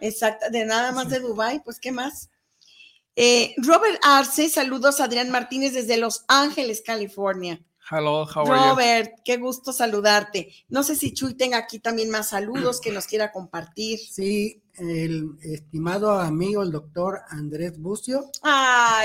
Exacto, 0.00 0.46
de 0.50 0.64
nada 0.64 0.90
más 0.90 1.08
de 1.10 1.20
Dubai, 1.20 1.62
pues 1.62 1.78
qué 1.78 1.92
más. 1.92 2.28
Eh, 3.14 3.54
Robert 3.58 4.00
Arce, 4.02 4.48
saludos 4.48 5.00
a 5.00 5.04
Adrián 5.04 5.30
Martínez 5.30 5.74
desde 5.74 5.96
Los 5.96 6.24
Ángeles, 6.28 6.82
California. 6.84 7.60
Hello, 7.90 8.24
how 8.24 8.50
are 8.50 8.70
Robert, 8.70 9.20
qué 9.24 9.36
gusto 9.36 9.72
saludarte. 9.72 10.52
No 10.68 10.82
sé 10.82 10.96
si 10.96 11.12
Chuy 11.12 11.34
tenga 11.34 11.58
aquí 11.58 11.78
también 11.78 12.10
más 12.10 12.30
saludos 12.30 12.80
que 12.80 12.92
nos 12.92 13.06
quiera 13.06 13.32
compartir. 13.32 13.98
Sí, 13.98 14.62
el 14.74 15.36
estimado 15.42 16.12
amigo, 16.12 16.62
el 16.62 16.70
doctor 16.70 17.20
Andrés 17.28 17.78
Bucio, 17.78 18.30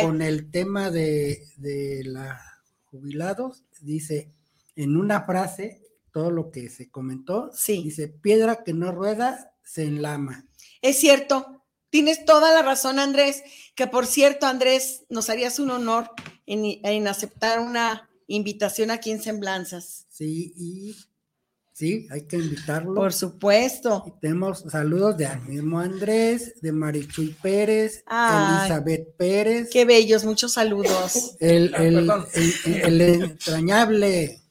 con 0.02 0.22
el 0.22 0.50
tema 0.52 0.90
de, 0.90 1.44
de 1.58 2.04
la 2.06 2.40
jubilados, 2.86 3.64
dice 3.82 4.32
en 4.76 4.96
una 4.96 5.24
frase 5.24 5.82
todo 6.12 6.32
lo 6.32 6.52
que 6.52 6.70
se 6.70 6.90
comentó, 6.90 7.52
sí. 7.54 7.84
dice, 7.84 8.08
piedra 8.08 8.64
que 8.64 8.74
no 8.74 8.92
rueda, 8.92 9.52
se 9.64 9.84
enlama. 9.84 10.46
Es 10.82 11.00
cierto, 11.00 11.64
tienes 11.90 12.26
toda 12.26 12.52
la 12.52 12.62
razón, 12.62 13.00
Andrés, 13.00 13.44
que 13.78 13.88
por 13.88 14.08
cierto, 14.08 14.48
Andrés, 14.48 15.06
nos 15.08 15.30
harías 15.30 15.60
un 15.60 15.70
honor 15.70 16.10
en, 16.46 16.80
en 16.84 17.08
aceptar 17.08 17.60
una 17.60 18.10
invitación 18.26 18.92
aquí 18.92 19.12
en 19.12 19.22
Semblanzas. 19.22 20.08
Sí, 20.10 20.52
y 20.58 20.96
Sí, 21.78 22.08
hay 22.10 22.24
que 22.24 22.38
invitarlo. 22.38 22.96
Por 22.96 23.14
supuesto. 23.14 24.18
tenemos 24.20 24.66
saludos 24.68 25.16
de 25.16 25.30
mismo 25.42 25.80
Andrés, 25.80 26.60
de 26.60 26.72
Marichuy 26.72 27.38
Pérez, 27.40 28.04
Elizabeth 28.10 29.16
Pérez. 29.16 29.70
Qué 29.72 29.86
bellos, 29.86 30.26
muchos 30.26 30.54
saludos. 30.54 31.36
El, 31.40 31.72
el, 31.76 33.02
entrañable 33.02 34.42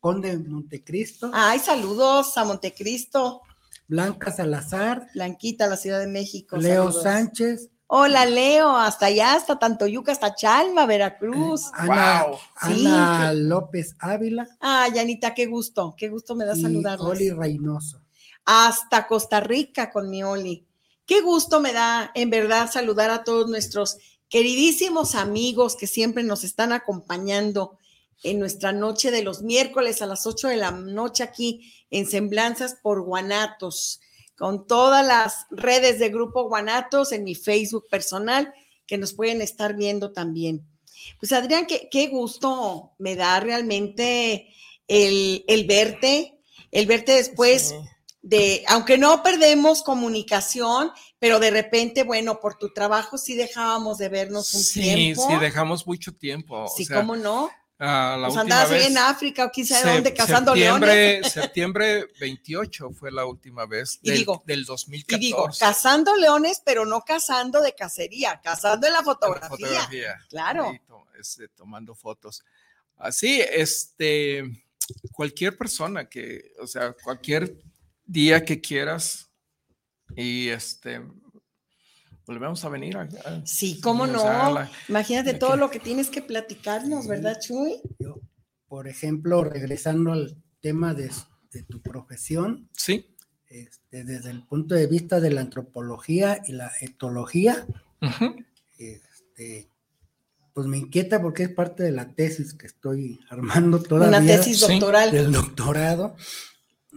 Conde 0.00 0.38
Montecristo. 0.38 1.30
Ay, 1.34 1.58
saludos 1.58 2.38
a 2.38 2.46
Montecristo. 2.46 3.42
Blanca 3.86 4.32
Salazar. 4.32 5.08
Blanquita, 5.12 5.66
la 5.66 5.76
Ciudad 5.76 6.00
de 6.00 6.06
México. 6.06 6.56
Leo 6.56 6.92
Sánchez. 6.92 7.68
Hola, 7.88 8.26
Leo, 8.26 8.76
hasta 8.76 9.06
allá, 9.06 9.34
hasta 9.34 9.60
Tantoyuca, 9.60 10.10
hasta 10.10 10.34
Chalma, 10.34 10.86
Veracruz. 10.86 11.70
Ana, 11.72 12.24
wow. 12.26 12.38
Ana 12.56 13.32
López 13.32 13.94
Ávila. 14.00 14.48
Ah, 14.60 14.88
Yanita, 14.92 15.34
qué 15.34 15.46
gusto, 15.46 15.94
qué 15.96 16.08
gusto 16.08 16.34
me 16.34 16.44
da 16.44 16.56
saludarlos. 16.56 17.08
Oli 17.08 17.30
Reynoso. 17.30 18.02
Hasta 18.44 19.06
Costa 19.06 19.38
Rica 19.38 19.92
con 19.92 20.10
mi 20.10 20.24
Oli. 20.24 20.66
Qué 21.06 21.20
gusto 21.20 21.60
me 21.60 21.72
da, 21.72 22.10
en 22.14 22.28
verdad, 22.30 22.68
saludar 22.68 23.10
a 23.10 23.22
todos 23.22 23.48
nuestros 23.48 23.98
queridísimos 24.28 25.14
amigos 25.14 25.76
que 25.76 25.86
siempre 25.86 26.24
nos 26.24 26.42
están 26.42 26.72
acompañando 26.72 27.78
en 28.24 28.40
nuestra 28.40 28.72
noche 28.72 29.12
de 29.12 29.22
los 29.22 29.42
miércoles 29.42 30.02
a 30.02 30.06
las 30.06 30.26
8 30.26 30.48
de 30.48 30.56
la 30.56 30.72
noche 30.72 31.22
aquí 31.22 31.72
en 31.90 32.06
Semblanzas 32.06 32.76
por 32.82 33.02
Guanatos 33.02 34.00
con 34.36 34.66
todas 34.66 35.06
las 35.06 35.46
redes 35.50 35.98
de 35.98 36.10
Grupo 36.10 36.48
Guanatos 36.48 37.12
en 37.12 37.24
mi 37.24 37.34
Facebook 37.34 37.86
personal 37.90 38.52
que 38.86 38.98
nos 38.98 39.14
pueden 39.14 39.40
estar 39.40 39.74
viendo 39.74 40.12
también. 40.12 40.66
Pues 41.18 41.32
Adrián, 41.32 41.66
qué, 41.66 42.06
gusto 42.08 42.92
me 42.98 43.16
da 43.16 43.40
realmente 43.40 44.48
el, 44.88 45.64
verte, 45.66 46.38
el 46.70 46.86
verte 46.86 47.12
después 47.12 47.74
de, 48.22 48.64
aunque 48.68 48.98
no 48.98 49.22
perdemos 49.22 49.82
comunicación, 49.82 50.90
pero 51.18 51.38
de 51.38 51.50
repente, 51.50 52.02
bueno, 52.02 52.40
por 52.40 52.56
tu 52.56 52.72
trabajo 52.72 53.18
sí 53.18 53.34
dejábamos 53.34 53.98
de 53.98 54.08
vernos 54.08 54.52
un 54.54 54.62
tiempo. 54.82 55.22
Sí, 55.22 55.28
sí, 55.34 55.40
dejamos 55.40 55.86
mucho 55.86 56.12
tiempo. 56.12 56.66
Sí, 56.68 56.86
cómo 56.86 57.16
no. 57.16 57.50
Ah, 57.78 58.16
la 58.18 58.28
pues 58.28 58.38
andabas 58.38 58.70
en 58.86 58.96
África 58.96 59.44
o 59.44 59.50
quién 59.50 59.66
sabe 59.66 59.92
dónde 59.92 60.14
cazando 60.14 60.52
septiembre, 60.52 60.94
leones. 60.94 61.32
Septiembre 61.32 62.06
28 62.18 62.90
fue 62.92 63.12
la 63.12 63.26
última 63.26 63.66
vez 63.66 64.00
del, 64.00 64.26
del 64.46 64.64
2014. 64.64 65.16
Y 65.16 65.18
digo, 65.18 65.48
cazando 65.58 66.16
leones, 66.16 66.62
pero 66.64 66.86
no 66.86 67.02
cazando 67.02 67.60
de 67.60 67.74
cacería, 67.74 68.40
cazando 68.42 68.86
en 68.86 68.94
la 68.94 69.02
fotografía. 69.02 69.48
fotografía 69.48 70.18
claro. 70.30 70.72
Este, 71.18 71.48
tomando 71.48 71.94
fotos. 71.94 72.42
Así, 72.96 73.40
este, 73.40 74.42
cualquier 75.12 75.56
persona 75.58 76.08
que, 76.08 76.52
o 76.58 76.66
sea, 76.66 76.92
cualquier 76.92 77.58
día 78.06 78.42
que 78.42 78.60
quieras 78.60 79.28
y 80.14 80.48
este, 80.48 81.02
volvemos 82.26 82.64
a 82.64 82.68
venir. 82.68 82.96
sí, 83.44 83.80
cómo 83.80 84.06
no. 84.06 84.22
Imagínate 84.88 85.34
todo 85.34 85.56
lo 85.56 85.70
que 85.70 85.80
tienes 85.80 86.10
que 86.10 86.22
platicarnos, 86.22 87.06
¿verdad, 87.06 87.38
Chuy? 87.40 87.80
por 88.68 88.88
ejemplo, 88.88 89.44
regresando 89.44 90.12
al 90.12 90.36
tema 90.60 90.94
de, 90.94 91.10
tu 91.68 91.80
profesión. 91.80 92.68
Sí. 92.72 93.14
este, 93.48 94.04
desde 94.04 94.30
el 94.30 94.42
punto 94.42 94.74
de 94.74 94.86
vista 94.86 95.20
de 95.20 95.30
la 95.30 95.40
antropología 95.40 96.42
y 96.46 96.52
la 96.52 96.70
etología, 96.80 97.66
este, 98.76 99.70
pues 100.52 100.66
me 100.66 100.78
inquieta 100.78 101.22
porque 101.22 101.44
es 101.44 101.50
parte 101.50 101.82
de 101.84 101.92
la 101.92 102.14
tesis 102.14 102.54
que 102.54 102.66
estoy 102.66 103.20
armando 103.30 103.82
todavía. 103.82 104.18
Una 104.18 104.26
tesis 104.26 104.60
doctoral. 104.60 105.12
Del 105.12 105.32
doctorado. 105.32 106.16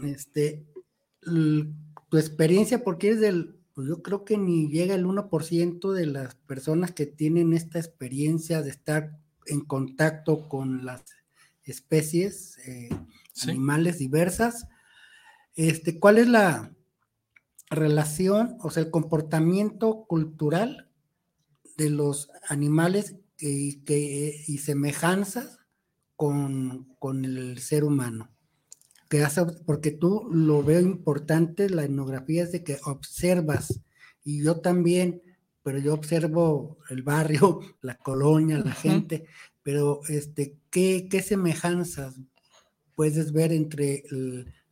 Este, 0.04 0.66
tu 1.22 2.18
experiencia, 2.18 2.84
porque 2.84 3.12
es 3.12 3.20
del, 3.20 3.59
pues 3.80 3.88
yo 3.88 4.04
creo 4.04 4.26
que 4.26 4.38
ni 4.38 4.68
llega 4.68 4.94
el 4.94 5.06
1% 5.06 5.94
de 5.94 6.06
las 6.06 6.36
personas 6.36 6.92
que 6.92 7.06
tienen 7.06 7.54
esta 7.54 7.80
experiencia 7.80 8.62
de 8.62 8.72
estar 8.72 9.18
en 9.46 9.62
contacto 9.62 10.50
con 10.50 10.86
las 10.86 11.06
especies 11.64 12.58
eh, 12.68 12.90
animales 13.44 13.98
diversas. 13.98 14.68
Este, 15.56 15.98
¿Cuál 15.98 16.18
es 16.18 16.28
la 16.28 16.76
relación, 17.70 18.58
o 18.60 18.70
sea, 18.70 18.84
el 18.84 18.92
comportamiento 18.92 20.04
cultural 20.10 20.92
de 21.78 21.90
los 21.90 22.30
animales 22.50 23.16
y, 23.38 23.86
que, 23.86 24.44
y 24.46 24.58
semejanzas 24.58 25.60
con, 26.18 26.98
con, 27.00 27.24
el 27.24 27.60
ser 27.60 27.86
humano? 27.86 28.30
Que 29.10 29.26
porque 29.66 29.91
tú 29.91 30.30
lo 30.32 30.64
veo 30.64 30.80
importante, 30.80 31.70
la 31.70 31.84
etnografía 31.84 32.43
es 32.43 32.51
de 32.51 32.64
que 32.64 32.78
observas, 32.86 33.82
y 34.24 34.43
yo 34.43 34.62
también, 34.62 35.22
pero 35.64 35.80
yo 35.80 35.93
observo 35.93 36.78
el 36.89 37.01
barrio, 37.01 37.60
la 37.82 37.95
colonia, 37.95 38.60
la 38.60 38.72
gente, 38.72 39.26
pero 39.64 40.01
este, 40.07 40.55
¿qué, 40.70 41.07
¿qué, 41.10 41.22
semejanzas 41.22 42.16
puedes 42.95 43.34
ver 43.34 43.51
entre 43.51 44.03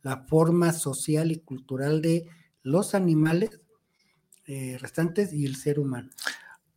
la 0.02 0.24
forma 0.28 0.72
social 0.72 1.32
y 1.32 1.40
cultural 1.40 2.00
de 2.00 2.26
los 2.62 2.94
animales 2.94 3.50
eh, 4.46 4.78
restantes 4.80 5.32
y 5.32 5.46
el 5.46 5.56
ser 5.56 5.78
humano? 5.78 6.10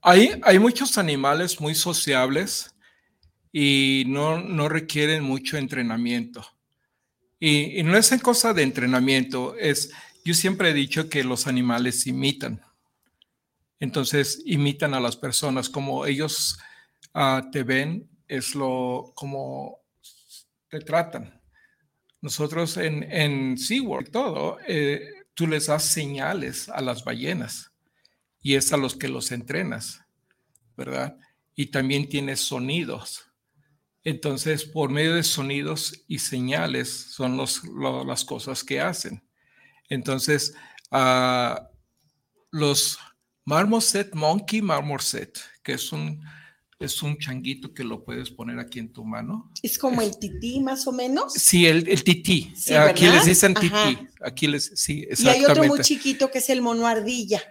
Hay, 0.02 0.32
hay 0.44 0.60
muchos 0.60 0.98
animales 0.98 1.62
muy 1.62 1.76
sociables 1.76 2.76
y 3.52 4.04
no, 4.08 4.42
no 4.42 4.68
requieren 4.68 5.24
mucho 5.24 5.58
entrenamiento. 5.58 6.44
Y, 7.44 7.82
no 7.82 7.98
es 7.98 8.12
en 8.12 8.20
cosa 8.20 8.54
de 8.54 8.62
entrenamiento, 8.62 9.56
es, 9.58 9.92
yo 10.24 10.36
siempre 10.36 10.70
he 10.70 10.74
dicho 10.76 11.10
que 11.10 11.24
los 11.24 11.48
animales 11.48 12.06
imitan. 12.06 12.62
Entonces, 13.80 14.44
imitan 14.46 14.94
a 14.94 15.00
las 15.00 15.18
personas 15.18 15.68
como 15.68 16.06
ellos 16.06 16.60
uh, 17.16 17.50
te 17.50 17.64
ven, 17.64 18.08
es 18.28 18.54
lo 18.54 19.12
como 19.16 19.80
te 20.70 20.82
tratan. 20.82 21.42
Nosotros 22.22 22.78
en, 22.78 23.12
en 23.12 23.58
SeaWorld, 23.58 24.12
todo, 24.12 24.60
eh, 24.68 25.10
tú 25.34 25.48
les 25.48 25.66
das 25.66 25.84
señales 25.84 26.70
a 26.70 26.80
las 26.80 27.04
ballenas 27.04 27.72
y 28.40 28.54
es 28.54 28.72
a 28.72 28.78
los 28.78 28.96
que 28.96 29.08
los 29.08 29.32
entrenas, 29.32 30.06
¿verdad? 30.78 31.18
Y 31.56 31.72
también 31.72 32.08
tienes 32.08 32.42
sonidos. 32.42 33.31
Entonces, 34.04 34.66
por 34.66 34.90
medio 34.90 35.16
de 35.16 35.24
sonidos 35.24 36.04
y 36.08 36.20
señales 36.20 36.90
son 36.90 37.38
los, 37.38 37.64
las 38.06 38.26
cosas 38.26 38.64
que 38.64 38.82
hacen. 38.82 39.24
Entonces, 39.90 40.56
uh, 40.92 41.56
los 42.52 42.98
Marmoset 43.46 44.14
Monkey 44.14 44.62
Marmoset, 44.62 45.40
que 45.64 45.74
es 45.74 45.92
un 45.92 46.22
es 46.86 47.04
un 47.04 47.18
changuito 47.18 47.74
que 47.74 47.84
lo 47.84 48.04
puedes 48.04 48.32
poner 48.32 48.60
aquí 48.60 48.80
en 48.80 48.92
tu 48.92 49.06
mano. 49.06 49.52
Es 49.62 49.78
como 49.78 50.02
el 50.02 50.18
tití, 50.18 50.60
más 50.60 50.88
o 50.88 50.92
menos. 50.92 51.34
Sí, 51.34 51.68
el, 51.68 51.88
el 51.88 52.04
tití. 52.04 52.54
aquí 52.76 53.08
les 53.08 53.26
dicen 53.26 53.54
tití. 53.54 54.08
Aquí 54.22 54.48
les, 54.48 54.72
sí, 54.76 55.06
exactamente. 55.08 55.40
Y 55.40 55.46
hay 55.46 55.52
otro 55.52 55.64
muy 55.66 55.80
chiquito 55.82 56.32
que 56.32 56.40
es 56.40 56.50
el 56.50 56.62
mono 56.62 56.88
ardilla. 56.88 57.42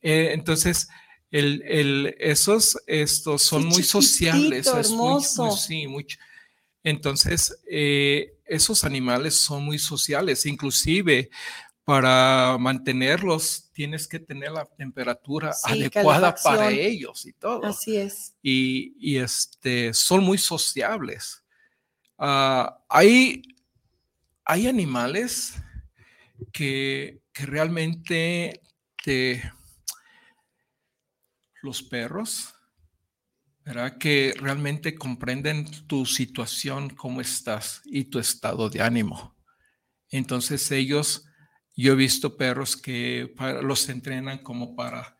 Eh, 0.00 0.30
entonces, 0.32 0.88
el, 1.30 1.62
el, 1.66 2.16
esos 2.18 2.78
estos 2.86 3.42
son 3.42 3.66
muy. 3.66 3.82
Hermoso. 3.82 5.56
sí, 5.56 5.86
mucho. 5.86 6.18
Entonces, 6.82 7.58
eh, 7.70 8.38
esos 8.46 8.84
animales 8.84 9.34
son 9.34 9.64
muy 9.64 9.78
sociales, 9.78 10.46
inclusive 10.46 11.30
para 11.84 12.56
mantenerlos 12.58 13.70
tienes 13.72 14.06
que 14.06 14.20
tener 14.20 14.52
la 14.52 14.64
temperatura 14.64 15.52
adecuada 15.64 16.34
para 16.36 16.70
ellos 16.70 17.26
y 17.26 17.32
todo. 17.32 17.64
Así 17.64 17.96
es. 17.96 18.34
Y, 18.42 19.16
este, 19.18 19.92
son 19.92 20.22
muy 20.22 20.38
sociables. 20.38 21.42
Ah, 22.16 22.78
hay, 22.88 23.42
hay 24.44 24.68
animales 24.68 25.54
que, 26.52 27.20
que 27.32 27.46
realmente 27.46 28.60
te... 29.02 29.50
Los 31.62 31.82
perros, 31.82 32.54
¿verdad? 33.64 33.98
Que 33.98 34.34
realmente 34.38 34.94
comprenden 34.94 35.70
tu 35.86 36.06
situación, 36.06 36.90
cómo 36.90 37.20
estás 37.20 37.82
y 37.84 38.04
tu 38.04 38.18
estado 38.18 38.70
de 38.70 38.82
ánimo. 38.82 39.36
Entonces 40.08 40.70
ellos 40.70 41.26
yo 41.76 41.92
he 41.92 41.96
visto 41.96 42.36
perros 42.36 42.76
que 42.76 43.34
los 43.62 43.88
entrenan 43.88 44.38
como 44.42 44.74
para 44.74 45.16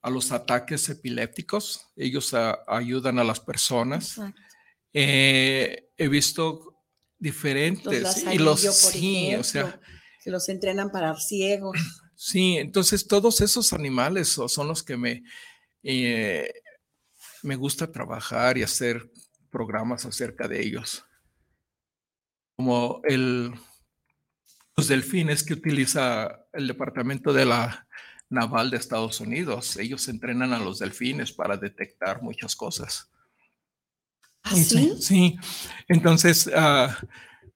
a 0.00 0.10
los 0.10 0.30
ataques 0.32 0.88
epilépticos. 0.88 1.88
Ellos 1.96 2.34
ayudan 2.66 3.18
a 3.18 3.24
las 3.24 3.40
personas. 3.40 4.20
Eh, 4.92 5.90
he 5.96 6.08
visto 6.08 6.76
diferentes 7.18 8.24
y 8.32 8.38
los 8.38 8.60
sí, 8.60 9.34
o 9.34 9.42
sea, 9.42 9.80
que 10.22 10.30
los 10.30 10.48
entrenan 10.48 10.90
para 10.90 11.14
ciegos. 11.16 11.76
Sí, 12.14 12.56
entonces 12.56 13.06
todos 13.06 13.40
esos 13.40 13.72
animales 13.72 14.28
son 14.28 14.68
los 14.68 14.82
que 14.82 14.96
me 14.96 15.22
eh, 15.82 16.52
me 17.42 17.56
gusta 17.56 17.90
trabajar 17.90 18.58
y 18.58 18.62
hacer 18.62 19.10
programas 19.50 20.04
acerca 20.04 20.48
de 20.48 20.60
ellos. 20.60 21.04
Como 22.56 23.00
el 23.04 23.54
los 24.78 24.86
delfines 24.86 25.42
que 25.42 25.54
utiliza 25.54 26.46
el 26.52 26.68
Departamento 26.68 27.32
de 27.32 27.44
la 27.44 27.84
Naval 28.30 28.70
de 28.70 28.76
Estados 28.76 29.20
Unidos. 29.20 29.76
Ellos 29.76 30.06
entrenan 30.06 30.52
a 30.52 30.60
los 30.60 30.78
delfines 30.78 31.32
para 31.32 31.56
detectar 31.56 32.22
muchas 32.22 32.54
cosas. 32.54 33.10
¿Ah, 34.44 34.54
sí? 34.54 34.94
Sí. 35.00 35.36
Entonces, 35.88 36.48
ah, 36.54 36.96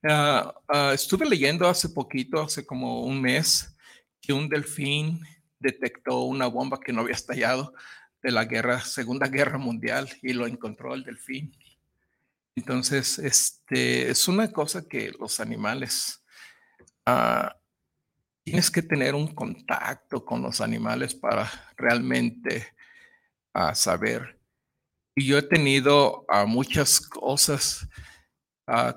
ah, 0.05 0.53
ah, 0.67 0.91
estuve 0.95 1.25
leyendo 1.29 1.69
hace 1.69 1.91
poquito, 1.91 2.43
hace 2.43 2.67
como 2.67 3.05
un 3.05 3.23
mes, 3.23 3.73
que 4.21 4.33
un 4.33 4.49
delfín 4.49 5.21
detectó 5.61 6.23
una 6.23 6.49
bomba 6.49 6.81
que 6.81 6.93
no 6.93 7.03
había 7.03 7.15
estallado 7.15 7.73
de 8.23 8.31
la 8.31 8.45
guerra, 8.45 8.81
Segunda 8.81 9.29
Guerra 9.29 9.59
Mundial 9.59 10.09
y 10.23 10.33
lo 10.33 10.47
encontró 10.47 10.95
el 10.95 11.05
delfín. 11.05 11.57
Entonces, 12.55 13.19
este, 13.19 14.11
es 14.11 14.29
una 14.29 14.53
cosa 14.53 14.87
que 14.87 15.11
los 15.19 15.41
animales 15.41 16.23
Ah, 17.05 17.57
tienes 18.45 18.71
que 18.71 18.83
tener 18.83 19.15
un 19.15 19.35
contacto 19.35 20.25
con 20.25 20.43
los 20.43 20.61
animales 20.61 21.15
para 21.15 21.51
realmente 21.77 22.75
ah, 23.55 23.75
saber. 23.75 24.39
Y 25.15 25.27
yo 25.27 25.39
he 25.39 25.43
tenido 25.43 26.25
uh, 26.29 26.47
muchas 26.47 27.01
cosas, 27.01 27.87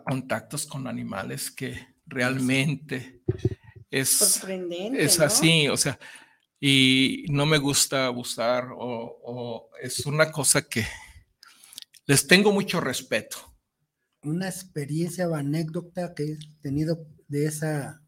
contactos 0.06 0.66
con 0.66 0.88
animales 0.88 1.52
que 1.52 1.96
realmente 2.06 3.22
es, 3.92 4.42
es 4.48 5.20
así, 5.20 5.68
o 5.68 5.76
sea, 5.76 6.00
y 6.68 7.28
no 7.30 7.46
me 7.46 7.60
gusta 7.60 8.08
abusar 8.08 8.70
o, 8.72 9.20
o 9.24 9.70
es 9.84 10.04
una 10.08 10.32
cosa 10.32 10.64
que 10.64 10.84
les 12.08 12.26
tengo 12.26 12.52
mucho 12.52 12.82
respeto. 12.82 13.38
Una 14.24 14.50
experiencia 14.50 15.30
o 15.30 15.36
anécdota 15.36 16.16
que 16.16 16.24
he 16.24 16.38
tenido 16.64 17.06
de, 17.28 17.46
esa, 17.46 18.02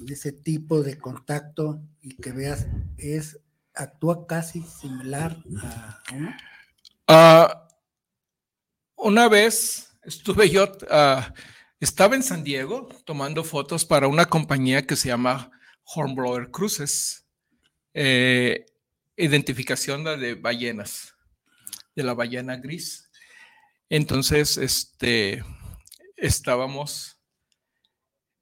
de 0.00 0.12
ese 0.12 0.32
tipo 0.32 0.82
de 0.82 0.98
contacto 0.98 1.80
y 2.02 2.14
que 2.16 2.32
veas, 2.32 2.66
es, 2.98 3.40
actúa 3.72 4.26
casi 4.26 4.60
similar 4.60 5.42
a 5.62 6.02
ah, 7.08 7.68
una 8.96 9.30
vez 9.30 9.96
estuve 10.02 10.50
yo, 10.50 10.70
ah, 10.90 11.32
estaba 11.80 12.16
en 12.16 12.22
San 12.22 12.44
Diego 12.44 12.90
tomando 13.06 13.42
fotos 13.44 13.86
para 13.86 14.08
una 14.08 14.26
compañía 14.26 14.86
que 14.86 14.94
se 14.94 15.08
llama 15.08 15.50
Hornblower 15.84 16.50
Cruises, 16.50 17.22
eh, 17.94 18.66
identificación 19.16 20.04
de 20.04 20.34
ballenas, 20.34 21.14
de 21.94 22.02
la 22.02 22.14
ballena 22.14 22.56
gris. 22.56 23.10
Entonces, 23.88 24.56
este, 24.56 25.44
estábamos 26.16 27.18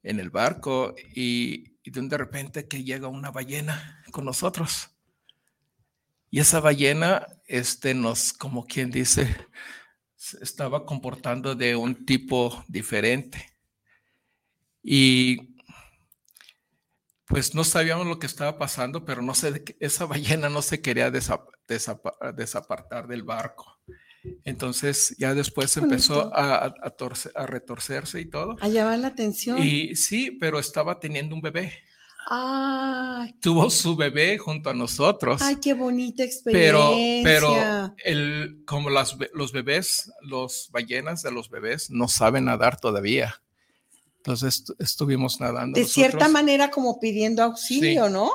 en 0.03 0.21
el 0.21 0.31
barco 0.31 0.95
y, 1.15 1.71
de 1.83 2.19
repente 2.19 2.69
que 2.69 2.85
llega 2.85 3.09
una 3.09 3.33
ballena 3.33 4.05
con 4.13 4.25
nosotros. 4.25 4.91
Y 6.31 6.39
esa 6.39 6.61
ballena, 6.61 7.27
este, 7.49 7.95
nos, 7.95 8.33
como 8.33 8.65
quien 8.65 8.93
dice, 8.93 9.27
estaba 10.41 10.87
comportando 10.87 11.57
de 11.57 11.75
un 11.75 12.07
tipo 12.07 12.65
diferente. 12.69 13.51
Y 14.83 15.50
pues 17.31 17.55
no 17.55 17.65
sabíamos 17.65 18.07
lo 18.09 18.19
que 18.19 18.27
estaba 18.27 18.59
pasando, 18.59 19.05
pero 19.05 19.23
no 19.23 19.35
sé, 19.35 19.65
esa 19.79 20.05
ballena 20.05 20.49
no 20.49 20.63
se 20.63 20.83
quería 20.83 21.13
desapartar 21.13 23.07
del 23.07 23.23
barco. 23.23 23.79
Entonces 24.45 25.15
ya 25.17 25.33
después 25.33 25.75
empezó 25.77 26.35
a, 26.35 26.67
a, 26.67 27.47
retorcerse 27.47 28.21
y 28.21 28.27
todo. 28.27 28.57
A 28.61 28.69
llamar 28.69 28.99
la 28.99 29.07
atención. 29.09 29.63
Y 29.63 29.95
sí, 29.95 30.33
pero 30.33 30.59
estaba 30.59 30.99
teniendo 30.99 31.35
un 31.37 31.41
bebé. 31.41 31.73
Tuvo 33.41 33.71
su 33.71 33.97
bebé 33.97 34.37
junto 34.39 34.71
a 34.71 34.75
nosotros. 34.75 35.41
Ay, 35.41 35.57
qué 35.57 35.73
bonita 35.73 36.23
experiencia. 36.25 37.23
Pero, 37.23 37.55
pero 37.55 37.95
el, 38.05 38.63
como 38.67 38.91
las, 38.91 39.17
los 39.33 39.53
bebés, 39.53 40.13
los 40.21 40.69
ballenas 40.73 41.23
de 41.23 41.31
los 41.31 41.49
bebés 41.49 41.91
no 41.91 42.09
saben 42.09 42.47
nadar 42.47 42.79
todavía. 42.79 43.41
Entonces 44.31 44.65
estuvimos 44.79 45.41
nadando. 45.41 45.79
De 45.79 45.85
cierta 45.85 46.29
manera 46.29 46.71
como 46.71 47.01
pidiendo 47.01 47.43
auxilio, 47.43 48.09
¿no? 48.09 48.31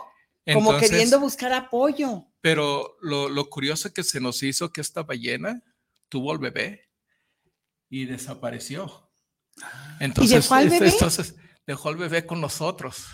Como 0.51 0.77
queriendo 0.77 1.19
buscar 1.19 1.53
apoyo. 1.53 2.25
Pero 2.41 2.97
lo, 3.01 3.29
lo 3.29 3.49
curioso 3.49 3.93
que 3.93 4.03
se 4.03 4.19
nos 4.19 4.43
hizo 4.43 4.71
que 4.71 4.81
esta 4.81 5.03
ballena 5.03 5.63
tuvo 6.09 6.33
el 6.33 6.39
bebé 6.39 6.89
y 7.89 8.05
desapareció. 8.05 9.09
Entonces, 9.99 10.31
¿Y 10.31 10.35
dejó 10.35 10.55
al 10.55 10.69
bebé? 10.69 10.89
Entonces 10.89 11.35
dejó 11.65 11.89
el 11.89 11.97
bebé 11.97 12.25
con 12.25 12.41
nosotros. 12.41 13.05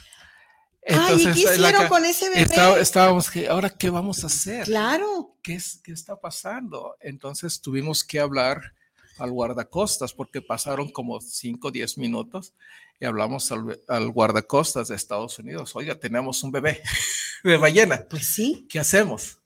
Entonces, 0.82 1.28
Ay, 1.28 1.42
¿y 1.42 1.46
qué 1.46 1.54
hicieron 1.54 1.88
con 1.88 2.04
ese 2.04 2.30
bebé? 2.30 2.82
estábamos 2.82 3.30
que, 3.30 3.48
ahora, 3.48 3.70
¿qué 3.70 3.92
vamos 3.92 4.24
a 4.24 4.28
hacer? 4.28 4.66
Claro. 4.66 5.38
¿Qué, 5.44 5.54
es, 5.54 5.80
¿Qué 5.84 5.92
está 5.92 6.20
pasando? 6.20 6.98
Entonces 7.00 7.62
tuvimos 7.62 8.04
que 8.04 8.20
hablar 8.20 8.74
al 9.18 9.32
guardacostas 9.32 10.14
porque 10.14 10.42
pasaron 10.42 10.90
como 10.92 11.20
5 11.20 11.68
o 11.68 11.72
10 11.72 11.98
minutos 11.98 12.54
y 13.00 13.06
hablamos 13.06 13.52
al, 13.52 14.12
guardacostas 14.12 14.88
de 14.88 14.96
Estados 14.96 15.40
Unidos. 15.40 15.76
Oiga, 15.76 15.96
tenemos 15.96 16.44
un 16.44 16.52
bebé 16.52 16.82
de 17.44 17.58
ballena. 17.58 18.06
Pues 18.08 18.28
sí. 18.28 18.68
¿Qué 18.70 18.80
hacemos? 18.80 19.40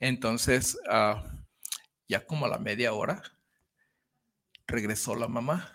Entonces, 0.00 0.78
uh, 0.88 1.20
ya 2.08 2.24
como 2.24 2.46
a 2.46 2.48
la 2.48 2.58
media 2.58 2.92
hora, 2.92 3.22
regresó 4.68 5.16
la 5.16 5.26
mamá. 5.26 5.72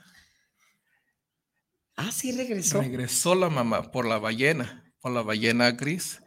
Ah, 1.97 2.11
sí, 2.11 2.32
regresó. 2.32 2.82
Regresó 2.82 3.36
la 3.36 3.49
mamá 3.49 3.91
por 3.91 4.05
la 4.05 4.17
ballena, 4.17 4.93
por 5.01 5.11
la 5.11 5.21
ballena 5.21 5.71
gris. 5.71 6.22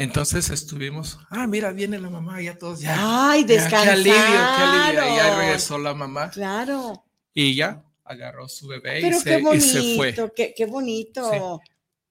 Entonces 0.00 0.48
estuvimos, 0.48 1.18
ah, 1.28 1.46
mira, 1.46 1.72
viene 1.72 1.98
la 1.98 2.08
mamá, 2.08 2.40
ya 2.40 2.56
todos 2.56 2.80
ya. 2.80 2.96
Ay, 2.98 3.44
descansaron. 3.44 4.02
Qué 4.02 4.10
alivio, 4.10 4.14
qué 4.16 4.62
alivio. 4.62 5.16
Ya 5.16 5.36
regresó 5.36 5.76
la 5.76 5.92
mamá. 5.92 6.30
Claro. 6.30 7.04
Y 7.34 7.54
ya 7.54 7.84
agarró 8.02 8.48
su 8.48 8.66
bebé 8.66 9.06
y, 9.06 9.12
se, 9.12 9.42
bonito, 9.42 9.54
y, 9.54 9.60
se, 9.60 9.96
fue. 9.96 10.32
Qué, 10.34 10.54
qué 10.56 10.64
bonito. 10.64 11.60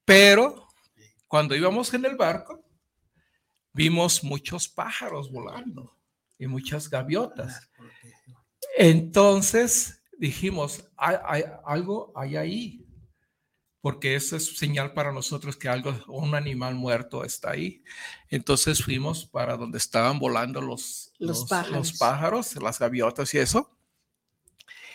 Pero 0.05 0.67
cuando 1.27 1.55
íbamos 1.55 1.91
en 1.95 2.05
el 2.05 2.15
barco, 2.15 2.63
vimos 3.73 4.23
muchos 4.23 4.67
pájaros 4.67 5.31
volando 5.31 5.97
y 6.37 6.45
muchas 6.45 6.91
gaviotas. 6.91 7.71
Entonces 8.77 9.99
dijimos, 10.15 10.87
hay, 10.95 11.43
algo 11.65 12.13
hay 12.15 12.35
ahí, 12.35 12.85
porque 13.82 14.15
eso 14.15 14.36
es 14.36 14.57
señal 14.57 14.93
para 14.93 15.11
nosotros 15.11 15.55
que 15.55 15.69
algo, 15.69 15.95
un 16.07 16.36
animal 16.36 16.75
muerto 16.75 17.23
está 17.23 17.51
ahí. 17.51 17.84
Entonces 18.30 18.84
fuimos 18.84 19.25
para 19.25 19.55
donde 19.55 19.77
estaban 19.77 20.19
volando 20.19 20.61
los, 20.61 21.13
los, 21.17 21.45
pájaros. 21.45 21.93
pájaros, 21.93 22.55
las 22.57 22.80
gaviotas 22.80 23.34
y 23.34 23.38
eso, 23.38 23.75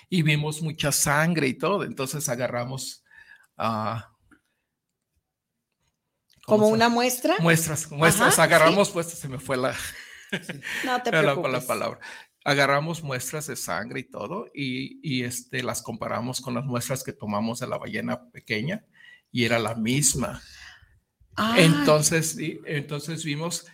y 0.08 0.22
vimos 0.22 0.60
mucha 0.60 0.92
sangre 0.92 1.48
y 1.48 1.54
todo. 1.54 1.84
Entonces 1.84 2.28
agarramos 2.28 3.04
a... 3.56 4.10
¿Como 6.46 6.68
una 6.68 6.90
muestra? 6.90 7.36
Muestras, 7.40 7.90
muestras, 7.90 8.38
agarramos, 8.38 8.90
pues 8.90 9.06
se 9.06 9.28
me 9.28 9.38
fue 9.38 9.56
la, 9.56 9.74
no 10.84 11.02
te 11.02 11.10
preocupes. 11.10 11.52
La, 11.52 11.60
palabra. 11.60 11.98
Agarramos 12.44 13.02
muestras 13.02 13.46
de 13.46 13.56
sangre 13.56 14.00
y 14.00 14.04
todo 14.04 14.50
y, 14.54 15.22
este, 15.24 15.62
las 15.62 15.82
comparamos 15.82 16.40
con 16.42 16.54
las 16.54 16.64
muestras 16.64 17.02
que 17.02 17.14
tomamos 17.14 17.60
de 17.60 17.66
la 17.66 17.78
ballena 17.78 18.30
pequeña 18.30 18.84
y 19.32 19.44
era 19.44 19.58
la 19.58 19.74
misma. 19.74 20.42
Ah. 21.36 21.56
Entonces, 21.58 22.36
entonces 22.66 23.24
vimos, 23.24 23.66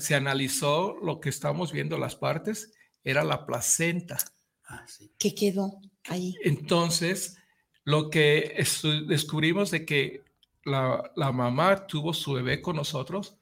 se 0.00 0.14
analizó 0.14 0.96
lo 1.02 1.18
que 1.18 1.30
estamos 1.30 1.72
viendo, 1.72 1.96
las 1.96 2.14
partes, 2.14 2.74
era 3.02 3.24
la 3.24 3.46
placenta. 3.46 4.18
Ah, 4.66 4.84
¿Qué 5.18 5.34
quedó 5.34 5.80
ahí? 6.04 6.36
Entonces, 6.44 7.38
lo 7.84 8.10
que 8.10 8.62
descubrimos 9.06 9.70
de 9.70 9.86
que 9.86 10.24
la, 10.64 11.10
la, 11.16 11.32
mamá 11.32 11.86
tuvo 11.86 12.12
su 12.12 12.34
bebé 12.34 12.60
con 12.60 12.76
nosotros 12.76 13.37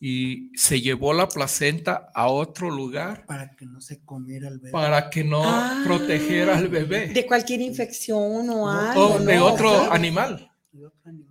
y 0.00 0.56
se 0.56 0.80
llevó 0.80 1.12
la 1.12 1.28
placenta 1.28 2.10
a 2.14 2.28
otro 2.28 2.70
lugar. 2.70 3.26
Para 3.26 3.56
que 3.56 3.66
no 3.66 3.80
se 3.80 4.04
comiera 4.04 4.48
el 4.48 4.58
bebé. 4.58 4.72
Para 4.72 5.10
que 5.10 5.24
no 5.24 5.42
ah, 5.44 5.82
protegiera 5.84 6.56
al 6.56 6.68
bebé. 6.68 7.08
De 7.08 7.26
cualquier 7.26 7.60
infección 7.60 8.48
o 8.50 8.68
algo. 8.70 9.14
O 9.14 9.18
de 9.18 9.38
otro 9.38 9.92
animal. 9.92 10.52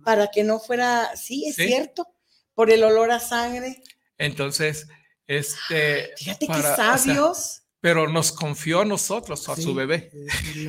Para 0.04 0.28
que 0.28 0.44
no 0.44 0.58
fuera, 0.58 1.16
sí, 1.16 1.46
es 1.46 1.56
cierto, 1.56 2.06
por 2.54 2.70
el 2.70 2.82
olor 2.84 3.10
a 3.10 3.20
sangre. 3.20 3.82
Entonces, 4.18 4.86
este... 5.26 6.10
Fíjate 6.16 6.46
qué 6.46 6.62
sabios. 6.62 7.62
Pero 7.80 8.08
nos 8.08 8.32
confió 8.32 8.80
a 8.80 8.84
nosotros, 8.84 9.48
a 9.48 9.56
su 9.56 9.74
bebé. 9.74 10.10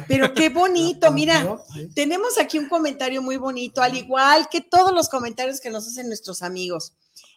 Pero 0.07 0.33
qué 0.33 0.49
bonito, 0.49 1.11
mira, 1.11 1.57
tenemos 1.95 2.37
aquí 2.37 2.59
un 2.59 2.69
comentario 2.69 3.21
muy 3.21 3.37
bonito, 3.37 3.81
al 3.81 3.97
igual 3.97 4.47
que 4.49 4.61
todos 4.61 4.93
los 4.93 5.09
comentarios 5.09 5.59
que 5.59 5.69
nos 5.69 5.87
hacen 5.87 6.07
nuestros 6.07 6.43
amigos. 6.43 6.93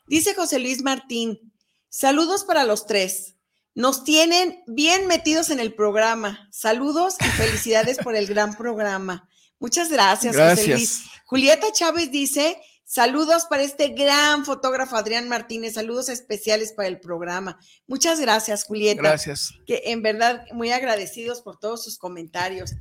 Dice 0.07 0.35
José 0.35 0.59
Luis 0.59 0.83
Martín, 0.83 1.53
saludos 1.89 2.45
para 2.45 2.65
los 2.65 2.87
tres. 2.87 3.37
Nos 3.75 4.05
tienen 4.05 4.63
bien 4.67 5.07
metidos 5.07 5.49
en 5.49 5.59
el 5.59 5.75
programa. 5.75 6.49
Saludos 6.53 7.15
y 7.21 7.25
felicidades 7.25 7.97
por 7.97 8.15
el 8.15 8.27
gran 8.27 8.55
programa. 8.55 9.27
Muchas 9.59 9.89
gracias, 9.89 10.37
José 10.37 10.67
Luis. 10.67 11.05
Julieta 11.25 11.73
Chávez 11.73 12.11
dice, 12.11 12.61
saludos 12.93 13.47
para 13.47 13.63
este 13.63 13.89
gran 13.89 14.45
fotógrafo 14.45 14.97
Adrián 14.97 15.27
Martínez, 15.27 15.73
saludos 15.73 16.11
especiales 16.11 16.75
para 16.75 16.89
el 16.89 17.01
programa. 17.01 17.59
Muchas 17.87 18.21
gracias, 18.21 18.65
Julieta. 18.65 19.01
Gracias. 19.01 19.55
Que 19.67 19.81
en 19.87 20.03
verdad 20.03 20.45
muy 20.53 20.73
agradecidos 20.73 21.41
por 21.41 21.59
todos 21.59 21.83
sus 21.83 21.97
comentarios. 21.97 22.75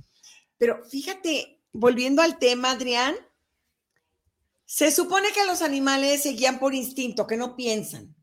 Pero 0.57 0.83
fíjate, 0.83 1.61
volviendo 1.71 2.21
al 2.21 2.39
tema, 2.39 2.71
Adrián, 2.71 3.15
se 4.65 4.91
supone 4.91 5.31
que 5.31 5.45
los 5.45 5.61
animales 5.61 6.23
se 6.23 6.31
guían 6.33 6.59
por 6.59 6.73
instinto, 6.73 7.25
que 7.25 7.37
no 7.37 7.55
piensan. 7.55 8.13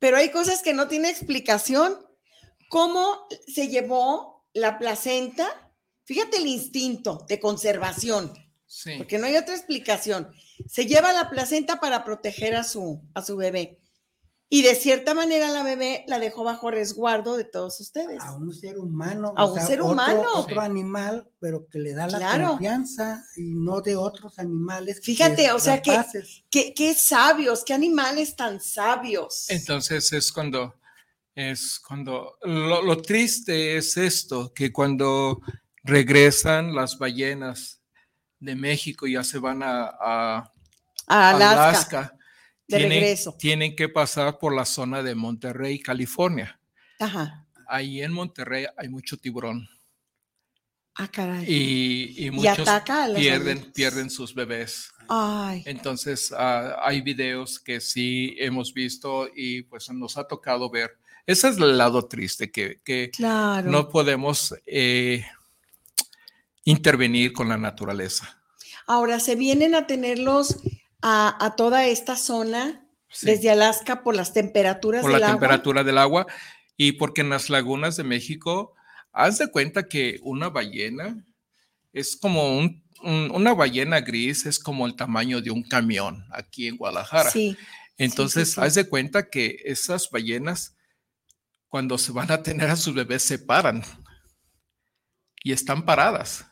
Pero 0.00 0.16
hay 0.16 0.32
cosas 0.32 0.62
que 0.62 0.74
no 0.74 0.88
tienen 0.88 1.12
explicación. 1.12 1.96
¿Cómo 2.68 3.28
se 3.46 3.68
llevó 3.68 4.44
la 4.52 4.80
placenta? 4.80 5.72
Fíjate 6.02 6.38
el 6.38 6.48
instinto 6.48 7.24
de 7.28 7.38
conservación. 7.38 8.47
Sí. 8.68 8.92
Porque 8.98 9.18
no 9.18 9.26
hay 9.26 9.36
otra 9.36 9.54
explicación. 9.54 10.30
Se 10.68 10.86
lleva 10.86 11.12
la 11.12 11.30
placenta 11.30 11.80
para 11.80 12.04
proteger 12.04 12.54
a 12.54 12.62
su, 12.62 13.02
a 13.14 13.22
su 13.22 13.36
bebé. 13.36 13.80
Y 14.50 14.62
de 14.62 14.74
cierta 14.74 15.12
manera 15.12 15.50
la 15.50 15.62
bebé 15.62 16.04
la 16.06 16.18
dejó 16.18 16.42
bajo 16.42 16.70
resguardo 16.70 17.36
de 17.36 17.44
todos 17.44 17.80
ustedes. 17.80 18.22
A 18.22 18.34
un 18.34 18.54
ser 18.54 18.78
humano. 18.78 19.34
A 19.36 19.44
un 19.44 19.60
ser 19.60 19.82
humano. 19.82 20.22
Otro 20.34 20.62
animal, 20.62 21.28
pero 21.38 21.66
que 21.68 21.78
le 21.78 21.92
da 21.92 22.06
la 22.06 22.48
confianza 22.48 23.24
y 23.36 23.54
no 23.54 23.82
de 23.82 23.96
otros 23.96 24.38
animales. 24.38 25.00
Fíjate, 25.02 25.52
o 25.52 25.58
sea, 25.58 25.82
que, 25.82 26.72
qué 26.74 26.94
sabios, 26.94 27.62
qué 27.62 27.74
animales 27.74 28.36
tan 28.36 28.58
sabios. 28.58 29.50
Entonces 29.50 30.10
es 30.14 30.32
cuando, 30.32 30.76
es 31.34 31.78
cuando, 31.78 32.38
lo, 32.42 33.02
triste 33.02 33.76
es 33.76 33.98
esto, 33.98 34.54
que 34.54 34.72
cuando 34.72 35.42
regresan 35.84 36.74
las 36.74 36.96
ballenas 36.96 37.77
de 38.40 38.54
México 38.54 39.06
ya 39.06 39.24
se 39.24 39.38
van 39.38 39.62
a, 39.62 39.90
a, 40.00 40.52
Alaska 41.06 42.14
de 42.66 42.76
tienen, 42.76 43.00
regreso. 43.00 43.36
Tienen 43.38 43.76
que 43.76 43.88
pasar 43.88 44.38
por 44.38 44.54
la 44.54 44.64
zona 44.64 45.02
de 45.02 45.14
Monterrey, 45.14 45.80
California. 45.80 46.60
Ajá. 46.98 47.46
Ahí 47.66 48.02
en 48.02 48.12
Monterrey 48.12 48.66
hay 48.76 48.88
mucho 48.88 49.16
tiburón. 49.16 49.68
Ah, 50.94 51.08
caray. 51.08 51.44
Y, 51.46 52.26
y 52.26 52.30
muchos 52.30 52.68
pierden, 53.14 53.72
pierden 53.72 54.10
sus 54.10 54.34
bebés. 54.34 54.90
Ay. 55.08 55.62
Entonces, 55.64 56.32
uh, 56.32 56.74
hay 56.82 57.00
videos 57.00 57.60
que 57.60 57.80
sí 57.80 58.34
hemos 58.38 58.74
visto 58.74 59.28
y 59.34 59.62
pues 59.62 59.88
nos 59.90 60.18
ha 60.18 60.24
tocado 60.24 60.68
ver. 60.68 60.98
Ese 61.24 61.48
es 61.48 61.58
el 61.58 61.78
lado 61.78 62.06
triste, 62.06 62.50
que, 62.50 62.80
que 62.82 63.10
claro. 63.10 63.70
no 63.70 63.88
podemos 63.90 64.54
eh, 64.66 65.24
intervenir 66.68 67.32
con 67.32 67.48
la 67.48 67.56
naturaleza. 67.56 68.42
Ahora, 68.86 69.20
se 69.20 69.36
vienen 69.36 69.74
a 69.74 69.86
tenerlos 69.86 70.60
a, 71.00 71.54
toda 71.56 71.86
esta 71.86 72.14
zona 72.14 72.86
desde 73.22 73.50
Alaska 73.50 74.02
por 74.02 74.14
las 74.14 74.34
temperaturas 74.34 75.00
por 75.00 75.12
la 75.12 75.30
temperatura 75.30 75.82
del 75.82 75.96
agua 75.96 76.26
y 76.76 76.92
porque 76.92 77.22
en 77.22 77.30
las 77.30 77.48
lagunas 77.48 77.96
de 77.96 78.04
México, 78.04 78.74
haz 79.12 79.38
de 79.38 79.50
cuenta 79.50 79.88
que 79.88 80.20
una 80.22 80.50
ballena 80.50 81.24
es 81.94 82.16
como 82.16 82.58
un, 82.58 82.84
una 83.02 83.54
ballena 83.54 84.02
gris, 84.02 84.44
es 84.44 84.58
como 84.58 84.86
el 84.86 84.94
tamaño 84.94 85.40
de 85.40 85.50
un 85.50 85.62
camión 85.62 86.26
aquí 86.30 86.68
en 86.68 86.76
Guadalajara. 86.76 87.30
Sí. 87.30 87.56
Entonces, 87.96 88.58
haz 88.58 88.74
de 88.74 88.86
cuenta 88.86 89.30
que 89.30 89.56
esas 89.64 90.10
ballenas, 90.10 90.76
cuando 91.68 91.96
se 91.96 92.12
van 92.12 92.30
a 92.30 92.42
tener 92.42 92.68
a 92.68 92.76
sus 92.76 92.94
bebés, 92.94 93.22
se 93.22 93.38
paran 93.38 93.82
y 95.42 95.52
están 95.52 95.84
paradas. 95.84 96.46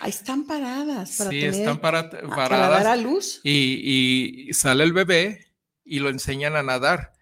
Ahí 0.00 0.10
están 0.10 0.46
paradas. 0.46 1.16
Para 1.18 1.30
sí, 1.30 1.44
están 1.44 1.80
paradas. 1.80 2.22
Para 2.34 2.68
dar 2.68 2.86
a 2.86 2.96
luz. 2.96 3.40
Y, 3.42 4.48
y, 4.48 4.54
sale 4.54 4.84
el 4.84 4.92
bebé 4.92 5.52
y 5.84 5.98
lo 5.98 6.08
enseñan 6.08 6.56
a 6.56 6.62
nadar. 6.62 7.12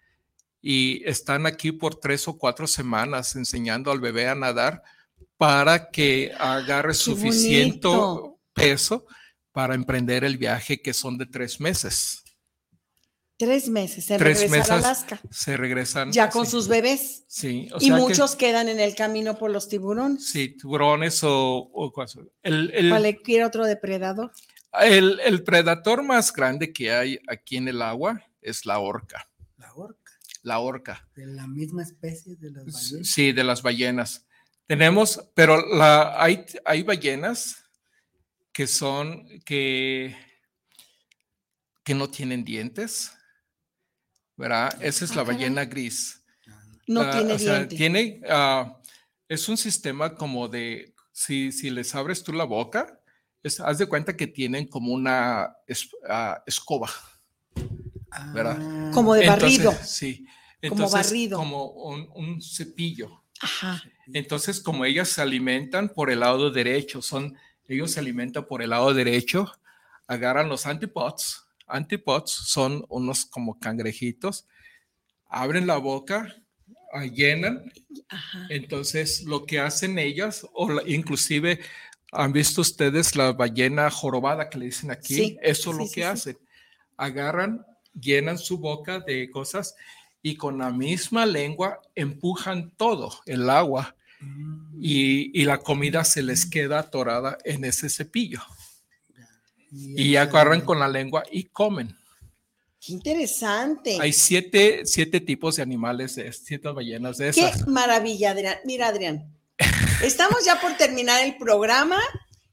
Y 0.61 1.03
están 1.05 1.45
aquí 1.45 1.71
por 1.71 1.95
tres 1.95 2.27
o 2.27 2.37
cuatro 2.37 2.67
semanas 2.67 3.35
enseñando 3.35 3.91
al 3.91 3.99
bebé 3.99 4.27
a 4.27 4.35
nadar 4.35 4.83
para 5.37 5.89
que 5.89 6.33
agarre 6.37 6.93
suficiente 6.93 7.87
peso 8.53 9.05
para 9.51 9.75
emprender 9.75 10.23
el 10.23 10.37
viaje 10.37 10.81
que 10.81 10.93
son 10.93 11.17
de 11.17 11.25
tres 11.25 11.59
meses. 11.59 12.23
Tres 13.37 13.69
meses, 13.69 14.05
se 14.05 14.17
regresan 14.17 14.71
a 14.71 14.77
Alaska. 14.77 15.21
Se 15.29 15.55
regresan. 15.55 16.11
Ya 16.11 16.27
con 16.31 16.47
sus 16.47 16.67
bebés. 16.67 17.23
Sí. 17.27 17.69
y 17.79 17.91
muchos 17.91 18.35
quedan 18.35 18.67
en 18.67 18.79
el 18.79 18.95
camino 18.95 19.37
por 19.37 19.51
los 19.51 19.69
tiburones. 19.69 20.27
Sí, 20.27 20.57
tiburones 20.57 21.19
o... 21.23 21.71
el, 22.41 22.71
el, 22.73 22.89
¿Cualquier 22.89 23.43
otro 23.43 23.65
depredador? 23.65 24.31
El, 24.81 25.19
el, 25.19 25.43
predator 25.43 26.01
más 26.01 26.33
grande 26.33 26.73
que 26.73 26.91
hay 26.91 27.19
aquí 27.27 27.57
en 27.57 27.67
el 27.67 27.83
agua 27.83 28.23
es 28.41 28.65
la 28.65 28.79
orca. 28.79 29.29
La 29.57 29.71
orca. 29.75 30.11
La 30.41 30.59
orca. 30.59 31.07
De 31.15 31.27
la 31.27 31.45
misma 31.45 31.83
especie 31.83 32.35
de 32.37 32.49
las 32.49 32.65
ballenas. 32.65 33.07
Sí, 33.07 33.31
de 33.33 33.43
las 33.43 33.61
ballenas. 33.61 34.25
Tenemos, 34.65 35.29
pero 35.35 35.63
la, 35.75 36.21
hay, 36.21 36.43
hay 36.65 36.81
ballenas 36.81 37.57
que 38.51 38.65
son, 38.65 39.27
que, 39.45 40.17
que 41.83 41.93
no 41.93 42.09
tienen 42.09 42.43
dientes 42.43 43.11
¿verdad? 44.37 44.77
Esa 44.81 45.03
es 45.03 45.15
la 45.15 45.23
ah, 45.23 45.25
ballena 45.25 45.65
gris. 45.65 46.23
No 46.87 47.01
ah, 47.01 47.11
tiene 47.11 47.33
o 47.33 47.67
tiene, 47.67 48.21
ah, 48.29 48.77
es 49.27 49.49
un 49.49 49.57
sistema 49.57 50.15
como 50.15 50.47
de, 50.47 50.93
si, 51.11 51.51
si 51.51 51.69
les 51.69 51.93
abres 51.95 52.23
tú 52.23 52.31
la 52.31 52.45
boca, 52.45 53.01
haz 53.63 53.77
de 53.77 53.87
cuenta 53.87 54.15
que 54.15 54.27
tienen 54.27 54.67
como 54.67 54.93
una 54.93 55.55
escoba, 56.45 56.89
¿verdad? 58.33 58.91
Como 58.93 59.13
de 59.15 59.27
barrido. 59.27 59.73
sí. 59.83 60.25
como 60.69 60.89
barrido. 60.89 61.37
Como 61.37 61.65
un, 61.65 62.41
cepillo. 62.41 63.23
Ajá. 63.39 63.83
Entonces, 64.13 64.61
como 64.61 64.85
ellas 64.85 65.09
se 65.09 65.21
alimentan 65.21 65.89
por 65.89 66.09
el 66.09 66.21
lado 66.21 66.49
derecho, 66.49 67.01
son, 67.01 67.37
ellos 67.67 67.91
se 67.91 67.99
alimentan 67.99 68.45
por 68.47 68.61
el 68.61 68.71
lado 68.71 68.93
derecho, 68.93 69.51
agarran 70.07 70.49
los 70.49 70.65
antipods, 70.65 71.46
Antipods 71.67 72.31
son 72.31 72.85
unos 72.89 73.25
como 73.25 73.59
cangrejitos, 73.59 74.47
abren 75.25 75.67
la 75.67 75.77
boca, 75.77 76.35
ah, 76.93 77.05
llenan, 77.05 77.71
entonces 78.49 79.23
lo 79.23 79.45
que 79.45 79.59
hacen 79.59 79.99
ellas, 79.99 80.45
o 80.53 80.81
inclusive 80.87 81.59
han 82.11 82.31
visto 82.31 82.61
ustedes 82.61 83.15
la 83.15 83.33
ballena 83.33 83.89
jorobada 83.91 84.49
que 84.49 84.57
le 84.57 84.65
dicen 84.65 84.91
aquí, 84.91 85.37
eso 85.41 85.71
es 85.71 85.77
lo 85.77 85.89
que 85.89 86.05
hacen, 86.05 86.37
agarran, 86.95 87.65
llenan 87.93 88.37
su 88.37 88.57
boca 88.57 88.99
de 88.99 89.29
cosas 89.29 89.75
y 90.21 90.35
con 90.35 90.57
la 90.57 90.71
misma 90.71 91.25
lengua 91.25 91.81
empujan 91.95 92.71
todo 92.71 93.11
el 93.25 93.49
agua. 93.49 93.93
Mm. 94.19 94.79
y, 94.81 95.41
y 95.41 95.45
la 95.45 95.59
comida 95.59 96.03
se 96.03 96.23
les 96.23 96.47
queda 96.47 96.79
atorada 96.79 97.37
en 97.45 97.63
ese 97.63 97.87
cepillo 97.87 98.41
y 99.71 100.15
agarran 100.15 100.61
con 100.61 100.79
la 100.79 100.87
lengua 100.87 101.23
y 101.31 101.45
comen. 101.45 101.97
Qué 102.79 102.93
interesante. 102.93 103.97
Hay 103.99 104.13
siete, 104.13 104.81
siete 104.85 105.19
tipos 105.19 105.55
de 105.55 105.63
animales, 105.63 106.19
siete 106.41 106.69
ballenas 106.69 107.17
de 107.17 107.29
esas. 107.29 107.63
Qué 107.63 107.69
maravilla, 107.69 108.31
Adrián. 108.31 108.57
Mira, 108.65 108.87
Adrián, 108.87 109.35
estamos 110.03 110.45
ya 110.45 110.59
por 110.61 110.77
terminar 110.77 111.23
el 111.23 111.37
programa. 111.37 111.99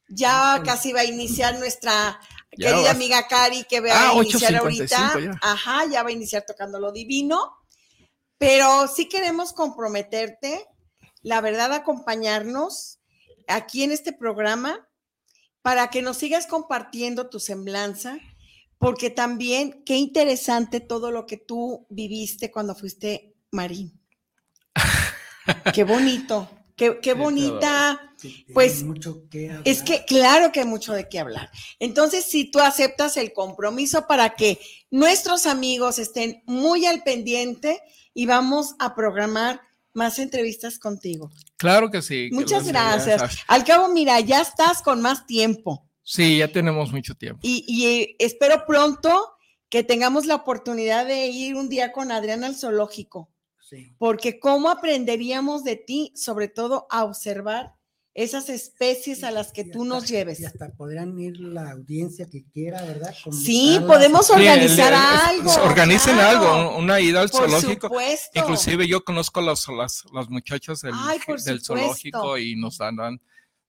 Ya 0.09 0.63
casi 0.65 0.93
va 0.93 1.01
a 1.01 1.05
iniciar 1.05 1.59
nuestra 1.59 2.21
querida 2.51 2.91
amiga 2.91 3.27
Cari, 3.27 3.65
que 3.65 3.81
va 3.81 3.93
a 3.93 4.11
ah, 4.11 4.15
iniciar 4.15 4.57
ahorita. 4.57 5.15
Ajá, 5.41 5.87
ya 5.91 6.03
va 6.03 6.09
a 6.09 6.13
iniciar 6.13 6.45
tocando 6.47 6.79
lo 6.79 6.93
divino. 6.93 7.53
Pero 8.39 8.89
sí 8.89 9.09
queremos 9.09 9.53
comprometerte, 9.53 10.67
la 11.23 11.41
verdad, 11.41 11.73
acompañarnos 11.73 12.99
aquí 13.47 13.85
en 13.85 13.93
este 13.93 14.13
programa 14.13 14.87
para 15.65 15.89
que 15.89 16.03
nos 16.03 16.19
sigas 16.19 16.47
compartiendo 16.47 17.31
tu 17.31 17.41
semblanza, 17.41 18.19
porque 18.77 19.09
también 19.09 19.83
qué 19.87 19.97
interesante 19.97 20.79
todo 20.79 21.11
lo 21.11 21.25
que 21.25 21.39
tú 21.39 21.87
viviste 21.89 22.51
cuando 22.51 22.75
fuiste 22.75 23.35
marín. 23.51 23.99
qué 25.75 25.85
bonito, 25.85 26.51
qué, 26.77 27.15
bonita. 27.15 28.15
Pues 28.53 28.85
es 29.65 29.83
que 29.83 30.05
claro 30.05 30.53
que 30.53 30.61
hay 30.61 30.67
mucho 30.67 30.93
de 30.93 31.09
qué 31.09 31.19
hablar. 31.19 31.51
Entonces, 31.79 32.27
si 32.27 32.51
tú 32.51 32.59
aceptas 32.59 33.17
el 33.17 33.33
compromiso 33.33 34.07
para 34.07 34.35
que 34.35 34.61
nuestros 34.91 35.47
amigos 35.47 35.99
estén 35.99 36.43
muy 36.45 36.85
al 36.85 37.03
pendiente 37.05 37.81
y 38.13 38.27
vamos 38.27 38.75
a 38.79 38.95
programar 38.95 39.63
más 39.95 40.19
entrevistas 40.19 40.79
contigo. 40.79 41.31
Claro 41.65 41.91
que 41.91 42.03
sí. 42.03 42.29
Muchas 42.33 42.67
gracias. 42.67 43.39
Al 43.47 43.65
cabo, 43.65 43.89
mira, 43.89 44.21
ya 44.21 44.41
estás 44.43 44.83
con 44.83 45.01
más 45.01 45.27
tiempo. 45.27 45.89
Sí, 46.03 46.39
ya 46.39 46.49
tenemos 46.49 46.93
mucho 46.93 47.15
tiempo. 47.15 47.41
Y, 47.43 47.87
eh, 47.87 48.17
espero 48.19 48.65
pronto 48.67 49.37
que 49.71 49.83
tengamos 49.83 50.27
la 50.27 50.35
oportunidad 50.35 51.07
de 51.07 51.27
ir 51.29 51.57
un 51.57 51.69
día 51.69 51.93
con 51.93 52.13
Adrián 52.13 52.45
al 52.45 52.55
zoológico. 52.55 53.31
Sí. 53.59 53.95
Porque 53.99 54.39
cómo 54.39 54.69
aprenderíamos 54.69 55.65
de 55.65 55.77
ti, 55.77 56.13
sobre 56.15 56.49
todo 56.49 56.87
a 56.91 57.05
observar 57.05 57.73
esas 58.15 58.49
especies 58.49 59.25
a 59.25 59.33
las 59.33 59.53
que 59.53 59.65
tú 59.65 59.85
nos 59.85 60.09
lleves. 60.09 60.41
Y 60.41 60.45
hasta 60.45 60.71
podrían 60.71 61.19
ir 61.19 61.39
la 61.41 61.73
audiencia 61.73 62.29
que 62.31 62.45
quiera, 62.45 62.83
¿verdad? 62.83 63.13
sí, 63.33 63.81
podemos 63.87 64.31
organizar 64.31 64.95
algo. 64.95 65.53
organicen 65.65 66.19
algo, 66.19 66.77
una 66.79 67.01
ida 67.01 67.21
al 67.21 67.29
Por 67.29 67.51
zoológico. 67.51 67.89
Supuesto. 67.89 68.39
Inclusive 68.39 68.87
yo 68.87 69.05
conozco 69.05 69.41
las, 69.41 69.67
las, 69.69 70.05
las 70.13 70.29
muchachas 70.29 70.81
del, 70.81 70.95
del 71.45 71.61
zoológico 71.63 72.39
y 72.39 72.55
nos 72.55 72.79
dan 72.79 73.21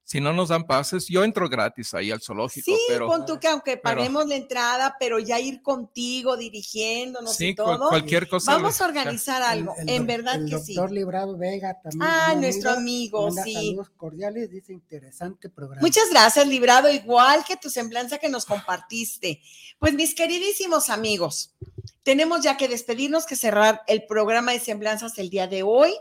si 0.06 0.22
no 0.22 0.34
nos 0.34 0.50
dan 0.50 0.66
pases, 0.66 1.08
yo 1.08 1.24
entro 1.24 1.50
gratis 1.50 1.96
ahí 1.96 2.12
al 2.12 2.22
zoológico. 2.22 2.66
Sí, 2.66 2.78
pero, 2.88 3.08
pon 3.08 3.26
tú 3.26 3.40
que 3.40 3.48
aunque 3.48 3.76
paguemos 3.76 4.28
la 4.28 4.36
entrada, 4.36 4.96
pero 5.00 5.18
ya 5.18 5.40
ir 5.40 5.64
contigo, 5.64 6.38
dirigiéndonos 6.38 7.42
y 7.42 7.56
todo. 7.56 7.90
cualquier 7.90 8.30
cosa. 8.30 8.54
Vamos 8.54 8.80
a 8.82 8.86
organizar 8.86 9.42
algo, 9.42 9.74
en 9.88 10.06
verdad 10.06 10.40
que 10.48 10.60
sí. 10.60 10.74
El 10.74 10.76
doctor 10.76 10.92
Librado 10.92 11.36
Vega 11.36 11.82
también. 11.82 12.04
Ah, 12.04 12.36
nuestro 12.38 12.70
amigo, 12.70 13.32
sí. 13.32 13.54
Saludos 13.54 13.90
cordiales, 13.98 14.52
dice 14.52 14.74
interesante 14.74 15.50
programa. 15.50 15.82
Muchas 15.82 16.08
gracias, 16.12 16.48
Librado, 16.48 16.92
igual 16.92 17.44
que 17.44 17.58
tu 17.58 17.72
semblanza 17.72 18.20
que 18.20 18.30
nos 18.30 18.46
compartiste. 18.46 19.42
Pues 19.80 19.96
mis 19.96 20.14
queridísimos 20.14 20.92
amigos, 20.92 21.56
tenemos 22.04 22.44
ya 22.44 22.58
que 22.58 22.68
despedirnos, 22.68 23.26
que 23.26 23.36
cerrar 23.36 23.82
el 23.88 24.06
programa 24.06 24.52
de 24.52 24.60
semblanzas 24.60 25.18
el 25.18 25.32
día 25.32 25.48
de 25.48 25.64
hoy 25.64 25.96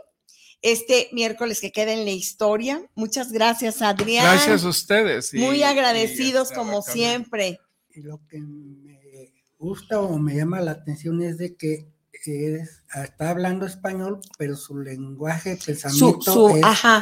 este 0.65 1.09
miércoles 1.11 1.61
que 1.61 1.71
queda 1.71 1.93
en 1.93 2.05
la 2.05 2.11
historia. 2.11 2.83
Muchas 2.95 3.31
gracias, 3.31 3.81
Adrián. 3.83 4.25
Gracias 4.25 4.63
a 4.63 4.67
ustedes. 4.67 5.33
Muy 5.33 5.61
agradecidos 5.61 6.51
como 6.51 6.81
siempre. 6.81 7.59
Y 7.93 8.01
lo 8.01 8.19
que 8.27 8.39
me 8.39 9.31
gusta 9.59 9.99
o 9.99 10.17
me 10.17 10.35
llama 10.35 10.59
la 10.61 10.71
atención 10.71 11.21
es 11.21 11.37
de 11.37 11.55
que 11.55 11.95
está 12.95 13.29
hablando 13.29 13.65
español, 13.65 14.19
pero 14.37 14.55
su 14.55 14.79
lenguaje, 14.79 15.57
pensamiento 15.63 16.49
es, 16.49 16.63
ajá, 16.63 17.01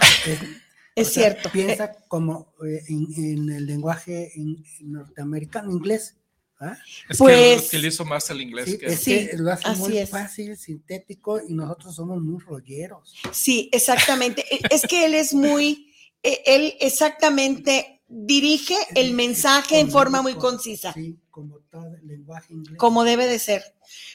es, 0.96 1.14
cierto. 1.14 1.50
Piensa 1.50 1.94
como 2.08 2.54
eh, 2.66 2.84
en, 2.90 3.50
el 3.50 3.66
lenguaje 3.66 4.34
norteamericano, 4.82 5.72
inglés. 5.72 6.18
¿Ah? 6.64 6.78
Es 7.10 7.18
pues, 7.18 7.62
que 7.62 7.68
utilizo 7.68 8.06
más 8.06 8.30
el 8.30 8.42
inglés 8.42 8.78
que, 8.78 8.96
sí, 8.96 9.30
lo 9.34 9.52
hace 9.52 9.70
muy 9.72 10.06
fácil, 10.06 10.58
sintético 10.58 11.42
y 11.42 11.54
nosotros 11.54 11.96
somos 11.96 12.22
muy 12.22 12.42
rolleros. 12.42 13.14
Sí, 13.32 13.70
exactamente. 13.74 14.46
E, 14.50 14.62
es 14.70 14.84
que 14.84 15.06
él 15.06 15.14
es 15.14 15.34
muy, 15.34 15.94
e, 16.22 16.42
él 16.46 16.76
exactamente 16.80 18.02
dirige 18.08 18.76
el 18.96 19.14
mensaje 19.14 19.80
en 19.80 19.92
forma 19.92 20.22
muy 20.22 20.36
concisa. 20.36 20.94
Sí, 20.94 21.20
como 21.30 21.60
todo 21.72 21.96
el 21.96 22.08
lenguaje 22.08 22.54
inglés. 22.54 22.78
Como 22.78 23.04
debe 23.04 23.28
de 23.28 23.40
ser. 23.40 23.64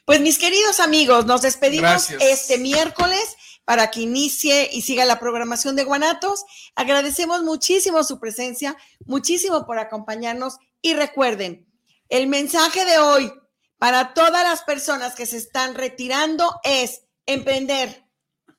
Pues 0.06 0.20
mis 0.20 0.38
queridos 0.38 0.80
amigos, 0.80 1.26
nos 1.26 1.42
despedimos 1.42 2.10
este 2.20 2.56
miércoles 2.58 3.36
para 3.64 3.90
que 3.90 4.00
inicie 4.00 4.70
y 4.72 4.80
siga 4.80 5.04
la 5.04 5.20
programación 5.20 5.76
de 5.76 5.84
Guanatos. 5.84 6.44
Agradecemos 6.74 7.42
muchísimo 7.42 8.02
su 8.02 8.18
presencia, 8.18 8.78
muchísimo 9.04 9.66
por 9.66 9.78
acompañarnos 9.78 10.56
y 10.80 10.94
recuerden, 10.94 11.67
el 12.08 12.26
mensaje 12.26 12.84
de 12.84 12.98
hoy 12.98 13.32
para 13.78 14.14
todas 14.14 14.42
las 14.42 14.62
personas 14.62 15.14
que 15.14 15.26
se 15.26 15.36
están 15.36 15.74
retirando 15.74 16.60
es 16.64 17.02
emprender. 17.26 18.04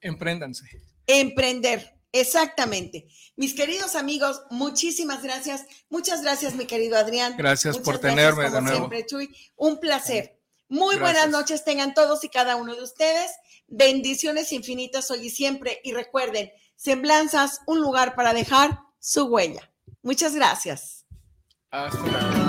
Empréndanse. 0.02 0.66
Emprender. 1.08 1.95
Exactamente. 2.12 3.08
Mis 3.36 3.54
queridos 3.54 3.95
amigos, 3.95 4.41
muchísimas 4.50 5.22
gracias. 5.22 5.66
Muchas 5.89 6.22
gracias, 6.22 6.56
mi 6.56 6.66
querido 6.66 6.97
Adrián. 6.97 7.36
Gracias 7.38 7.78
por 7.78 8.00
tenerme 8.00 8.50
de 8.50 8.62
nuevo. 8.62 8.78
Siempre, 8.78 9.06
Chuy. 9.06 9.36
Un 9.56 9.80
placer. 9.80 10.39
Muy 10.68 10.97
buenas 10.97 11.30
noches 11.30 11.64
tengan 11.64 11.93
todos 11.93 12.24
y 12.24 12.30
cada 12.30 12.56
uno 12.56 12.76
de 12.76 12.84
ustedes. 12.84 13.32
Bendiciones 13.68 14.52
infinitas 14.52 15.10
hoy 15.12 15.28
y 15.28 15.30
siempre. 15.30 15.80
Y 15.84 15.93
recuerden, 15.93 16.52
Semblanzas, 16.76 17.62
un 17.68 17.82
lugar 17.82 18.16
para 18.16 18.34
dejar 18.34 18.80
su 19.00 19.26
huella. 19.26 19.72
Muchas 20.02 20.34
gracias. 20.34 20.99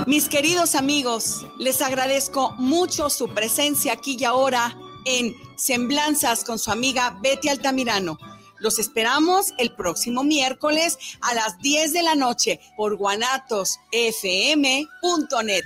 Mis 0.07 0.27
queridos 0.27 0.73
amigos, 0.73 1.45
les 1.59 1.79
agradezco 1.83 2.55
mucho 2.57 3.07
su 3.11 3.29
presencia 3.29 3.93
aquí 3.93 4.17
y 4.19 4.23
ahora 4.23 4.75
en 5.05 5.35
Semblanzas 5.57 6.43
con 6.43 6.57
su 6.57 6.71
amiga 6.71 7.19
Betty 7.21 7.49
Altamirano. 7.49 8.17
Los 8.57 8.79
esperamos 8.79 9.53
el 9.59 9.75
próximo 9.75 10.23
miércoles 10.23 10.97
a 11.21 11.35
las 11.35 11.59
10 11.59 11.93
de 11.93 12.01
la 12.01 12.15
noche 12.15 12.59
por 12.75 12.97
guanatosfm.net. 12.97 15.65